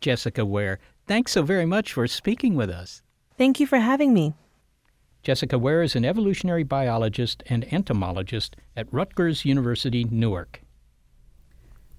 Jessica 0.00 0.44
Ware, 0.44 0.80
thanks 1.06 1.32
so 1.32 1.42
very 1.42 1.66
much 1.66 1.92
for 1.92 2.06
speaking 2.06 2.54
with 2.54 2.70
us. 2.70 3.02
Thank 3.38 3.60
you 3.60 3.66
for 3.66 3.78
having 3.78 4.12
me. 4.14 4.34
Jessica 5.22 5.58
Ware 5.58 5.82
is 5.82 5.96
an 5.96 6.04
evolutionary 6.04 6.62
biologist 6.62 7.42
and 7.46 7.64
entomologist 7.72 8.56
at 8.76 8.86
Rutgers 8.92 9.44
University, 9.44 10.04
Newark. 10.04 10.62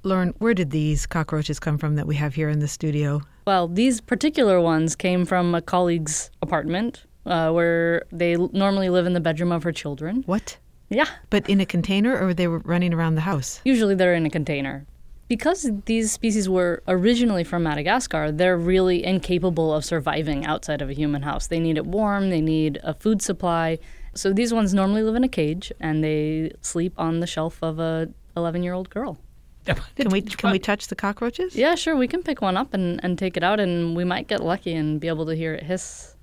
Lauren, 0.03 0.33
where 0.37 0.53
did 0.53 0.71
these 0.71 1.05
cockroaches 1.05 1.59
come 1.59 1.77
from 1.77 1.95
that 1.95 2.07
we 2.07 2.15
have 2.15 2.35
here 2.35 2.47
in 2.49 2.59
the 2.59 2.67
studio? 2.67 3.21
Well, 3.45 3.67
these 3.67 3.99
particular 3.99 4.61
ones 4.61 4.95
came 4.95 5.25
from 5.25 5.53
a 5.53 5.61
colleague's 5.61 6.31
apartment 6.41 7.03
uh, 7.25 7.51
where 7.51 8.05
they 8.11 8.35
normally 8.35 8.89
live 8.89 9.05
in 9.05 9.13
the 9.13 9.19
bedroom 9.19 9.51
of 9.51 9.63
her 9.63 9.73
children. 9.73 10.23
What? 10.25 10.57
Yeah. 10.89 11.07
But 11.29 11.49
in 11.49 11.59
a 11.59 11.65
container 11.65 12.17
or 12.17 12.33
they 12.33 12.47
were 12.47 12.59
running 12.59 12.93
around 12.93 13.15
the 13.15 13.21
house? 13.21 13.59
Usually 13.65 13.95
they're 13.95 14.15
in 14.15 14.25
a 14.25 14.29
container. 14.29 14.85
Because 15.27 15.69
these 15.85 16.11
species 16.11 16.47
were 16.47 16.81
originally 16.87 17.43
from 17.43 17.63
Madagascar, 17.63 18.31
they're 18.31 18.57
really 18.57 19.03
incapable 19.03 19.73
of 19.73 19.83
surviving 19.83 20.45
outside 20.45 20.81
of 20.81 20.89
a 20.89 20.93
human 20.93 21.21
house. 21.21 21.47
They 21.47 21.59
need 21.59 21.77
it 21.77 21.85
warm, 21.85 22.29
they 22.29 22.41
need 22.41 22.79
a 22.83 22.93
food 22.93 23.21
supply. 23.21 23.79
So 24.13 24.31
these 24.31 24.53
ones 24.53 24.73
normally 24.73 25.03
live 25.03 25.15
in 25.15 25.23
a 25.23 25.27
cage 25.27 25.71
and 25.79 26.03
they 26.03 26.51
sleep 26.61 26.93
on 26.97 27.19
the 27.19 27.27
shelf 27.27 27.61
of 27.61 27.77
a 27.79 28.09
11-year-old 28.37 28.89
girl. 28.89 29.17
Can 29.65 30.09
we 30.09 30.21
can 30.21 30.51
we 30.51 30.59
touch 30.59 30.87
the 30.87 30.95
cockroaches? 30.95 31.55
Yeah, 31.55 31.75
sure. 31.75 31.95
We 31.97 32.07
can 32.07 32.23
pick 32.23 32.41
one 32.41 32.55
up 32.55 32.73
and, 32.73 33.03
and 33.03 33.19
take 33.19 33.35
it 33.35 33.43
out, 33.43 33.59
and 33.59 33.97
we 33.97 34.05
might 34.05 34.27
get 34.27 34.41
lucky 34.41 34.73
and 34.73 34.99
be 34.99 35.09
able 35.09 35.25
to 35.25 35.35
hear 35.35 35.53
it 35.53 35.63
hiss. 35.63 36.15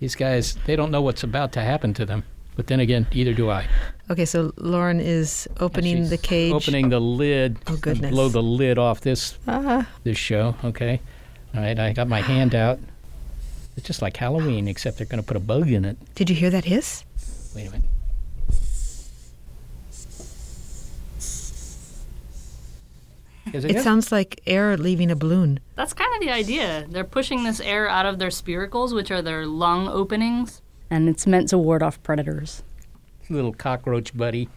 These 0.00 0.16
guys, 0.16 0.58
they 0.66 0.76
don't 0.76 0.90
know 0.90 1.00
what's 1.00 1.22
about 1.22 1.52
to 1.52 1.62
happen 1.62 1.94
to 1.94 2.04
them. 2.04 2.24
But 2.60 2.66
then 2.66 2.80
again, 2.80 3.06
either 3.12 3.32
do 3.32 3.48
I. 3.48 3.66
Okay, 4.10 4.26
so 4.26 4.52
Lauren 4.58 5.00
is 5.00 5.48
opening 5.60 5.96
She's 5.96 6.10
the 6.10 6.18
cage. 6.18 6.52
Opening 6.52 6.90
the 6.90 7.00
lid. 7.00 7.56
Oh, 7.66 7.78
goodness. 7.78 8.10
Blow 8.10 8.28
the 8.28 8.42
lid 8.42 8.76
off 8.76 9.00
this 9.00 9.38
Ah, 9.48 9.88
this 10.04 10.18
show. 10.18 10.54
Okay. 10.62 11.00
All 11.54 11.62
right. 11.62 11.78
I 11.78 11.94
got 11.94 12.06
my 12.06 12.20
hand 12.20 12.54
out. 12.54 12.78
It's 13.78 13.86
just 13.86 14.02
like 14.02 14.14
Halloween, 14.14 14.68
except 14.68 14.98
they're 14.98 15.06
going 15.06 15.22
to 15.22 15.26
put 15.26 15.38
a 15.38 15.40
bug 15.40 15.70
in 15.70 15.86
it. 15.86 15.96
did 16.14 16.28
you 16.28 16.36
hear 16.36 16.50
that 16.50 16.66
hiss? 16.66 17.02
Wait 17.56 17.68
a 17.68 17.70
minute. 17.70 17.88
Is 23.54 23.64
it, 23.64 23.70
It 23.70 23.82
sounds 23.82 24.12
like 24.12 24.42
air 24.46 24.76
leaving 24.76 25.10
a 25.10 25.16
balloon. 25.16 25.60
That's 25.76 25.94
kind 25.94 26.12
of 26.14 26.20
the 26.20 26.30
idea. 26.30 26.84
They're 26.90 27.04
pushing 27.04 27.42
this 27.44 27.60
air 27.60 27.88
out 27.88 28.04
of 28.04 28.18
their 28.18 28.28
spiracles, 28.28 28.94
which 28.94 29.10
are 29.10 29.22
their 29.22 29.46
lung 29.46 29.88
openings, 29.88 30.60
and 30.90 31.08
it's 31.08 31.26
meant 31.26 31.48
to 31.50 31.58
ward 31.58 31.82
off 31.82 32.02
predators. 32.02 32.62
little 33.28 33.52
cockroach 33.52 34.16
buddy. 34.16 34.48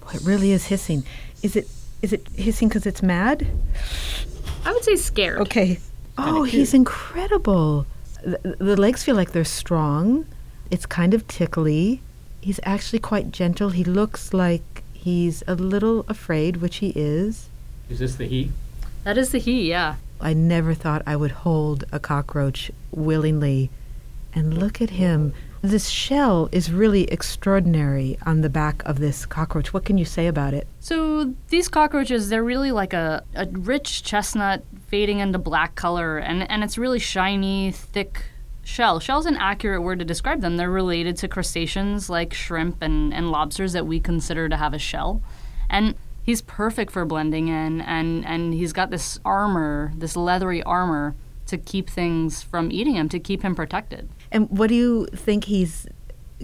Boy, 0.00 0.10
it 0.14 0.22
really 0.22 0.52
is 0.52 0.66
hissing. 0.66 1.04
Is 1.42 1.56
it 1.56 1.68
is 2.02 2.12
it 2.12 2.26
hissing 2.34 2.68
because 2.68 2.86
it's 2.86 3.02
mad? 3.02 3.46
I 4.64 4.72
would 4.72 4.84
say 4.84 4.96
scared. 4.96 5.40
Okay. 5.42 5.78
Oh, 6.18 6.42
he's 6.42 6.74
incredible. 6.74 7.86
The, 8.22 8.56
the 8.58 8.76
legs 8.76 9.02
feel 9.04 9.16
like 9.16 9.32
they're 9.32 9.44
strong. 9.44 10.26
It's 10.70 10.86
kind 10.86 11.14
of 11.14 11.26
tickly. 11.28 12.00
He's 12.40 12.58
actually 12.64 12.98
quite 12.98 13.30
gentle. 13.30 13.70
He 13.70 13.84
looks 13.84 14.32
like 14.34 14.82
he's 14.92 15.42
a 15.46 15.54
little 15.54 16.04
afraid, 16.08 16.56
which 16.56 16.76
he 16.76 16.92
is. 16.96 17.48
Is 17.88 18.00
this 18.00 18.16
the 18.16 18.26
he? 18.26 18.50
That 19.04 19.16
is 19.16 19.30
the 19.30 19.38
he, 19.38 19.68
yeah. 19.68 19.96
I 20.20 20.32
never 20.32 20.74
thought 20.74 21.02
I 21.06 21.14
would 21.14 21.30
hold 21.30 21.84
a 21.92 22.00
cockroach 22.00 22.70
willingly. 22.90 23.70
And 24.34 24.58
look 24.58 24.82
at 24.82 24.90
him. 24.90 25.32
This 25.66 25.88
shell 25.88 26.48
is 26.52 26.70
really 26.70 27.10
extraordinary 27.10 28.18
on 28.24 28.42
the 28.42 28.48
back 28.48 28.84
of 28.84 29.00
this 29.00 29.26
cockroach. 29.26 29.74
What 29.74 29.84
can 29.84 29.98
you 29.98 30.04
say 30.04 30.28
about 30.28 30.54
it? 30.54 30.68
So 30.78 31.34
these 31.48 31.66
cockroaches, 31.68 32.28
they're 32.28 32.44
really 32.44 32.70
like 32.70 32.92
a, 32.92 33.24
a 33.34 33.46
rich 33.46 34.04
chestnut 34.04 34.62
fading 34.86 35.18
into 35.18 35.40
black 35.40 35.74
color, 35.74 36.18
and, 36.18 36.48
and 36.48 36.62
it's 36.62 36.78
really 36.78 37.00
shiny, 37.00 37.72
thick 37.72 38.26
shell. 38.62 39.00
Shell's 39.00 39.26
an 39.26 39.34
accurate 39.38 39.82
word 39.82 39.98
to 39.98 40.04
describe 40.04 40.40
them. 40.40 40.56
They're 40.56 40.70
related 40.70 41.16
to 41.16 41.26
crustaceans 41.26 42.08
like 42.08 42.32
shrimp 42.32 42.80
and, 42.80 43.12
and 43.12 43.32
lobsters 43.32 43.72
that 43.72 43.88
we 43.88 43.98
consider 43.98 44.48
to 44.48 44.56
have 44.56 44.72
a 44.72 44.78
shell. 44.78 45.20
And 45.68 45.96
he's 46.22 46.42
perfect 46.42 46.92
for 46.92 47.04
blending 47.04 47.48
in, 47.48 47.80
and, 47.80 48.24
and 48.24 48.54
he's 48.54 48.72
got 48.72 48.90
this 48.90 49.18
armor, 49.24 49.92
this 49.96 50.14
leathery 50.14 50.62
armor, 50.62 51.16
to 51.46 51.58
keep 51.58 51.90
things 51.90 52.40
from 52.40 52.70
eating 52.70 52.94
him, 52.94 53.08
to 53.08 53.18
keep 53.18 53.42
him 53.42 53.56
protected. 53.56 54.08
And 54.30 54.48
what 54.50 54.68
do 54.68 54.74
you 54.74 55.06
think 55.06 55.44
he's 55.44 55.86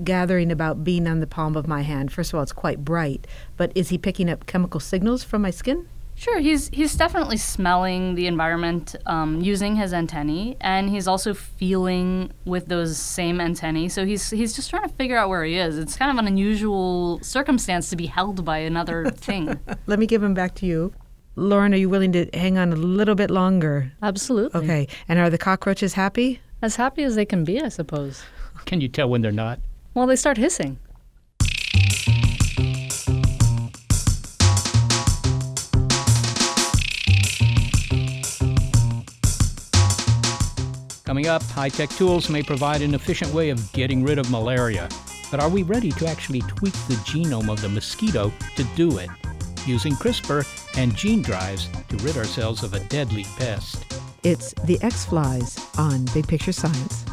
gathering 0.02 0.50
about 0.50 0.84
being 0.84 1.06
on 1.06 1.20
the 1.20 1.26
palm 1.26 1.56
of 1.56 1.66
my 1.66 1.82
hand? 1.82 2.12
First 2.12 2.32
of 2.32 2.36
all, 2.36 2.42
it's 2.42 2.52
quite 2.52 2.84
bright, 2.84 3.26
but 3.56 3.72
is 3.74 3.90
he 3.90 3.98
picking 3.98 4.30
up 4.30 4.46
chemical 4.46 4.80
signals 4.80 5.24
from 5.24 5.42
my 5.42 5.50
skin? 5.50 5.88
Sure, 6.14 6.38
he's 6.38 6.68
he's 6.68 6.94
definitely 6.94 7.38
smelling 7.38 8.14
the 8.14 8.26
environment 8.26 8.94
um, 9.06 9.40
using 9.40 9.76
his 9.76 9.92
antennae, 9.92 10.56
and 10.60 10.90
he's 10.90 11.08
also 11.08 11.32
feeling 11.32 12.32
with 12.44 12.66
those 12.66 12.98
same 12.98 13.40
antennae. 13.40 13.88
So 13.88 14.04
he's 14.04 14.30
he's 14.30 14.54
just 14.54 14.70
trying 14.70 14.88
to 14.88 14.94
figure 14.94 15.16
out 15.16 15.30
where 15.30 15.42
he 15.42 15.56
is. 15.56 15.78
It's 15.78 15.96
kind 15.96 16.10
of 16.10 16.18
an 16.18 16.26
unusual 16.26 17.18
circumstance 17.22 17.88
to 17.90 17.96
be 17.96 18.06
held 18.06 18.44
by 18.44 18.58
another 18.58 19.10
thing. 19.10 19.58
Let 19.86 19.98
me 19.98 20.06
give 20.06 20.22
him 20.22 20.34
back 20.34 20.54
to 20.56 20.66
you. 20.66 20.92
Lauren, 21.34 21.72
are 21.72 21.78
you 21.78 21.88
willing 21.88 22.12
to 22.12 22.28
hang 22.34 22.58
on 22.58 22.72
a 22.72 22.76
little 22.76 23.14
bit 23.14 23.30
longer? 23.30 23.90
Absolutely. 24.02 24.60
Okay. 24.60 24.88
And 25.08 25.18
are 25.18 25.30
the 25.30 25.38
cockroaches 25.38 25.94
happy? 25.94 26.40
As 26.62 26.76
happy 26.76 27.02
as 27.02 27.16
they 27.16 27.24
can 27.24 27.42
be, 27.42 27.60
I 27.60 27.68
suppose. 27.68 28.22
Can 28.66 28.80
you 28.80 28.86
tell 28.86 29.08
when 29.08 29.20
they're 29.20 29.32
not? 29.32 29.58
Well, 29.94 30.06
they 30.06 30.14
start 30.14 30.36
hissing. 30.36 30.78
Coming 41.04 41.26
up, 41.26 41.42
high 41.42 41.68
tech 41.68 41.90
tools 41.90 42.30
may 42.30 42.44
provide 42.44 42.80
an 42.80 42.94
efficient 42.94 43.34
way 43.34 43.50
of 43.50 43.72
getting 43.72 44.04
rid 44.04 44.18
of 44.18 44.30
malaria. 44.30 44.88
But 45.32 45.40
are 45.40 45.48
we 45.48 45.64
ready 45.64 45.90
to 45.90 46.06
actually 46.06 46.42
tweak 46.42 46.74
the 46.86 46.94
genome 47.04 47.50
of 47.50 47.60
the 47.60 47.68
mosquito 47.68 48.32
to 48.54 48.64
do 48.76 48.98
it? 48.98 49.10
Using 49.66 49.94
CRISPR 49.94 50.46
and 50.78 50.94
gene 50.94 51.22
drives 51.22 51.68
to 51.88 51.96
rid 51.96 52.16
ourselves 52.16 52.62
of 52.62 52.72
a 52.74 52.80
deadly 52.84 53.24
pest. 53.36 53.84
It's 54.24 54.52
the 54.66 54.80
X 54.82 55.04
Flies 55.04 55.58
on 55.76 56.04
Big 56.14 56.28
Picture 56.28 56.52
Science. 56.52 57.04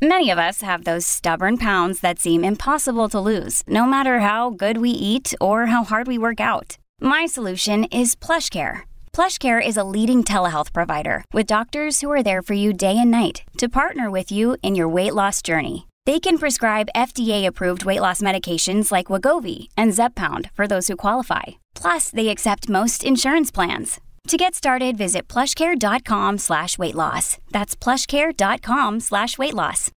Many 0.00 0.30
of 0.30 0.38
us 0.38 0.60
have 0.60 0.84
those 0.84 1.06
stubborn 1.06 1.56
pounds 1.56 2.00
that 2.00 2.18
seem 2.18 2.44
impossible 2.44 3.08
to 3.08 3.18
lose, 3.18 3.62
no 3.66 3.86
matter 3.86 4.20
how 4.20 4.50
good 4.50 4.76
we 4.76 4.90
eat 4.90 5.34
or 5.40 5.66
how 5.66 5.84
hard 5.84 6.06
we 6.06 6.18
work 6.18 6.38
out. 6.38 6.76
My 7.00 7.24
solution 7.24 7.84
is 7.84 8.14
PlushCare. 8.14 8.82
PlushCare 9.12 9.66
is 9.66 9.78
a 9.78 9.84
leading 9.84 10.22
telehealth 10.22 10.72
provider 10.74 11.24
with 11.32 11.46
doctors 11.46 12.02
who 12.02 12.12
are 12.12 12.22
there 12.22 12.42
for 12.42 12.54
you 12.54 12.72
day 12.74 12.96
and 12.98 13.10
night 13.10 13.42
to 13.56 13.68
partner 13.70 14.10
with 14.10 14.30
you 14.30 14.56
in 14.62 14.76
your 14.76 14.88
weight 14.88 15.14
loss 15.14 15.40
journey. 15.42 15.87
They 16.08 16.18
can 16.18 16.38
prescribe 16.38 16.88
FDA-approved 16.96 17.84
weight 17.84 18.00
loss 18.00 18.22
medications 18.22 18.90
like 18.90 19.10
Wegovy 19.12 19.68
and 19.76 19.92
Zepbound 19.92 20.50
for 20.54 20.66
those 20.66 20.88
who 20.88 20.96
qualify. 20.96 21.58
Plus, 21.74 22.10
they 22.10 22.28
accept 22.28 22.70
most 22.70 23.04
insurance 23.04 23.50
plans. 23.50 24.00
To 24.28 24.38
get 24.38 24.54
started, 24.54 24.96
visit 24.96 25.28
plushcare.com 25.28 26.38
slash 26.38 26.78
weight 26.78 26.94
loss. 26.94 27.36
That's 27.50 27.76
plushcare.com 27.76 29.00
slash 29.00 29.36
weight 29.36 29.52
loss. 29.52 29.90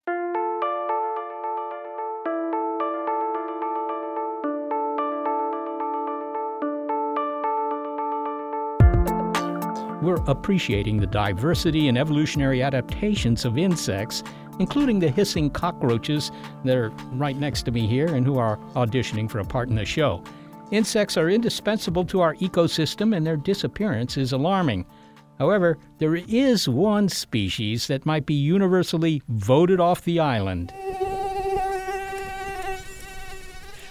We're 10.01 10.25
appreciating 10.27 11.01
the 11.01 11.09
diversity 11.11 11.89
and 11.89 11.99
evolutionary 11.99 12.63
adaptations 12.63 13.45
of 13.45 13.59
insects, 13.59 14.23
including 14.59 14.99
the 14.99 15.11
hissing 15.11 15.51
cockroaches 15.51 16.31
that 16.65 16.77
are 16.77 16.91
right 17.13 17.37
next 17.37 17.63
to 17.63 17.71
me 17.71 17.87
here 17.87 18.15
and 18.15 18.27
who 18.27 18.39
are 18.39 18.57
auditioning 18.75 19.31
for 19.31 19.39
a 19.39 19.45
part 19.45 19.69
in 19.69 19.75
the 19.75 19.85
show. 19.85 20.23
Insects 20.71 21.17
are 21.17 21.31
indispensable 21.31 22.05
to 22.05 22.21
our 22.21 22.35
ecosystem, 22.37 23.17
and 23.17 23.27
their 23.27 23.37
disappearance 23.37 24.17
is 24.17 24.33
alarming. 24.33 24.85
However, 25.39 25.79
there 25.99 26.17
is 26.17 26.69
one 26.69 27.09
species 27.09 27.87
that 27.87 28.05
might 28.05 28.27
be 28.27 28.35
universally 28.35 29.23
voted 29.29 29.81
off 29.81 30.03
the 30.03 30.21
island. 30.21 30.73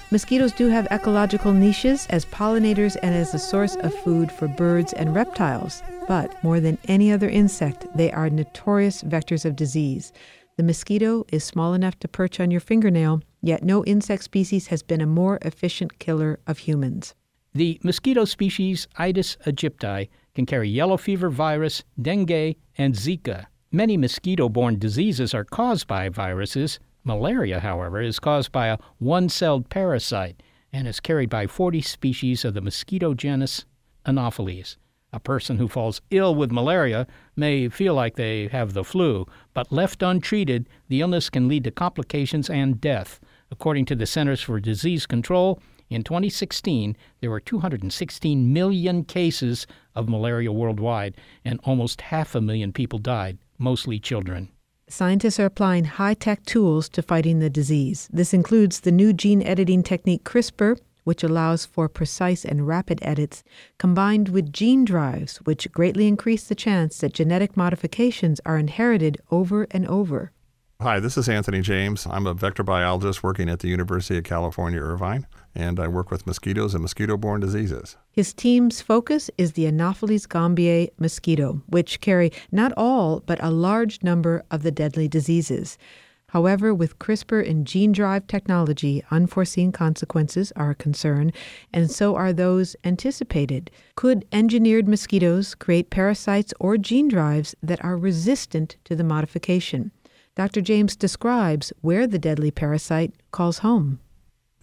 Mosquitoes 0.10 0.54
do 0.54 0.68
have 0.70 0.88
ecological 0.90 1.52
niches 1.52 2.08
as 2.10 2.26
pollinators 2.26 2.96
and 3.04 3.14
as 3.14 3.34
a 3.34 3.40
source 3.40 3.76
of 3.78 3.94
food 4.04 4.32
for 4.32 4.48
birds 4.48 4.94
and 4.94 5.14
reptiles. 5.14 5.84
But 6.08 6.42
more 6.44 6.62
than 6.62 6.78
any 6.88 7.12
other 7.12 7.28
insect, 7.28 7.86
they 7.94 8.12
are 8.12 8.30
notorious 8.30 9.04
vectors 9.04 9.44
of 9.44 9.58
disease. 9.58 10.14
The 10.58 10.64
mosquito 10.64 11.24
is 11.32 11.44
small 11.44 11.76
enough 11.76 12.00
to 12.00 12.08
perch 12.08 12.40
on 12.40 12.50
your 12.50 12.60
fingernail, 12.60 13.22
yet 13.44 13.64
no 13.64 13.86
insect 13.86 14.24
species 14.24 14.68
has 14.68 14.82
been 14.82 15.02
a 15.02 15.06
more 15.06 15.38
efficient 15.44 16.00
killer 16.00 16.40
of 16.48 16.58
humans. 16.58 17.14
The 17.54 17.80
mosquito 17.84 18.26
species 18.26 18.88
Aedes 19.00 19.38
aegypti 19.46 20.10
can 20.34 20.48
carry 20.48 20.68
yellow 20.68 20.98
fever 20.98 21.30
virus, 21.30 21.84
dengue, 22.02 22.56
and 22.76 22.96
Zika. 22.96 23.46
Many 23.72 23.98
mosquito 23.98 24.50
borne 24.50 24.80
diseases 24.80 25.36
are 25.36 25.44
caused 25.44 25.86
by 25.86 26.10
viruses. 26.10 26.80
Malaria, 27.04 27.60
however, 27.60 28.02
is 28.02 28.20
caused 28.20 28.52
by 28.52 28.68
a 28.68 28.80
one 28.98 29.30
celled 29.30 29.70
parasite 29.70 30.42
and 30.74 30.88
is 30.88 31.00
carried 31.00 31.30
by 31.30 31.46
40 31.46 31.82
species 31.82 32.44
of 32.44 32.56
the 32.56 32.62
mosquito 32.62 33.14
genus 33.14 33.66
Anopheles. 34.08 34.78
A 35.14 35.20
person 35.20 35.58
who 35.58 35.68
falls 35.68 36.02
ill 36.12 36.36
with 36.36 36.52
malaria 36.52 37.08
may 37.36 37.70
feel 37.70 37.94
like 37.94 38.16
they 38.16 38.48
have 38.48 38.74
the 38.74 38.84
flu, 38.84 39.26
but 39.54 39.72
left 39.72 40.04
untreated, 40.04 40.68
the 40.90 41.02
illness 41.02 41.30
can 41.30 41.48
lead 41.48 41.64
to 41.64 41.72
complications 41.72 42.50
and 42.50 42.82
death. 42.82 43.20
According 43.50 43.86
to 43.86 43.96
the 43.96 44.06
Centers 44.06 44.42
for 44.42 44.60
Disease 44.60 45.06
Control, 45.06 45.62
in 45.90 46.04
2016, 46.04 46.98
there 47.22 47.30
were 47.30 47.40
216 47.40 48.52
million 48.52 49.06
cases 49.06 49.66
of 49.96 50.10
malaria 50.10 50.52
worldwide, 50.52 51.16
and 51.46 51.62
almost 51.64 52.02
half 52.02 52.36
a 52.36 52.42
million 52.42 52.74
people 52.74 53.00
died, 53.00 53.38
mostly 53.58 54.00
children. 54.00 54.50
Scientists 54.90 55.40
are 55.40 55.46
applying 55.46 55.86
high 55.86 56.14
tech 56.14 56.46
tools 56.46 56.90
to 56.90 57.02
fighting 57.02 57.40
the 57.40 57.50
disease. 57.50 58.10
This 58.12 58.34
includes 58.34 58.82
the 58.82 58.92
new 58.92 59.14
gene 59.14 59.42
editing 59.44 59.84
technique 59.84 60.24
CRISPR, 60.24 60.78
which 61.08 61.24
allows 61.24 61.66
for 61.66 61.88
precise 61.88 62.44
and 62.44 62.68
rapid 62.68 63.00
edits, 63.02 63.42
combined 63.78 64.28
with 64.28 64.52
gene 64.52 64.84
drives, 64.84 65.38
which 65.46 65.72
greatly 65.72 66.06
increase 66.06 66.44
the 66.44 66.54
chance 66.54 66.98
that 66.98 67.14
genetic 67.14 67.56
modifications 67.56 68.42
are 68.46 68.58
inherited 68.58 69.18
over 69.32 69.66
and 69.72 69.88
over. 69.88 70.34
Hi, 70.82 71.00
this 71.00 71.18
is 71.18 71.30
Anthony 71.30 71.62
James. 71.62 72.06
I'm 72.06 72.28
a 72.28 72.34
vector 72.34 72.62
biologist 72.62 73.24
working 73.24 73.48
at 73.48 73.60
the 73.60 73.70
University 73.70 74.18
of 74.18 74.26
California, 74.26 74.82
Irvine, 74.82 75.26
and 75.56 75.80
I 75.80 75.88
work 75.88 76.12
with 76.12 76.28
mosquitoes 76.28 76.74
and 76.74 76.82
mosquito 76.82 77.16
borne 77.16 77.40
diseases. 77.40 77.96
His 78.12 78.34
team's 78.34 78.82
focus 78.82 79.32
is 79.38 79.54
the 79.54 79.66
Anopheles 79.66 80.28
gambiae 80.28 80.90
mosquito, 81.00 81.62
which 81.68 82.02
carry 82.02 82.34
not 82.52 82.74
all, 82.76 83.22
but 83.22 83.42
a 83.42 83.50
large 83.50 84.04
number 84.04 84.44
of 84.52 84.64
the 84.64 84.72
deadly 84.72 85.08
diseases. 85.08 85.78
However, 86.30 86.74
with 86.74 87.00
CRISPR 87.00 87.50
and 87.50 87.66
gene 87.66 87.94
drive 87.94 88.28
technology, 88.28 89.02
unforeseen 89.12 89.72
consequences 89.72 90.52
are 90.58 90.72
a 90.72 90.76
concern, 90.76 91.32
and 91.72 91.90
so 91.90 92.16
are 92.16 92.34
those 92.34 92.76
anticipated. 92.84 93.72
Could 93.96 94.26
engineered 94.34 94.90
mosquitoes 94.90 95.56
create 95.56 95.90
parasites 95.90 96.54
or 96.60 96.78
gene 96.78 97.08
drives 97.08 97.56
that 97.64 97.84
are 97.84 97.98
resistant 97.98 98.76
to 98.84 98.96
the 98.96 99.06
modification? 99.06 99.92
Dr. 100.36 100.60
James 100.62 100.98
describes 100.98 101.72
where 101.82 102.06
the 102.06 102.20
deadly 102.20 102.52
parasite 102.52 103.14
calls 103.32 103.60
home. 103.60 104.00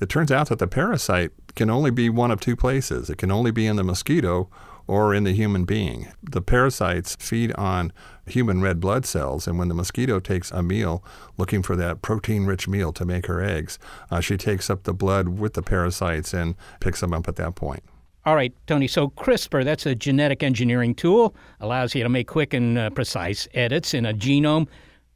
It 0.00 0.08
turns 0.10 0.30
out 0.30 0.50
that 0.50 0.58
the 0.58 0.68
parasite 0.68 1.30
can 1.54 1.70
only 1.70 1.90
be 1.90 2.10
one 2.10 2.30
of 2.30 2.40
two 2.40 2.56
places. 2.56 3.08
It 3.08 3.16
can 3.16 3.30
only 3.30 3.50
be 3.50 3.66
in 3.66 3.76
the 3.76 3.84
mosquito 3.84 4.50
or 4.86 5.14
in 5.14 5.24
the 5.24 5.32
human 5.32 5.64
being. 5.64 6.08
The 6.22 6.42
parasites 6.42 7.16
feed 7.18 7.52
on 7.52 7.92
human 8.26 8.60
red 8.60 8.80
blood 8.80 9.06
cells, 9.06 9.46
and 9.46 9.58
when 9.58 9.68
the 9.68 9.74
mosquito 9.74 10.20
takes 10.20 10.50
a 10.50 10.62
meal 10.62 11.04
looking 11.36 11.62
for 11.62 11.76
that 11.76 12.02
protein 12.02 12.46
rich 12.46 12.68
meal 12.68 12.92
to 12.92 13.04
make 13.04 13.26
her 13.26 13.42
eggs, 13.42 13.78
uh, 14.10 14.20
she 14.20 14.36
takes 14.36 14.70
up 14.70 14.84
the 14.84 14.94
blood 14.94 15.28
with 15.28 15.54
the 15.54 15.62
parasites 15.62 16.32
and 16.32 16.54
picks 16.80 17.00
them 17.00 17.12
up 17.12 17.28
at 17.28 17.36
that 17.36 17.54
point. 17.54 17.82
All 18.26 18.34
right, 18.34 18.54
Tony. 18.66 18.88
So 18.88 19.10
CRISPR, 19.10 19.64
that's 19.64 19.84
a 19.84 19.94
genetic 19.94 20.42
engineering 20.42 20.94
tool, 20.94 21.34
allows 21.60 21.94
you 21.94 22.02
to 22.02 22.08
make 22.08 22.26
quick 22.26 22.54
and 22.54 22.78
uh, 22.78 22.90
precise 22.90 23.46
edits 23.52 23.92
in 23.92 24.06
a 24.06 24.14
genome 24.14 24.66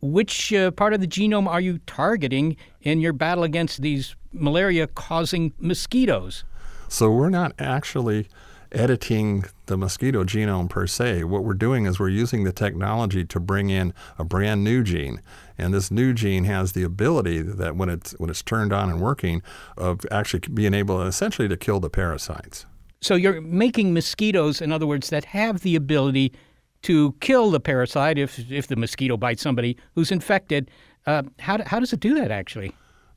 which 0.01 0.53
uh, 0.53 0.71
part 0.71 0.95
of 0.95 1.01
the 1.01 1.07
genome 1.07 1.49
are 1.49 1.61
you 1.61 1.79
targeting 1.87 2.57
in 2.83 3.01
your 3.01 3.13
battle 3.13 3.45
against 3.45 3.83
these 3.83 4.15
malaria 4.33 4.87
causing 4.87 5.53
mosquitoes? 5.59 6.45
So 6.89 7.11
we're 7.11 7.31
not 7.31 7.53
actually 7.59 8.29
editing 8.73 9.45
the 9.67 9.77
mosquito 9.77 10.25
genome 10.25 10.69
per 10.69 10.87
se. 10.87 11.25
What 11.25 11.45
we're 11.45 11.55
doing 11.55 11.87
is 11.87 11.99
we're 11.99 12.09
using 12.09 12.45
the 12.45 12.53
technology 12.53 13.25
to 13.25 13.41
bring 13.41 13.71
in 13.71 13.95
a 14.19 14.25
brand 14.25 14.65
new 14.65 14.83
gene. 14.83 15.21
And 15.57 15.75
this 15.75 15.91
new 15.91 16.13
gene 16.13 16.45
has 16.45 16.73
the 16.73 16.83
ability 16.83 17.43
that 17.43 17.77
when 17.77 17.89
it's 17.89 18.13
when 18.19 18.31
it's 18.31 18.43
turned 18.43 18.73
on 18.73 18.91
and 18.91 19.01
working 19.01 19.43
of 19.77 20.01
actually 20.11 20.41
being 20.53 20.75
able 20.75 21.03
essentially 21.03 21.49
to 21.49 21.57
kill 21.57 21.81
the 21.81 21.91
parasites. 21.91 22.67
So 23.01 23.15
you're 23.15 23.41
making 23.41 23.95
mosquitoes 23.95 24.61
in 24.61 24.73
other 24.73 24.87
words 24.87 25.11
that 25.11 25.25
have 25.27 25.61
the 25.61 25.77
ability 25.77 26.33
to 26.83 27.13
kill 27.21 27.51
the 27.51 27.61
parasite 27.61 28.19
if 28.19 28.51
if 28.51 28.67
the 28.67 28.77
mosquito 28.77 29.17
bites 29.17 29.43
somebody 29.43 29.77
who's 29.95 30.13
infected. 30.13 30.71
Uh, 31.07 31.23
how 31.39 31.63
how 31.65 31.81
does 31.81 31.93
it 31.93 32.01
do 32.01 32.15
that 32.15 32.31
actually? 32.31 32.73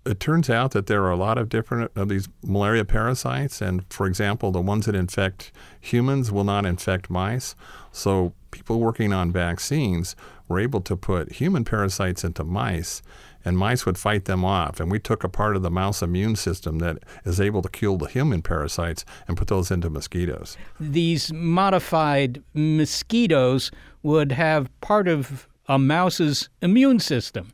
It 0.05 0.19
turns 0.19 0.49
out 0.49 0.71
that 0.71 0.87
there 0.87 1.03
are 1.03 1.11
a 1.11 1.15
lot 1.15 1.37
of 1.37 1.47
different 1.49 1.91
of 1.95 2.09
these 2.09 2.27
malaria 2.43 2.85
parasites, 2.85 3.61
and 3.61 3.85
for 3.93 4.07
example, 4.07 4.51
the 4.51 4.61
ones 4.61 4.87
that 4.87 4.95
infect 4.95 5.51
humans 5.79 6.31
will 6.31 6.43
not 6.43 6.65
infect 6.65 7.09
mice. 7.09 7.55
So 7.91 8.33
people 8.49 8.79
working 8.79 9.13
on 9.13 9.31
vaccines 9.31 10.15
were 10.47 10.59
able 10.59 10.81
to 10.81 10.97
put 10.97 11.33
human 11.33 11.63
parasites 11.63 12.23
into 12.23 12.43
mice 12.43 13.01
and 13.43 13.57
mice 13.57 13.85
would 13.85 13.97
fight 13.97 14.25
them 14.25 14.45
off. 14.45 14.79
And 14.79 14.91
we 14.91 14.99
took 14.99 15.23
a 15.23 15.29
part 15.29 15.55
of 15.55 15.63
the 15.63 15.71
mouse 15.71 16.01
immune 16.01 16.35
system 16.35 16.79
that 16.79 16.99
is 17.25 17.41
able 17.41 17.61
to 17.61 17.69
kill 17.69 17.97
the 17.97 18.07
human 18.07 18.41
parasites 18.41 19.05
and 19.27 19.37
put 19.37 19.47
those 19.47 19.71
into 19.71 19.89
mosquitoes. 19.89 20.57
These 20.79 21.33
modified 21.33 22.43
mosquitoes 22.53 23.71
would 24.03 24.31
have 24.31 24.69
part 24.81 25.07
of 25.07 25.47
a 25.67 25.79
mouse's 25.79 26.49
immune 26.61 26.99
system. 26.99 27.53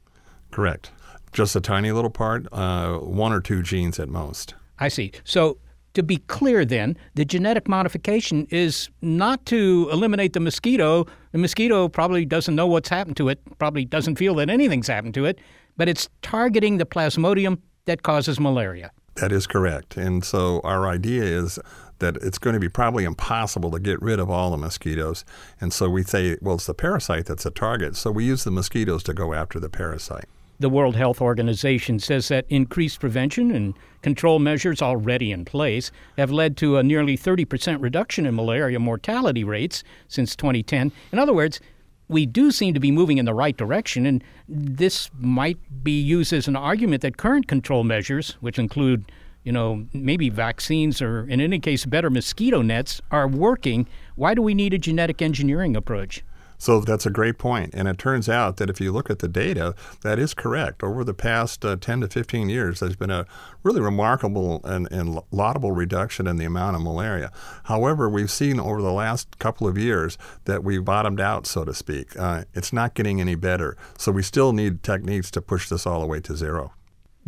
Correct. 0.52 0.91
Just 1.34 1.56
a 1.56 1.62
tiny 1.62 1.92
little 1.92 2.10
part, 2.10 2.48
uh, 2.52 2.98
one 2.98 3.32
or 3.32 3.42
two 3.42 3.62
genes 3.62 4.00
at 4.00 4.10
most. 4.10 4.56
I 4.80 4.88
see. 4.88 5.12
So 5.24 5.58
to 5.98 6.04
be 6.04 6.18
clear, 6.18 6.64
then, 6.64 6.96
the 7.16 7.26
genetic 7.26 7.68
modification 7.68 8.48
is 8.52 8.90
not 9.02 9.46
to 9.48 9.90
eliminate 9.92 10.34
the 10.34 10.40
mosquito. 10.40 11.08
The 11.32 11.40
mosquito 11.40 11.90
probably 11.90 12.24
doesn't 12.24 12.56
know 12.56 12.68
what's 12.68 12.90
happened 12.90 13.18
to 13.18 13.30
it, 13.30 13.40
probably 13.58 13.84
doesn't 13.84 14.18
feel 14.18 14.36
that 14.36 14.48
anything's 14.48 14.88
happened 14.88 15.16
to 15.16 15.26
it, 15.26 15.40
but 15.76 15.90
it's 15.90 16.08
targeting 16.22 16.78
the 16.78 16.86
plasmodium 16.86 17.60
that 17.86 18.04
causes 18.04 18.40
malaria. 18.40 18.92
That 19.16 19.32
is 19.32 19.48
correct. 19.48 19.98
And 19.98 20.24
so 20.24 20.62
our 20.64 20.88
idea 20.88 21.24
is 21.24 21.58
that 21.98 22.18
it's 22.18 22.38
going 22.38 22.54
to 22.54 22.60
be 22.60 22.70
probably 22.70 23.04
impossible 23.04 23.72
to 23.72 23.80
get 23.80 24.00
rid 24.00 24.20
of 24.20 24.30
all 24.30 24.52
the 24.52 24.58
mosquitoes. 24.58 25.26
And 25.60 25.74
so 25.74 25.90
we 25.90 26.04
say, 26.04 26.38
well, 26.42 26.56
it's 26.56 26.68
the 26.68 26.76
parasite 26.76 27.26
that's 27.26 27.48
a 27.48 27.50
target. 27.50 27.96
So 27.96 28.12
we 28.12 28.24
use 28.24 28.44
the 28.44 28.52
mosquitoes 28.52 29.02
to 29.04 29.16
go 29.16 29.34
after 29.34 29.60
the 29.60 29.70
parasite. 29.70 30.26
The 30.60 30.70
World 30.70 30.95
Health 30.95 31.22
Organization 31.22 31.99
says 31.99 32.30
that 32.30 32.47
increased 32.49 32.99
prevention 32.99 33.51
and 33.51 33.76
control 34.01 34.39
measures 34.39 34.82
already 34.82 35.32
in 35.32 35.45
place 35.45 35.91
have 36.18 36.32
led 36.32 36.58
to 36.58 36.78
a 36.78 36.84
nearly 36.84 37.16
30% 37.16 37.80
reduction 37.80 38.26
in 38.26 38.36
malaria 38.36 38.80
mortality 38.80 39.43
rates 39.43 39.84
since 40.08 40.36
2010. 40.36 40.91
In 41.12 41.20
other 41.20 41.34
words, 41.34 41.60
we 42.08 42.26
do 42.26 42.49
seem 42.51 42.74
to 42.74 42.80
be 42.80 42.91
moving 42.91 43.20
in 43.20 43.26
the 43.26 43.36
right 43.36 43.55
direction, 43.55 44.08
and 44.08 44.24
this 44.49 45.12
might 45.20 45.60
be 45.84 46.01
used 46.01 46.34
as 46.34 46.47
an 46.47 46.55
argument 46.55 47.03
that 47.03 47.18
current 47.18 47.47
control 47.47 47.84
measures, 47.84 48.38
which 48.39 48.58
include, 48.58 49.12
you 49.43 49.51
know, 49.51 49.86
maybe 49.93 50.30
vaccines 50.30 51.03
or 51.03 51.28
in 51.30 51.39
any 51.39 51.60
case 51.60 51.86
better 51.86 52.10
mosquito 52.10 52.64
nets, 52.64 52.99
are 53.12 53.28
working. 53.28 53.88
Why 54.16 54.34
do 54.34 54.41
we 54.41 54.55
need 54.55 54.74
a 54.74 54.80
genetic 54.80 55.22
engineering 55.22 55.76
approach? 55.76 56.24
So 56.58 56.82
that's 56.82 57.05
a 57.05 57.10
great 57.10 57.38
point. 57.38 57.74
And 57.74 57.88
it 57.88 57.97
turns 57.97 58.28
out 58.28 58.58
that 58.58 58.70
if 58.70 58.82
you 58.82 58.91
look 58.91 59.10
at 59.10 59.20
the 59.20 59.28
data, 59.28 59.76
that 60.01 60.20
is 60.20 60.34
correct. 60.34 60.84
Over 60.84 61.03
the 61.03 61.14
past 61.14 61.64
uh, 61.64 61.76
10 61.76 62.01
to 62.01 62.08
15 62.08 62.49
years, 62.49 62.80
there's 62.80 62.95
been 62.95 63.12
a 63.12 63.26
really 63.64 63.82
remarkable 63.82 64.62
and, 64.64 64.91
and 64.91 65.20
laudable 65.32 65.72
reduction 65.72 66.28
in 66.28 66.38
the 66.38 66.45
amount 66.45 66.76
of 66.76 66.82
malaria. 66.82 67.32
However, 67.66 68.10
we've 68.10 68.32
seen 68.32 68.60
over 68.60 68.82
the 68.82 68.91
last 68.91 69.39
couple 69.39 69.68
of 69.68 69.78
years 69.78 70.18
that 70.45 70.64
we've 70.64 70.84
bottomed 70.84 71.22
out, 71.22 71.45
so 71.45 71.64
to 71.64 71.74
speak. 71.74 72.18
Uh, 72.18 72.45
it's 72.53 72.74
not 72.74 72.93
getting 72.93 73.22
any 73.22 73.36
better. 73.36 73.78
So 73.97 74.12
we 74.12 74.24
still 74.24 74.53
need 74.53 74.84
techniques 74.84 75.32
to 75.32 75.41
push 75.41 75.70
this 75.70 75.86
all 75.86 76.01
the 76.01 76.08
way 76.08 76.20
to 76.22 76.36
zero. 76.36 76.74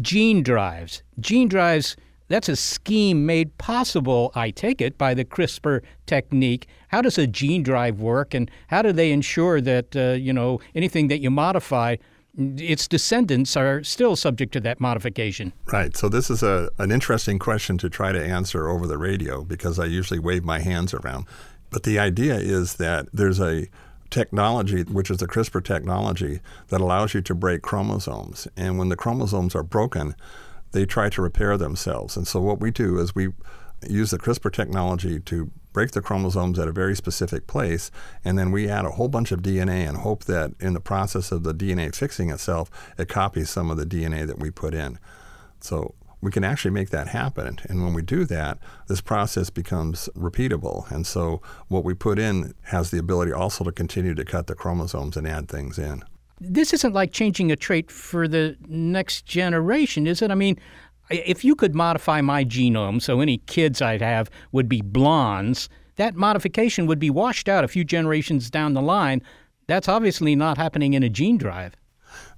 Gene 0.02 0.44
drives. 0.44 1.04
Gene 1.20 1.50
drives 1.50 1.96
that's 2.30 2.48
a 2.48 2.56
scheme 2.56 3.26
made 3.26 3.58
possible, 3.58 4.32
I 4.36 4.52
take 4.52 4.82
it, 4.82 4.98
by 4.98 5.16
the 5.16 5.26
CRISPR 5.26 5.82
technique. 6.06 6.68
How 6.90 7.02
does 7.02 7.18
a 7.18 7.26
gene 7.26 7.64
drive 7.64 8.00
work, 8.00 8.34
and 8.34 8.52
how 8.68 8.82
do 8.82 8.92
they 8.92 9.12
ensure 9.12 9.62
that 9.62 9.96
uh, 9.96 10.12
you 10.12 10.34
know 10.34 10.60
anything 10.76 11.08
that 11.08 11.20
you 11.20 11.32
modify, 11.32 11.96
its 12.38 12.88
descendants 12.88 13.56
are 13.58 13.84
still 13.84 14.16
subject 14.16 14.54
to 14.54 14.60
that 14.62 14.80
modification? 14.80 15.54
Right. 15.72 15.96
So 15.96 16.10
this 16.10 16.30
is 16.30 16.44
a 16.44 16.70
an 16.78 16.92
interesting 16.92 17.40
question 17.40 17.78
to 17.80 17.90
try 17.90 18.12
to 18.12 18.24
answer 18.24 18.68
over 18.68 18.88
the 18.88 18.98
radio 18.98 19.44
because 19.44 19.80
I 19.80 19.86
usually 19.86 20.20
wave 20.20 20.44
my 20.44 20.60
hands 20.60 20.94
around. 20.94 21.26
But 21.70 21.84
the 21.84 22.00
idea 22.00 22.36
is 22.36 22.76
that 22.76 23.08
there's 23.14 23.40
a 23.40 23.68
technology, 24.10 24.84
which 24.84 25.12
is 25.12 25.18
the 25.18 25.28
CRISPR 25.28 25.64
technology, 25.64 26.40
that 26.70 26.82
allows 26.82 27.14
you 27.14 27.22
to 27.22 27.36
break 27.36 27.62
chromosomes. 27.62 28.48
And 28.58 28.80
when 28.80 28.90
the 28.90 28.96
chromosomes 28.96 29.56
are 29.56 29.64
broken, 29.64 30.16
they 30.72 30.86
try 30.86 31.10
to 31.10 31.22
repair 31.22 31.58
themselves. 31.58 32.18
And 32.18 32.28
so 32.28 32.42
what 32.42 32.60
we 32.60 32.72
do 32.72 33.00
is 33.00 33.16
we 33.16 33.30
use 33.88 34.12
the 34.12 34.20
CRISPR 34.20 34.52
technology 34.52 35.20
to 35.20 35.52
break 35.80 35.92
the 35.92 36.02
chromosomes 36.02 36.60
at 36.60 36.68
a 36.68 36.74
very 36.74 36.94
specific 36.94 37.48
place, 37.48 37.90
and 38.26 38.38
then 38.38 38.52
we 38.52 38.68
add 38.68 38.84
a 38.84 38.92
whole 38.92 39.08
bunch 39.08 39.32
of 39.32 39.42
DNA 39.42 39.88
and 39.88 40.00
hope 40.00 40.26
that 40.26 40.52
in 40.60 40.74
the 40.74 40.82
process 40.82 41.32
of 41.32 41.44
the 41.44 41.54
DNA 41.54 41.96
fixing 41.96 42.30
itself, 42.30 42.70
it 42.98 43.08
copies 43.08 43.50
some 43.50 43.72
of 43.72 43.78
the 43.78 43.86
DNA 43.86 44.28
that 44.28 44.38
we 44.38 44.52
put 44.52 44.74
in. 44.74 45.00
So 45.62 45.96
we 46.20 46.32
can 46.32 46.44
actually 46.44 46.72
make 46.72 46.90
that 46.90 47.08
happen. 47.08 47.60
And 47.70 47.82
when 47.82 47.94
we 47.94 48.02
do 48.02 48.26
that, 48.26 48.58
this 48.90 49.00
process 49.00 49.50
becomes 49.50 50.10
repeatable. 50.18 50.92
And 50.92 51.08
so 51.08 51.42
what 51.70 51.86
we 51.86 51.94
put 51.94 52.20
in 52.20 52.56
has 52.64 52.92
the 52.92 53.00
ability 53.00 53.32
also 53.32 53.64
to 53.64 53.72
continue 53.72 54.16
to 54.16 54.26
cut 54.26 54.48
the 54.48 54.56
chromosomes 54.56 55.16
and 55.16 55.26
add 55.26 55.48
things 55.48 55.80
in 55.80 56.04
this 56.42 56.74
isn't 56.74 56.94
like 56.94 57.12
changing 57.12 57.52
a 57.52 57.56
trait 57.56 57.92
for 57.92 58.26
the 58.26 58.56
next 58.68 59.26
generation, 59.26 60.08
is 60.08 60.22
it? 60.22 60.32
I 60.32 60.36
mean, 60.36 60.58
if 61.10 61.44
you 61.44 61.56
could 61.56 61.76
modify 61.76 62.22
my 62.22 62.46
genome 62.46 63.02
so 63.02 63.20
any 63.20 63.38
kids 63.40 63.82
I'd 63.82 64.02
have 64.02 64.30
would 64.52 64.70
be 64.70 64.82
blondes, 64.82 65.70
that 65.96 66.16
modification 66.16 66.86
would 66.88 67.00
be 67.00 67.10
washed 67.10 67.50
out 67.50 67.64
a 67.64 67.68
few 67.68 67.84
generations 67.84 68.50
down 68.50 68.74
the 68.74 68.82
line. 68.82 69.22
That's 69.68 69.88
obviously 69.88 70.36
not 70.36 70.58
happening 70.58 70.94
in 70.94 71.04
a 71.04 71.10
gene 71.10 71.38
drive. 71.38 71.76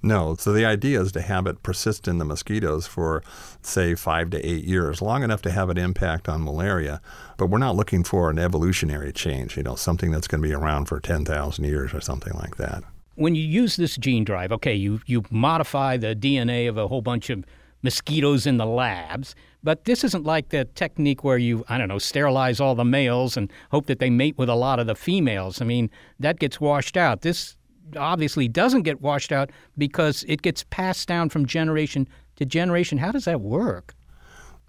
No. 0.02 0.34
So 0.34 0.52
the 0.52 0.66
idea 0.66 1.00
is 1.00 1.12
to 1.12 1.20
have 1.22 1.46
it 1.46 1.62
persist 1.62 2.08
in 2.08 2.18
the 2.18 2.24
mosquitoes 2.24 2.86
for, 2.86 3.22
say, 3.62 3.94
five 3.94 4.30
to 4.30 4.46
eight 4.46 4.64
years, 4.64 5.00
long 5.00 5.22
enough 5.22 5.42
to 5.42 5.50
have 5.50 5.70
an 5.70 5.78
impact 5.78 6.28
on 6.28 6.44
malaria. 6.44 7.00
But 7.38 7.46
we're 7.46 7.58
not 7.58 7.76
looking 7.76 8.04
for 8.04 8.28
an 8.28 8.38
evolutionary 8.38 9.12
change, 9.12 9.56
you 9.56 9.62
know, 9.62 9.76
something 9.76 10.10
that's 10.10 10.26
going 10.26 10.42
to 10.42 10.48
be 10.48 10.54
around 10.54 10.86
for 10.86 11.00
10,000 11.00 11.64
years 11.64 11.94
or 11.94 12.00
something 12.00 12.34
like 12.34 12.56
that 12.56 12.84
when 13.14 13.34
you 13.34 13.42
use 13.42 13.76
this 13.76 13.96
gene 13.98 14.24
drive, 14.24 14.52
okay, 14.52 14.74
you, 14.74 15.00
you 15.06 15.22
modify 15.30 15.96
the 15.96 16.16
DNA 16.16 16.68
of 16.68 16.78
a 16.78 16.88
whole 16.88 17.02
bunch 17.02 17.28
of 17.30 17.44
mosquitoes 17.82 18.46
in 18.46 18.56
the 18.56 18.66
labs, 18.66 19.34
but 19.62 19.84
this 19.84 20.04
isn't 20.04 20.24
like 20.24 20.48
the 20.48 20.64
technique 20.64 21.22
where 21.24 21.38
you, 21.38 21.64
I 21.68 21.78
don't 21.78 21.88
know, 21.88 21.98
sterilize 21.98 22.60
all 22.60 22.74
the 22.74 22.84
males 22.84 23.36
and 23.36 23.52
hope 23.70 23.86
that 23.86 23.98
they 23.98 24.10
mate 24.10 24.36
with 24.36 24.48
a 24.48 24.54
lot 24.54 24.80
of 24.80 24.86
the 24.86 24.94
females. 24.94 25.60
I 25.60 25.64
mean, 25.64 25.90
that 26.18 26.38
gets 26.38 26.60
washed 26.60 26.96
out. 26.96 27.22
This 27.22 27.56
obviously 27.96 28.48
doesn't 28.48 28.82
get 28.82 29.00
washed 29.00 29.32
out 29.32 29.50
because 29.76 30.24
it 30.28 30.42
gets 30.42 30.64
passed 30.70 31.08
down 31.08 31.28
from 31.28 31.46
generation 31.46 32.08
to 32.36 32.44
generation. 32.44 32.98
How 32.98 33.12
does 33.12 33.24
that 33.26 33.40
work? 33.40 33.94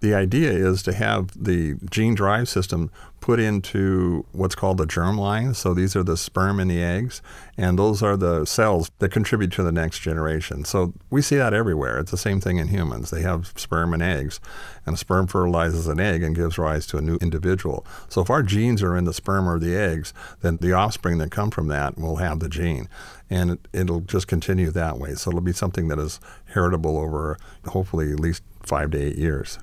The 0.00 0.14
idea 0.14 0.50
is 0.50 0.82
to 0.82 0.92
have 0.92 1.30
the 1.34 1.76
gene 1.90 2.14
drive 2.14 2.48
system 2.48 2.90
put 3.24 3.40
into 3.40 4.26
what's 4.32 4.54
called 4.54 4.76
the 4.76 4.84
germ 4.84 5.16
line. 5.16 5.54
So 5.54 5.72
these 5.72 5.96
are 5.96 6.02
the 6.02 6.14
sperm 6.18 6.60
and 6.60 6.70
the 6.70 6.82
eggs, 6.82 7.22
and 7.56 7.78
those 7.78 8.02
are 8.02 8.18
the 8.18 8.44
cells 8.44 8.90
that 8.98 9.12
contribute 9.12 9.50
to 9.52 9.62
the 9.62 9.72
next 9.72 10.00
generation. 10.00 10.66
So 10.66 10.92
we 11.08 11.22
see 11.22 11.36
that 11.36 11.54
everywhere. 11.54 11.98
It's 11.98 12.10
the 12.10 12.18
same 12.18 12.38
thing 12.38 12.58
in 12.58 12.68
humans. 12.68 13.08
They 13.08 13.22
have 13.22 13.54
sperm 13.56 13.94
and 13.94 14.02
eggs, 14.02 14.40
and 14.84 14.98
sperm 14.98 15.26
fertilizes 15.26 15.88
an 15.88 16.00
egg 16.00 16.22
and 16.22 16.36
gives 16.36 16.58
rise 16.58 16.86
to 16.88 16.98
a 16.98 17.00
new 17.00 17.16
individual. 17.22 17.86
So 18.10 18.20
if 18.20 18.28
our 18.28 18.42
genes 18.42 18.82
are 18.82 18.94
in 18.94 19.04
the 19.04 19.14
sperm 19.14 19.48
or 19.48 19.58
the 19.58 19.74
eggs, 19.74 20.12
then 20.42 20.58
the 20.58 20.74
offspring 20.74 21.16
that 21.16 21.30
come 21.30 21.50
from 21.50 21.68
that 21.68 21.96
will 21.96 22.16
have 22.16 22.40
the 22.40 22.50
gene. 22.50 22.90
And 23.30 23.58
it, 23.72 23.88
will 23.88 24.00
just 24.00 24.28
continue 24.28 24.70
that 24.72 24.98
way. 24.98 25.14
So 25.14 25.30
it'll 25.30 25.40
be 25.40 25.54
something 25.54 25.88
that 25.88 25.98
is 25.98 26.20
heritable 26.52 26.98
over 26.98 27.38
hopefully 27.68 28.12
at 28.12 28.20
least 28.20 28.42
five 28.62 28.90
to 28.90 28.98
eight 29.02 29.16
years. 29.16 29.58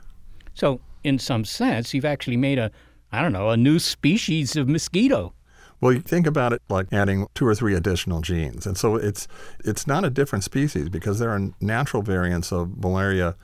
So, 0.62 0.80
in 1.04 1.18
some 1.18 1.44
sense, 1.44 1.92
you've 1.92 2.06
actually 2.06 2.38
made 2.38 2.60
a, 2.60 2.70
I 3.12 3.24
don't 3.24 3.34
know, 3.34 3.50
a 3.50 3.58
new 3.58 3.80
species 3.80 4.56
of 4.56 4.70
mosquito. 4.70 5.34
Well, 5.82 5.92
you 5.92 6.02
think 6.02 6.28
about 6.28 6.54
it 6.54 6.62
like 6.70 6.94
adding 6.94 7.26
two 7.34 7.48
or 7.48 7.56
three 7.56 7.74
additional 7.74 8.22
genes. 8.22 8.68
And 8.68 8.78
so 8.78 8.96
it's 8.96 9.28
it's 9.66 9.88
not 9.88 10.06
a 10.06 10.12
different 10.12 10.44
species 10.44 10.88
because 10.88 11.18
there 11.18 11.32
are 11.32 11.50
natural 11.60 12.04
variants 12.04 12.52
of 12.52 12.78
malaria 12.78 13.36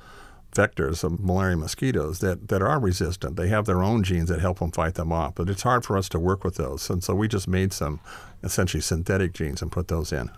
vectors 0.55 1.03
of 1.03 1.19
malaria 1.19 1.57
mosquitoes 1.57 2.19
that, 2.19 2.49
that 2.49 2.61
are 2.61 2.79
resistant. 2.79 3.35
They 3.35 3.47
have 3.47 3.65
their 3.65 3.81
own 3.81 4.03
genes 4.03 4.29
that 4.29 4.39
help 4.39 4.59
them 4.59 4.71
fight 4.71 4.93
them 4.93 5.11
off, 5.11 5.33
but 5.33 5.49
it's 5.49 5.63
hard 5.63 5.85
for 5.85 5.97
us 5.97 6.07
to 6.09 6.19
work 6.19 6.43
with 6.43 6.57
those. 6.57 6.87
And 6.87 7.03
so 7.03 7.15
we 7.15 7.27
just 7.27 7.47
made 7.47 7.73
some 7.73 7.99
essentially 8.43 8.81
synthetic 8.81 9.33
genes 9.33 9.63
and 9.63 9.71
put 9.71 9.87
those 9.87 10.11
in. 10.13 10.29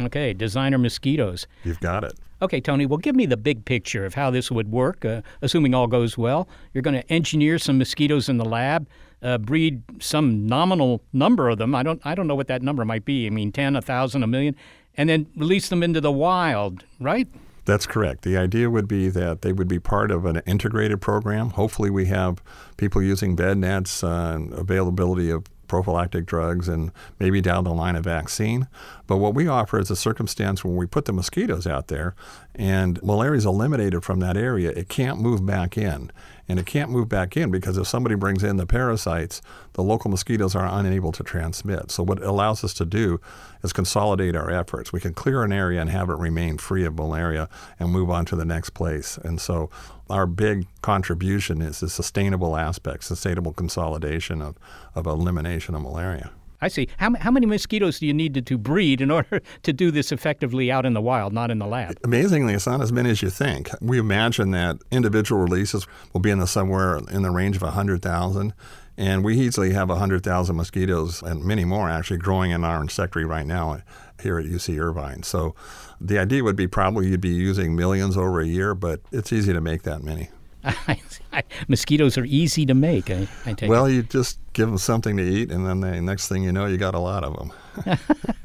Okay, 0.00 0.32
designer 0.32 0.78
mosquitoes. 0.78 1.46
You've 1.64 1.80
got 1.80 2.04
it. 2.04 2.14
Okay, 2.40 2.60
Tony, 2.60 2.86
well, 2.86 2.98
give 2.98 3.14
me 3.14 3.24
the 3.24 3.36
big 3.36 3.64
picture 3.64 4.04
of 4.04 4.14
how 4.14 4.30
this 4.30 4.50
would 4.50 4.72
work, 4.72 5.04
uh, 5.04 5.22
assuming 5.42 5.74
all 5.74 5.86
goes 5.86 6.18
well. 6.18 6.48
You're 6.74 6.82
going 6.82 7.00
to 7.00 7.12
engineer 7.12 7.56
some 7.58 7.78
mosquitoes 7.78 8.28
in 8.28 8.38
the 8.38 8.44
lab, 8.44 8.88
uh, 9.22 9.38
breed 9.38 9.82
some 10.00 10.46
nominal 10.46 11.02
number 11.12 11.48
of 11.48 11.58
them. 11.58 11.72
I 11.74 11.84
don't, 11.84 12.00
I 12.04 12.16
don't 12.16 12.26
know 12.26 12.34
what 12.34 12.48
that 12.48 12.60
number 12.60 12.84
might 12.84 13.04
be. 13.04 13.26
I 13.26 13.30
mean, 13.30 13.52
10, 13.52 13.74
1,000, 13.74 14.22
a 14.24 14.26
million, 14.26 14.56
and 14.96 15.08
then 15.08 15.28
release 15.36 15.68
them 15.68 15.84
into 15.84 16.00
the 16.00 16.10
wild, 16.10 16.84
right? 16.98 17.28
That's 17.64 17.86
correct. 17.86 18.22
The 18.22 18.36
idea 18.36 18.68
would 18.70 18.88
be 18.88 19.08
that 19.10 19.42
they 19.42 19.52
would 19.52 19.68
be 19.68 19.78
part 19.78 20.10
of 20.10 20.24
an 20.24 20.42
integrated 20.46 21.00
program. 21.00 21.50
Hopefully, 21.50 21.90
we 21.90 22.06
have 22.06 22.42
people 22.76 23.00
using 23.00 23.36
bed 23.36 23.58
nets 23.58 24.02
uh, 24.02 24.32
and 24.34 24.52
availability 24.52 25.30
of 25.30 25.44
prophylactic 25.72 26.26
drugs 26.26 26.68
and 26.68 26.92
maybe 27.18 27.40
down 27.40 27.64
the 27.64 27.72
line 27.72 27.96
a 27.96 28.02
vaccine. 28.02 28.68
But 29.06 29.16
what 29.16 29.32
we 29.32 29.48
offer 29.48 29.78
is 29.78 29.90
a 29.90 29.96
circumstance 29.96 30.62
where 30.62 30.74
we 30.74 30.84
put 30.84 31.06
the 31.06 31.14
mosquitoes 31.14 31.66
out 31.66 31.88
there 31.88 32.14
and 32.54 33.02
malaria 33.02 33.38
is 33.38 33.46
eliminated 33.46 34.04
from 34.04 34.20
that 34.20 34.36
area. 34.36 34.68
It 34.72 34.90
can't 34.90 35.18
move 35.18 35.46
back 35.46 35.78
in. 35.78 36.12
And 36.46 36.58
it 36.58 36.66
can't 36.66 36.90
move 36.90 37.08
back 37.08 37.36
in 37.38 37.50
because 37.50 37.78
if 37.78 37.86
somebody 37.86 38.14
brings 38.16 38.42
in 38.42 38.58
the 38.58 38.66
parasites, 38.66 39.40
the 39.72 39.82
local 39.82 40.10
mosquitoes 40.10 40.54
are 40.54 40.68
unable 40.70 41.10
to 41.12 41.22
transmit. 41.22 41.90
So, 41.90 42.02
what 42.02 42.18
it 42.18 42.24
allows 42.24 42.62
us 42.62 42.74
to 42.74 42.84
do 42.84 43.20
is 43.62 43.72
consolidate 43.72 44.36
our 44.36 44.50
efforts. 44.50 44.92
We 44.92 45.00
can 45.00 45.14
clear 45.14 45.44
an 45.44 45.52
area 45.52 45.80
and 45.80 45.88
have 45.88 46.10
it 46.10 46.18
remain 46.18 46.58
free 46.58 46.84
of 46.84 46.96
malaria 46.96 47.48
and 47.78 47.90
move 47.90 48.10
on 48.10 48.26
to 48.26 48.36
the 48.36 48.44
next 48.44 48.70
place. 48.70 49.16
And 49.16 49.40
so, 49.40 49.70
our 50.12 50.26
big 50.26 50.66
contribution 50.82 51.62
is 51.62 51.80
the 51.80 51.88
sustainable 51.88 52.56
aspect, 52.56 53.04
sustainable 53.04 53.52
consolidation 53.52 54.42
of, 54.42 54.56
of 54.94 55.06
elimination 55.06 55.74
of 55.74 55.82
malaria. 55.82 56.30
I 56.60 56.68
see. 56.68 56.88
How, 56.98 57.12
how 57.16 57.32
many 57.32 57.46
mosquitoes 57.46 57.98
do 57.98 58.06
you 58.06 58.14
need 58.14 58.34
to, 58.34 58.42
to 58.42 58.56
breed 58.56 59.00
in 59.00 59.10
order 59.18 59.40
to 59.62 59.72
do 59.72 59.90
this 59.90 60.12
effectively 60.12 60.70
out 60.70 60.86
in 60.86 60.92
the 60.92 61.00
wild, 61.00 61.32
not 61.32 61.50
in 61.50 61.58
the 61.58 61.66
lab? 61.66 61.98
Amazingly, 62.04 62.54
it's 62.54 62.66
not 62.66 62.80
as 62.80 62.92
many 62.92 63.10
as 63.10 63.22
you 63.22 63.30
think. 63.30 63.70
We 63.80 63.98
imagine 63.98 64.52
that 64.52 64.76
individual 64.92 65.40
releases 65.40 65.86
will 66.12 66.20
be 66.20 66.30
in 66.30 66.38
the 66.38 66.46
somewhere 66.46 67.00
in 67.10 67.22
the 67.22 67.30
range 67.30 67.56
of 67.56 67.62
100,000. 67.62 68.54
And 68.98 69.24
we 69.24 69.40
easily 69.40 69.72
have 69.72 69.88
100,000 69.88 70.54
mosquitoes 70.54 71.22
and 71.22 71.42
many 71.42 71.64
more 71.64 71.88
actually 71.88 72.18
growing 72.18 72.50
in 72.50 72.62
our 72.62 72.80
insectary 72.80 73.24
right 73.24 73.46
now 73.46 73.80
here 74.22 74.38
at 74.38 74.46
UC 74.46 74.78
Irvine. 74.78 75.22
So 75.22 75.54
the 76.00 76.18
idea 76.18 76.42
would 76.42 76.56
be 76.56 76.66
probably 76.66 77.08
you'd 77.08 77.20
be 77.20 77.30
using 77.30 77.76
millions 77.76 78.16
over 78.16 78.40
a 78.40 78.46
year, 78.46 78.74
but 78.74 79.00
it's 79.12 79.32
easy 79.32 79.52
to 79.52 79.60
make 79.60 79.82
that 79.82 80.02
many. 80.02 80.30
Mosquitoes 81.68 82.16
are 82.16 82.24
easy 82.24 82.66
to 82.66 82.74
make. 82.74 83.10
I, 83.10 83.28
I 83.46 83.52
take 83.52 83.68
well, 83.68 83.86
it. 83.86 83.92
you 83.92 84.02
just 84.02 84.38
give 84.52 84.68
them 84.68 84.78
something 84.78 85.16
to 85.16 85.22
eat, 85.22 85.50
and 85.50 85.66
then 85.66 85.80
the 85.80 86.00
next 86.00 86.28
thing 86.28 86.42
you 86.42 86.52
know, 86.52 86.66
you 86.66 86.76
got 86.76 86.94
a 86.94 87.00
lot 87.00 87.24
of 87.24 87.36
them. 87.36 87.98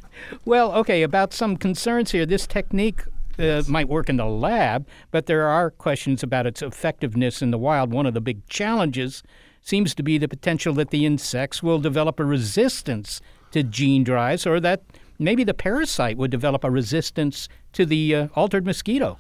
well, 0.46 0.72
okay. 0.74 1.04
About 1.04 1.34
some 1.34 1.58
concerns 1.58 2.12
here. 2.12 2.26
This 2.26 2.48
technique 2.48 3.04
uh, 3.40 3.64
might 3.68 3.88
work 3.88 4.10
in 4.10 4.18
the 4.18 4.26
lab, 4.26 4.88
but 5.12 5.28
there 5.28 5.48
are 5.48 5.70
questions 5.70 6.24
about 6.24 6.48
its 6.48 6.62
effectiveness 6.62 7.42
in 7.42 7.52
the 7.52 7.58
wild. 7.58 7.92
One 7.92 8.06
of 8.06 8.14
the 8.14 8.22
big 8.22 8.48
challenges 8.48 9.24
seems 9.62 9.94
to 9.96 10.04
be 10.04 10.18
the 10.18 10.28
potential 10.28 10.74
that 10.76 10.92
the 10.92 11.06
insects 11.06 11.62
will 11.62 11.80
develop 11.80 12.20
a 12.20 12.26
resistance 12.26 13.22
to 13.52 13.64
gene 13.64 14.04
drives, 14.04 14.48
or 14.48 14.60
that 14.60 14.82
maybe 15.20 15.44
the 15.44 15.54
parasite 15.54 16.18
would 16.18 16.32
develop 16.32 16.64
a 16.64 16.72
resistance 16.72 17.50
to 17.74 17.86
the 17.86 18.16
uh, 18.16 18.28
altered 18.36 18.66
mosquito. 18.66 19.18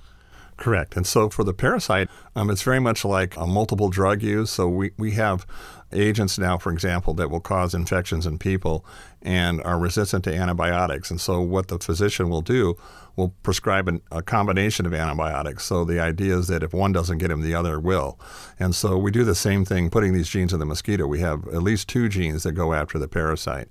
Correct. 0.57 0.97
And 0.97 1.05
so 1.05 1.29
for 1.29 1.43
the 1.43 1.53
parasite, 1.53 2.09
um, 2.35 2.49
it's 2.49 2.63
very 2.63 2.79
much 2.79 3.05
like 3.05 3.37
a 3.37 3.45
multiple 3.45 3.89
drug 3.89 4.23
use. 4.23 4.49
So 4.49 4.67
we, 4.67 4.91
we 4.97 5.11
have 5.11 5.45
agents 5.93 6.39
now, 6.39 6.57
for 6.57 6.71
example, 6.71 7.13
that 7.13 7.29
will 7.29 7.39
cause 7.39 7.75
infections 7.75 8.25
in 8.25 8.39
people 8.39 8.83
and 9.21 9.61
are 9.61 9.77
resistant 9.77 10.23
to 10.23 10.33
antibiotics. 10.33 11.11
And 11.11 11.21
so 11.21 11.41
what 11.41 11.67
the 11.67 11.77
physician 11.77 12.29
will 12.29 12.41
do 12.41 12.75
will 13.15 13.35
prescribe 13.43 13.87
an, 13.87 14.01
a 14.11 14.23
combination 14.23 14.87
of 14.87 14.95
antibiotics. 14.95 15.63
So 15.63 15.85
the 15.85 15.99
idea 15.99 16.35
is 16.35 16.47
that 16.47 16.63
if 16.63 16.73
one 16.73 16.91
doesn't 16.91 17.19
get 17.19 17.29
him, 17.29 17.41
the 17.41 17.53
other 17.53 17.79
will. 17.79 18.19
And 18.59 18.73
so 18.73 18.97
we 18.97 19.11
do 19.11 19.23
the 19.23 19.35
same 19.35 19.63
thing 19.63 19.91
putting 19.91 20.13
these 20.13 20.27
genes 20.27 20.53
in 20.53 20.59
the 20.59 20.65
mosquito. 20.65 21.05
We 21.05 21.19
have 21.19 21.47
at 21.49 21.61
least 21.61 21.87
two 21.87 22.09
genes 22.09 22.41
that 22.43 22.53
go 22.53 22.73
after 22.73 22.97
the 22.97 23.07
parasite. 23.07 23.69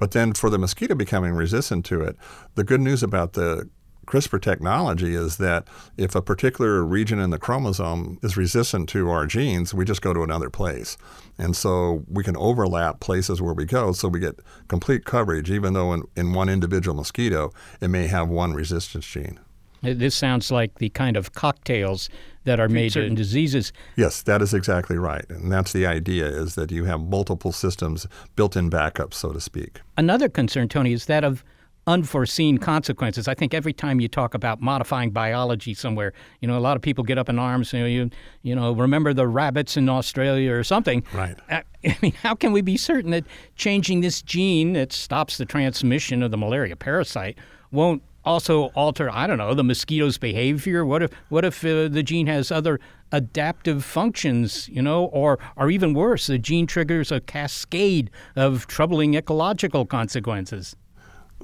But 0.00 0.12
then 0.12 0.32
for 0.32 0.48
the 0.48 0.58
mosquito 0.58 0.94
becoming 0.96 1.34
resistant 1.34 1.84
to 1.84 2.00
it, 2.00 2.16
the 2.54 2.64
good 2.64 2.80
news 2.80 3.02
about 3.02 3.34
the 3.34 3.68
CRISPR 4.06 4.40
technology 4.40 5.14
is 5.14 5.36
that 5.36 5.68
if 5.96 6.14
a 6.14 6.22
particular 6.22 6.82
region 6.82 7.20
in 7.20 7.30
the 7.30 7.38
chromosome 7.38 8.18
is 8.22 8.36
resistant 8.36 8.88
to 8.88 9.10
our 9.10 9.26
genes, 9.26 9.74
we 9.74 9.84
just 9.84 10.02
go 10.02 10.14
to 10.14 10.22
another 10.22 10.48
place. 10.48 10.96
And 11.38 11.54
so 11.54 12.02
we 12.08 12.24
can 12.24 12.36
overlap 12.36 12.98
places 12.98 13.42
where 13.42 13.52
we 13.52 13.66
go 13.66 13.92
so 13.92 14.08
we 14.08 14.20
get 14.20 14.40
complete 14.68 15.04
coverage, 15.04 15.50
even 15.50 15.74
though 15.74 15.92
in, 15.92 16.02
in 16.16 16.32
one 16.32 16.48
individual 16.48 16.96
mosquito, 16.96 17.52
it 17.80 17.88
may 17.88 18.06
have 18.06 18.28
one 18.28 18.54
resistance 18.54 19.06
gene. 19.06 19.38
This 19.82 20.14
sounds 20.14 20.50
like 20.50 20.78
the 20.78 20.90
kind 20.90 21.16
of 21.16 21.32
cocktails 21.32 22.08
that 22.44 22.60
are 22.60 22.68
made 22.68 22.92
certain 22.92 23.14
diseases. 23.14 23.72
Yes, 23.96 24.22
that 24.22 24.42
is 24.42 24.54
exactly 24.54 24.96
right. 24.96 25.24
And 25.28 25.52
that's 25.52 25.72
the 25.72 25.86
idea 25.86 26.26
is 26.26 26.54
that 26.54 26.70
you 26.70 26.84
have 26.84 27.00
multiple 27.00 27.52
systems 27.52 28.06
built-in 28.36 28.70
backups, 28.70 29.14
so 29.14 29.32
to 29.32 29.40
speak. 29.40 29.80
Another 29.96 30.28
concern, 30.28 30.68
Tony, 30.68 30.92
is 30.92 31.06
that 31.06 31.24
of 31.24 31.44
unforeseen 31.86 32.58
consequences. 32.58 33.26
I 33.26 33.34
think 33.34 33.54
every 33.54 33.72
time 33.72 34.00
you 34.00 34.08
talk 34.08 34.34
about 34.34 34.60
modifying 34.60 35.10
biology 35.10 35.74
somewhere, 35.74 36.12
you 36.40 36.48
know, 36.48 36.56
a 36.56 36.60
lot 36.60 36.76
of 36.76 36.82
people 36.82 37.04
get 37.04 37.18
up 37.18 37.28
in 37.28 37.38
arms. 37.38 37.72
You 37.72 37.80
know, 37.80 37.86
you, 37.86 38.10
you 38.42 38.54
know, 38.54 38.72
remember 38.72 39.12
the 39.12 39.26
rabbits 39.26 39.76
in 39.76 39.88
Australia 39.88 40.52
or 40.52 40.62
something. 40.62 41.04
Right. 41.12 41.36
I, 41.48 41.62
I 41.84 41.98
mean, 42.02 42.12
how 42.12 42.34
can 42.34 42.52
we 42.52 42.60
be 42.60 42.76
certain 42.76 43.10
that 43.12 43.24
changing 43.56 44.02
this 44.02 44.22
gene 44.22 44.74
that 44.74 44.92
stops 44.92 45.38
the 45.38 45.46
transmission 45.46 46.22
of 46.22 46.30
the 46.30 46.36
malaria 46.36 46.76
parasite 46.76 47.38
won't 47.70 48.02
also 48.24 48.66
alter 48.68 49.10
I 49.10 49.26
don't 49.26 49.38
know 49.38 49.54
the 49.54 49.64
mosquito's 49.64 50.18
behavior? 50.18 50.84
What 50.84 51.02
if 51.02 51.10
what 51.28 51.44
if 51.44 51.64
uh, 51.64 51.88
the 51.88 52.02
gene 52.02 52.26
has 52.26 52.50
other 52.50 52.80
adaptive 53.12 53.84
functions, 53.84 54.68
you 54.68 54.82
know, 54.82 55.06
or 55.06 55.38
or 55.56 55.70
even 55.70 55.94
worse, 55.94 56.26
the 56.26 56.38
gene 56.38 56.66
triggers 56.66 57.10
a 57.10 57.20
cascade 57.20 58.10
of 58.36 58.66
troubling 58.66 59.14
ecological 59.14 59.86
consequences? 59.86 60.76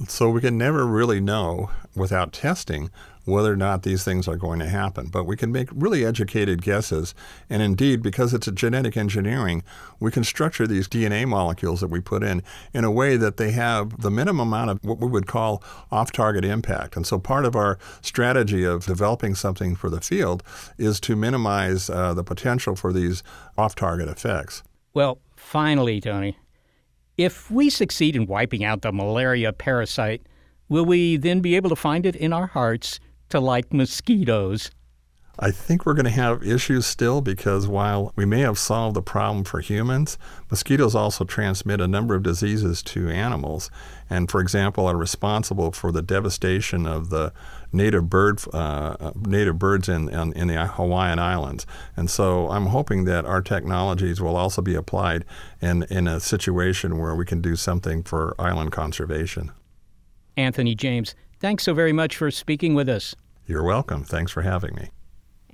So 0.09 0.29
we 0.29 0.43
can 0.43 0.59
never 0.59 0.87
really 0.87 1.21
know 1.21 1.71
without 1.95 2.33
testing 2.33 2.91
whether 3.27 3.53
or 3.53 3.57
not 3.57 3.83
these 3.83 4.05
things 4.05 4.27
are 4.27 4.37
going 4.37 4.59
to 4.61 4.69
happen. 4.69 5.09
But 5.09 5.25
we 5.25 5.37
can 5.37 5.53
make 5.53 5.69
really 5.73 6.07
educated 6.07 6.63
guesses. 6.63 7.15
And 7.51 7.61
indeed, 7.61 8.01
because 8.01 8.33
it's 8.33 8.47
a 8.47 8.53
genetic 8.53 8.97
engineering, 8.97 9.63
we 10.01 10.11
can 10.11 10.25
structure 10.25 10.67
these 10.67 10.89
DNA 10.89 11.27
molecules 11.27 11.81
that 11.81 11.89
we 11.89 12.01
put 12.01 12.23
in 12.23 12.43
in 12.73 12.85
a 12.85 12.91
way 12.91 13.17
that 13.17 13.37
they 13.37 13.51
have 13.51 14.01
the 14.01 14.11
minimum 14.11 14.49
amount 14.49 14.71
of 14.71 14.85
what 14.85 14.99
we 14.99 15.09
would 15.09 15.27
call 15.27 15.63
off 15.91 16.13
target 16.13 16.45
impact. 16.45 16.97
And 16.97 17.07
so 17.07 17.19
part 17.19 17.45
of 17.45 17.57
our 17.57 17.79
strategy 18.01 18.65
of 18.65 18.87
developing 18.87 19.35
something 19.35 19.75
for 19.75 19.91
the 19.91 20.01
field 20.01 20.43
is 20.79 21.01
to 21.01 21.17
minimize 21.17 21.91
uh, 21.91 22.15
the 22.15 22.25
potential 22.25 22.77
for 22.77 22.93
these 22.93 23.23
off 23.59 23.75
target 23.75 24.09
effects. 24.09 24.63
Well, 24.95 25.19
finally, 25.35 26.01
Tony, 26.01 26.39
if 27.17 27.51
we 27.51 27.71
succeed 27.71 28.15
in 28.15 28.27
wiping 28.27 28.63
out 28.63 28.83
the 28.83 28.93
malaria 28.93 29.53
parasite, 29.53 30.23
will 30.69 30.85
we 30.85 31.17
then 31.17 31.41
be 31.41 31.57
able 31.57 31.71
to 31.71 31.77
find 31.77 32.07
it 32.07 32.15
in 32.15 32.33
our 32.33 32.47
hearts 32.47 33.01
to 33.31 33.41
like 33.41 33.73
mosquitoes? 33.73 34.71
I 35.39 35.51
think 35.51 35.85
we're 35.85 35.95
going 35.95 36.07
to 36.07 36.11
have 36.11 36.43
issues 36.43 36.87
still 36.87 37.21
because 37.21 37.69
while 37.69 38.11
we 38.17 38.25
may 38.25 38.41
have 38.41 38.59
solved 38.59 38.97
the 38.97 39.03
problem 39.03 39.45
for 39.45 39.61
humans, 39.61 40.17
mosquitoes 40.51 40.95
also 40.95 41.25
transmit 41.25 41.79
a 41.79 41.87
number 41.87 42.15
of 42.15 42.23
diseases 42.23 42.83
to 42.85 43.11
animals, 43.11 43.71
and 44.09 44.31
for 44.31 44.41
example, 44.41 44.87
are 44.87 44.97
responsible 44.97 45.73
for 45.73 45.93
the 45.93 46.01
devastation 46.01 46.87
of 46.87 47.11
the 47.11 47.35
native 47.71 48.09
bird 48.09 48.41
uh, 48.55 49.13
native 49.15 49.59
birds 49.59 49.91
in, 49.91 50.09
in, 50.09 50.33
in 50.33 50.49
the 50.49 50.67
Hawaiian 50.67 51.19
Islands. 51.19 51.67
And 51.97 52.09
so 52.09 52.49
I'm 52.49 52.67
hoping 52.67 53.05
that 53.05 53.27
our 53.27 53.43
technologies 53.43 54.23
will 54.23 54.37
also 54.37 54.63
be 54.63 54.75
applied 54.75 55.27
in 55.61 55.83
in 55.91 56.09
a 56.09 56.19
situation 56.19 56.99
where 56.99 57.15
we 57.15 57.27
can 57.27 57.43
do 57.43 57.57
something 57.57 58.03
for 58.03 58.35
island 58.39 58.73
conservation. 58.73 59.53
Anthony 60.39 60.75
James, 60.75 61.15
thanks 61.41 61.65
so 61.65 61.75
very 61.75 61.93
much 61.93 62.17
for 62.17 62.31
speaking 62.31 62.75
with 62.75 62.89
us. 62.89 63.15
You're 63.47 63.63
welcome. 63.63 64.05
Thanks 64.05 64.33
for 64.33 64.43
having 64.43 64.75
me. 64.75 64.91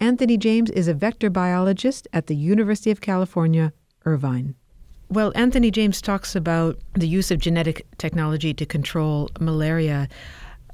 Anthony 0.00 0.36
James 0.36 0.70
is 0.70 0.88
a 0.88 0.94
vector 0.94 1.30
biologist 1.30 2.08
at 2.12 2.26
the 2.26 2.34
University 2.34 2.90
of 2.90 3.00
California, 3.00 3.72
Irvine. 4.04 4.54
Well, 5.08 5.30
Anthony 5.34 5.70
James 5.70 6.00
talks 6.00 6.34
about 6.34 6.78
the 6.94 7.06
use 7.06 7.30
of 7.30 7.38
genetic 7.38 7.86
technology 7.98 8.54
to 8.54 8.64
control 8.64 9.30
malaria. 9.38 10.08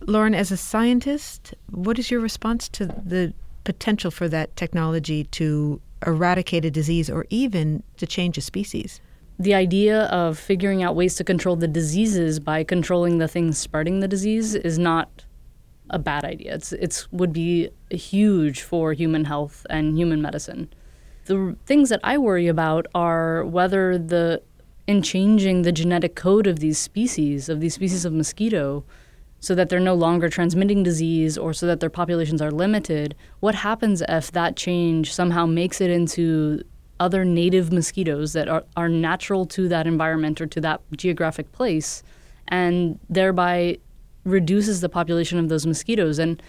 Lauren, 0.06 0.34
as 0.34 0.52
a 0.52 0.56
scientist, 0.56 1.54
what 1.70 1.98
is 1.98 2.10
your 2.10 2.20
response 2.20 2.68
to 2.70 2.86
the 2.86 3.34
potential 3.64 4.10
for 4.10 4.28
that 4.28 4.54
technology 4.56 5.24
to 5.24 5.80
eradicate 6.06 6.64
a 6.64 6.70
disease 6.70 7.10
or 7.10 7.26
even 7.30 7.82
to 7.96 8.06
change 8.06 8.38
a 8.38 8.40
species? 8.40 9.00
The 9.38 9.54
idea 9.54 10.04
of 10.04 10.38
figuring 10.38 10.82
out 10.82 10.96
ways 10.96 11.14
to 11.16 11.24
control 11.24 11.54
the 11.54 11.68
diseases 11.68 12.40
by 12.40 12.64
controlling 12.64 13.18
the 13.18 13.28
things 13.28 13.56
spreading 13.56 14.00
the 14.00 14.08
disease 14.08 14.54
is 14.54 14.78
not 14.78 15.24
a 15.90 15.98
bad 15.98 16.24
idea. 16.24 16.54
It's 16.54 16.72
it's 16.72 17.10
would 17.12 17.32
be 17.32 17.70
huge 17.90 18.62
for 18.62 18.92
human 18.92 19.24
health 19.24 19.64
and 19.70 19.96
human 19.96 20.20
medicine. 20.20 20.68
The 21.26 21.56
things 21.66 21.88
that 21.90 22.00
I 22.02 22.18
worry 22.18 22.48
about 22.48 22.86
are 22.94 23.44
whether 23.44 23.96
the 23.96 24.42
in 24.86 25.02
changing 25.02 25.62
the 25.62 25.72
genetic 25.72 26.14
code 26.14 26.46
of 26.46 26.58
these 26.58 26.78
species 26.78 27.48
of 27.48 27.60
these 27.60 27.74
species 27.74 28.04
of 28.04 28.12
mosquito 28.12 28.84
so 29.40 29.54
that 29.54 29.68
they're 29.68 29.80
no 29.80 29.94
longer 29.94 30.28
transmitting 30.28 30.82
disease 30.82 31.38
or 31.38 31.52
so 31.52 31.66
that 31.66 31.80
their 31.80 31.90
populations 31.90 32.42
are 32.42 32.50
limited, 32.50 33.14
what 33.40 33.54
happens 33.54 34.02
if 34.08 34.32
that 34.32 34.56
change 34.56 35.12
somehow 35.12 35.46
makes 35.46 35.80
it 35.80 35.90
into 35.90 36.60
other 37.00 37.24
native 37.24 37.72
mosquitoes 37.72 38.32
that 38.32 38.48
are, 38.48 38.64
are 38.76 38.88
natural 38.88 39.46
to 39.46 39.68
that 39.68 39.86
environment 39.86 40.40
or 40.40 40.46
to 40.46 40.60
that 40.60 40.80
geographic 40.96 41.50
place 41.52 42.02
and 42.48 42.98
thereby 43.08 43.78
reduces 44.24 44.80
the 44.80 44.88
population 44.88 45.38
of 45.38 45.48
those 45.48 45.66
mosquitoes. 45.66 46.18
And 46.18 46.42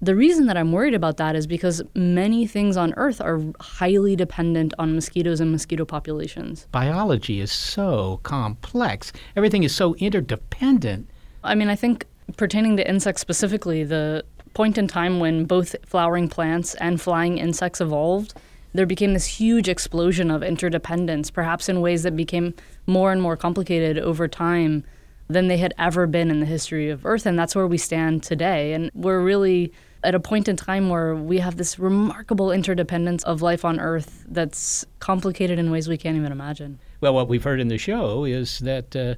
the 0.00 0.16
reason 0.16 0.46
that 0.46 0.56
I'm 0.56 0.72
worried 0.72 0.94
about 0.94 1.16
that 1.18 1.36
is 1.36 1.46
because 1.46 1.80
many 1.94 2.46
things 2.46 2.76
on 2.76 2.92
Earth 2.96 3.20
are 3.20 3.40
highly 3.60 4.16
dependent 4.16 4.74
on 4.78 4.94
mosquitoes 4.94 5.40
and 5.40 5.52
mosquito 5.52 5.84
populations. 5.84 6.66
Biology 6.72 7.40
is 7.40 7.52
so 7.52 8.18
complex, 8.24 9.12
everything 9.36 9.62
is 9.62 9.74
so 9.74 9.94
interdependent. 9.96 11.08
I 11.44 11.54
mean, 11.54 11.68
I 11.68 11.76
think 11.76 12.06
pertaining 12.36 12.76
to 12.78 12.88
insects 12.88 13.20
specifically, 13.20 13.84
the 13.84 14.24
point 14.54 14.76
in 14.76 14.86
time 14.86 15.20
when 15.20 15.44
both 15.44 15.74
flowering 15.86 16.28
plants 16.28 16.74
and 16.74 17.00
flying 17.00 17.38
insects 17.38 17.80
evolved, 17.80 18.34
there 18.74 18.86
became 18.86 19.12
this 19.14 19.26
huge 19.26 19.68
explosion 19.68 20.30
of 20.30 20.42
interdependence, 20.42 21.30
perhaps 21.30 21.68
in 21.68 21.80
ways 21.80 22.02
that 22.02 22.16
became 22.16 22.54
more 22.86 23.12
and 23.12 23.20
more 23.20 23.36
complicated 23.36 23.98
over 23.98 24.28
time 24.28 24.84
than 25.28 25.48
they 25.48 25.58
had 25.58 25.74
ever 25.78 26.06
been 26.06 26.30
in 26.30 26.40
the 26.40 26.46
history 26.46 26.90
of 26.90 27.06
Earth. 27.06 27.26
And 27.26 27.38
that's 27.38 27.54
where 27.54 27.66
we 27.66 27.78
stand 27.78 28.22
today. 28.22 28.72
And 28.72 28.90
we're 28.94 29.20
really 29.20 29.72
at 30.04 30.14
a 30.14 30.20
point 30.20 30.48
in 30.48 30.56
time 30.56 30.88
where 30.88 31.14
we 31.14 31.38
have 31.38 31.56
this 31.56 31.78
remarkable 31.78 32.50
interdependence 32.50 33.22
of 33.24 33.40
life 33.40 33.64
on 33.64 33.78
Earth 33.78 34.24
that's 34.28 34.84
complicated 34.98 35.58
in 35.58 35.70
ways 35.70 35.88
we 35.88 35.96
can't 35.96 36.16
even 36.16 36.32
imagine. 36.32 36.78
Well, 37.00 37.14
what 37.14 37.28
we've 37.28 37.44
heard 37.44 37.60
in 37.60 37.68
the 37.68 37.78
show 37.78 38.24
is 38.24 38.58
that 38.60 38.96
uh, 38.96 39.14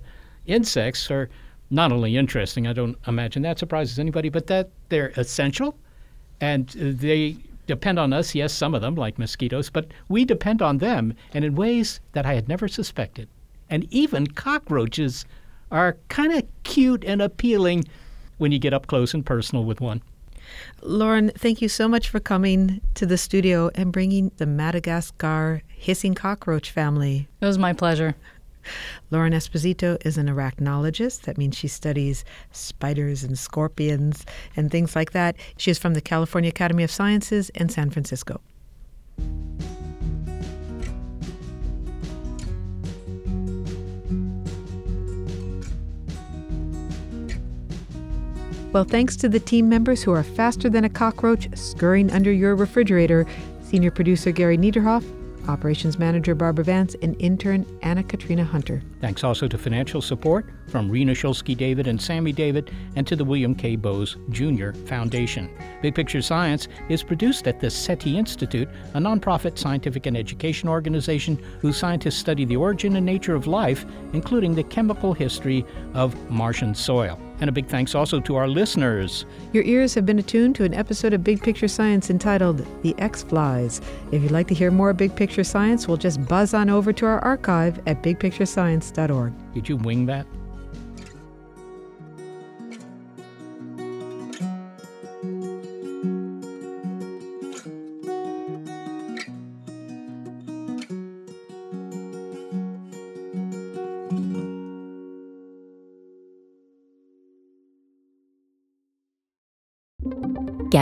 insects 0.46 1.10
are 1.10 1.30
not 1.70 1.90
only 1.90 2.16
interesting, 2.16 2.66
I 2.66 2.72
don't 2.72 2.96
imagine 3.06 3.42
that 3.42 3.58
surprises 3.58 3.98
anybody, 3.98 4.28
but 4.28 4.46
that 4.48 4.70
they're 4.90 5.12
essential 5.16 5.76
and 6.40 6.68
they 6.68 7.36
depend 7.66 7.98
on 7.98 8.12
us, 8.12 8.34
yes, 8.34 8.52
some 8.52 8.74
of 8.74 8.82
them, 8.82 8.94
like 8.94 9.18
mosquitoes, 9.18 9.70
but 9.70 9.88
we 10.08 10.24
depend 10.24 10.62
on 10.62 10.78
them 10.78 11.14
and 11.32 11.44
in 11.44 11.54
ways 11.54 12.00
that 12.12 12.26
I 12.26 12.34
had 12.34 12.48
never 12.48 12.68
suspected. 12.68 13.28
And 13.70 13.86
even 13.92 14.26
cockroaches 14.26 15.24
are 15.70 15.96
kind 16.08 16.32
of 16.32 16.44
cute 16.62 17.04
and 17.04 17.22
appealing 17.22 17.84
when 18.38 18.52
you 18.52 18.58
get 18.58 18.74
up 18.74 18.86
close 18.86 19.14
and 19.14 19.24
personal 19.24 19.64
with 19.64 19.80
one. 19.80 20.02
Lauren, 20.82 21.30
thank 21.36 21.62
you 21.62 21.68
so 21.68 21.88
much 21.88 22.08
for 22.08 22.20
coming 22.20 22.80
to 22.94 23.06
the 23.06 23.16
studio 23.16 23.70
and 23.74 23.92
bringing 23.92 24.30
the 24.36 24.46
Madagascar 24.46 25.62
hissing 25.68 26.14
cockroach 26.14 26.70
family. 26.70 27.28
It 27.40 27.46
was 27.46 27.58
my 27.58 27.72
pleasure. 27.72 28.14
Lauren 29.10 29.32
Esposito 29.32 29.96
is 30.04 30.18
an 30.18 30.26
arachnologist. 30.26 31.22
That 31.22 31.38
means 31.38 31.56
she 31.56 31.68
studies 31.68 32.24
spiders 32.50 33.22
and 33.24 33.38
scorpions 33.38 34.24
and 34.56 34.70
things 34.70 34.96
like 34.96 35.12
that. 35.12 35.36
She 35.56 35.70
is 35.70 35.78
from 35.78 35.94
the 35.94 36.00
California 36.00 36.48
Academy 36.48 36.84
of 36.84 36.90
Sciences 36.90 37.50
in 37.50 37.68
San 37.68 37.90
Francisco. 37.90 38.40
Well, 48.74 48.82
thanks 48.82 49.14
to 49.18 49.28
the 49.28 49.38
team 49.38 49.68
members 49.68 50.02
who 50.02 50.10
are 50.10 50.24
faster 50.24 50.68
than 50.68 50.82
a 50.82 50.88
cockroach 50.88 51.48
scurrying 51.56 52.10
under 52.10 52.32
your 52.32 52.56
refrigerator, 52.56 53.24
senior 53.62 53.92
producer 53.92 54.32
Gary 54.32 54.58
Niederhoff, 54.58 55.04
Operations 55.48 55.98
Manager 55.98 56.34
Barbara 56.34 56.64
Vance, 56.64 56.96
and 57.02 57.16
intern 57.18 57.66
Anna 57.82 58.02
Katrina 58.02 58.44
Hunter. 58.44 58.82
Thanks 59.00 59.24
also 59.24 59.48
to 59.48 59.58
financial 59.58 60.00
support 60.00 60.46
from 60.68 60.90
Rena 60.90 61.12
Shulsky 61.12 61.56
David 61.56 61.86
and 61.86 62.00
Sammy 62.00 62.32
David, 62.32 62.70
and 62.96 63.06
to 63.06 63.16
the 63.16 63.24
William 63.24 63.54
K. 63.54 63.76
Bowes 63.76 64.16
Jr. 64.30 64.72
Foundation. 64.86 65.50
Big 65.82 65.94
Picture 65.94 66.22
Science 66.22 66.68
is 66.88 67.02
produced 67.02 67.46
at 67.46 67.60
the 67.60 67.70
SETI 67.70 68.16
Institute, 68.16 68.68
a 68.94 68.98
nonprofit 68.98 69.58
scientific 69.58 70.06
and 70.06 70.16
education 70.16 70.68
organization 70.68 71.36
whose 71.60 71.76
scientists 71.76 72.16
study 72.16 72.44
the 72.44 72.56
origin 72.56 72.96
and 72.96 73.06
nature 73.06 73.34
of 73.34 73.46
life, 73.46 73.84
including 74.12 74.54
the 74.54 74.64
chemical 74.64 75.12
history 75.12 75.64
of 75.92 76.14
Martian 76.30 76.74
soil. 76.74 77.18
And 77.40 77.48
a 77.48 77.52
big 77.52 77.66
thanks 77.66 77.94
also 77.94 78.20
to 78.20 78.36
our 78.36 78.48
listeners. 78.48 79.26
Your 79.52 79.64
ears 79.64 79.94
have 79.94 80.06
been 80.06 80.18
attuned 80.18 80.54
to 80.56 80.64
an 80.64 80.74
episode 80.74 81.12
of 81.12 81.24
Big 81.24 81.42
Picture 81.42 81.68
Science 81.68 82.10
entitled 82.10 82.64
The 82.82 82.94
X 82.98 83.22
Flies. 83.22 83.80
If 84.12 84.22
you'd 84.22 84.30
like 84.30 84.48
to 84.48 84.54
hear 84.54 84.70
more 84.70 84.92
Big 84.92 85.14
Picture 85.16 85.44
Science, 85.44 85.88
we'll 85.88 85.96
just 85.96 86.24
buzz 86.26 86.54
on 86.54 86.70
over 86.70 86.92
to 86.92 87.06
our 87.06 87.18
archive 87.20 87.80
at 87.86 88.02
bigpicturescience.org. 88.02 89.32
Did 89.52 89.68
you 89.68 89.76
wing 89.76 90.06
that? 90.06 90.26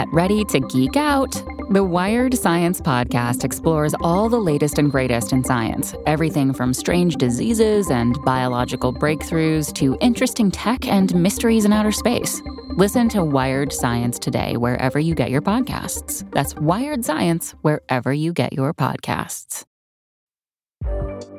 Get 0.03 0.13
ready 0.13 0.45
to 0.47 0.59
geek 0.59 0.97
out. 0.97 1.31
The 1.71 1.85
Wired 1.85 2.37
Science 2.37 2.81
Podcast 2.81 3.45
explores 3.45 3.95
all 4.01 4.29
the 4.29 4.41
latest 4.41 4.81
and 4.81 4.91
greatest 4.91 5.33
in 5.33 5.45
science 5.45 5.95
everything 6.07 6.53
from 6.53 6.75
strange 6.75 7.15
diseases 7.15 7.89
and 7.89 8.19
biological 8.25 8.93
breakthroughs 8.93 9.73
to 9.75 9.97
interesting 10.01 10.51
tech 10.51 10.89
and 10.89 11.15
mysteries 11.15 11.65
in 11.65 11.73
outer 11.73 11.93
space. 11.93 12.43
Listen 12.71 13.09
to 13.11 13.23
Wired 13.23 13.73
Science 13.73 14.19
today, 14.19 14.57
wherever 14.57 14.99
you 14.99 15.15
get 15.15 15.31
your 15.31 15.41
podcasts. 15.41 16.29
That's 16.33 16.57
Wired 16.57 17.05
Science, 17.05 17.55
wherever 17.63 18.13
you 18.13 18.33
get 18.33 18.53
your 18.55 18.75
podcasts. 18.75 19.63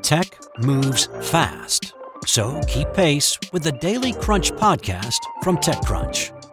Tech 0.03 0.39
moves 0.59 1.09
fast. 1.20 1.93
So 2.26 2.61
keep 2.70 2.93
pace 2.93 3.38
with 3.51 3.64
the 3.64 3.74
Daily 3.74 4.14
Crunch 4.14 4.53
podcast 4.53 5.20
from 5.41 5.57
TechCrunch. 5.57 6.43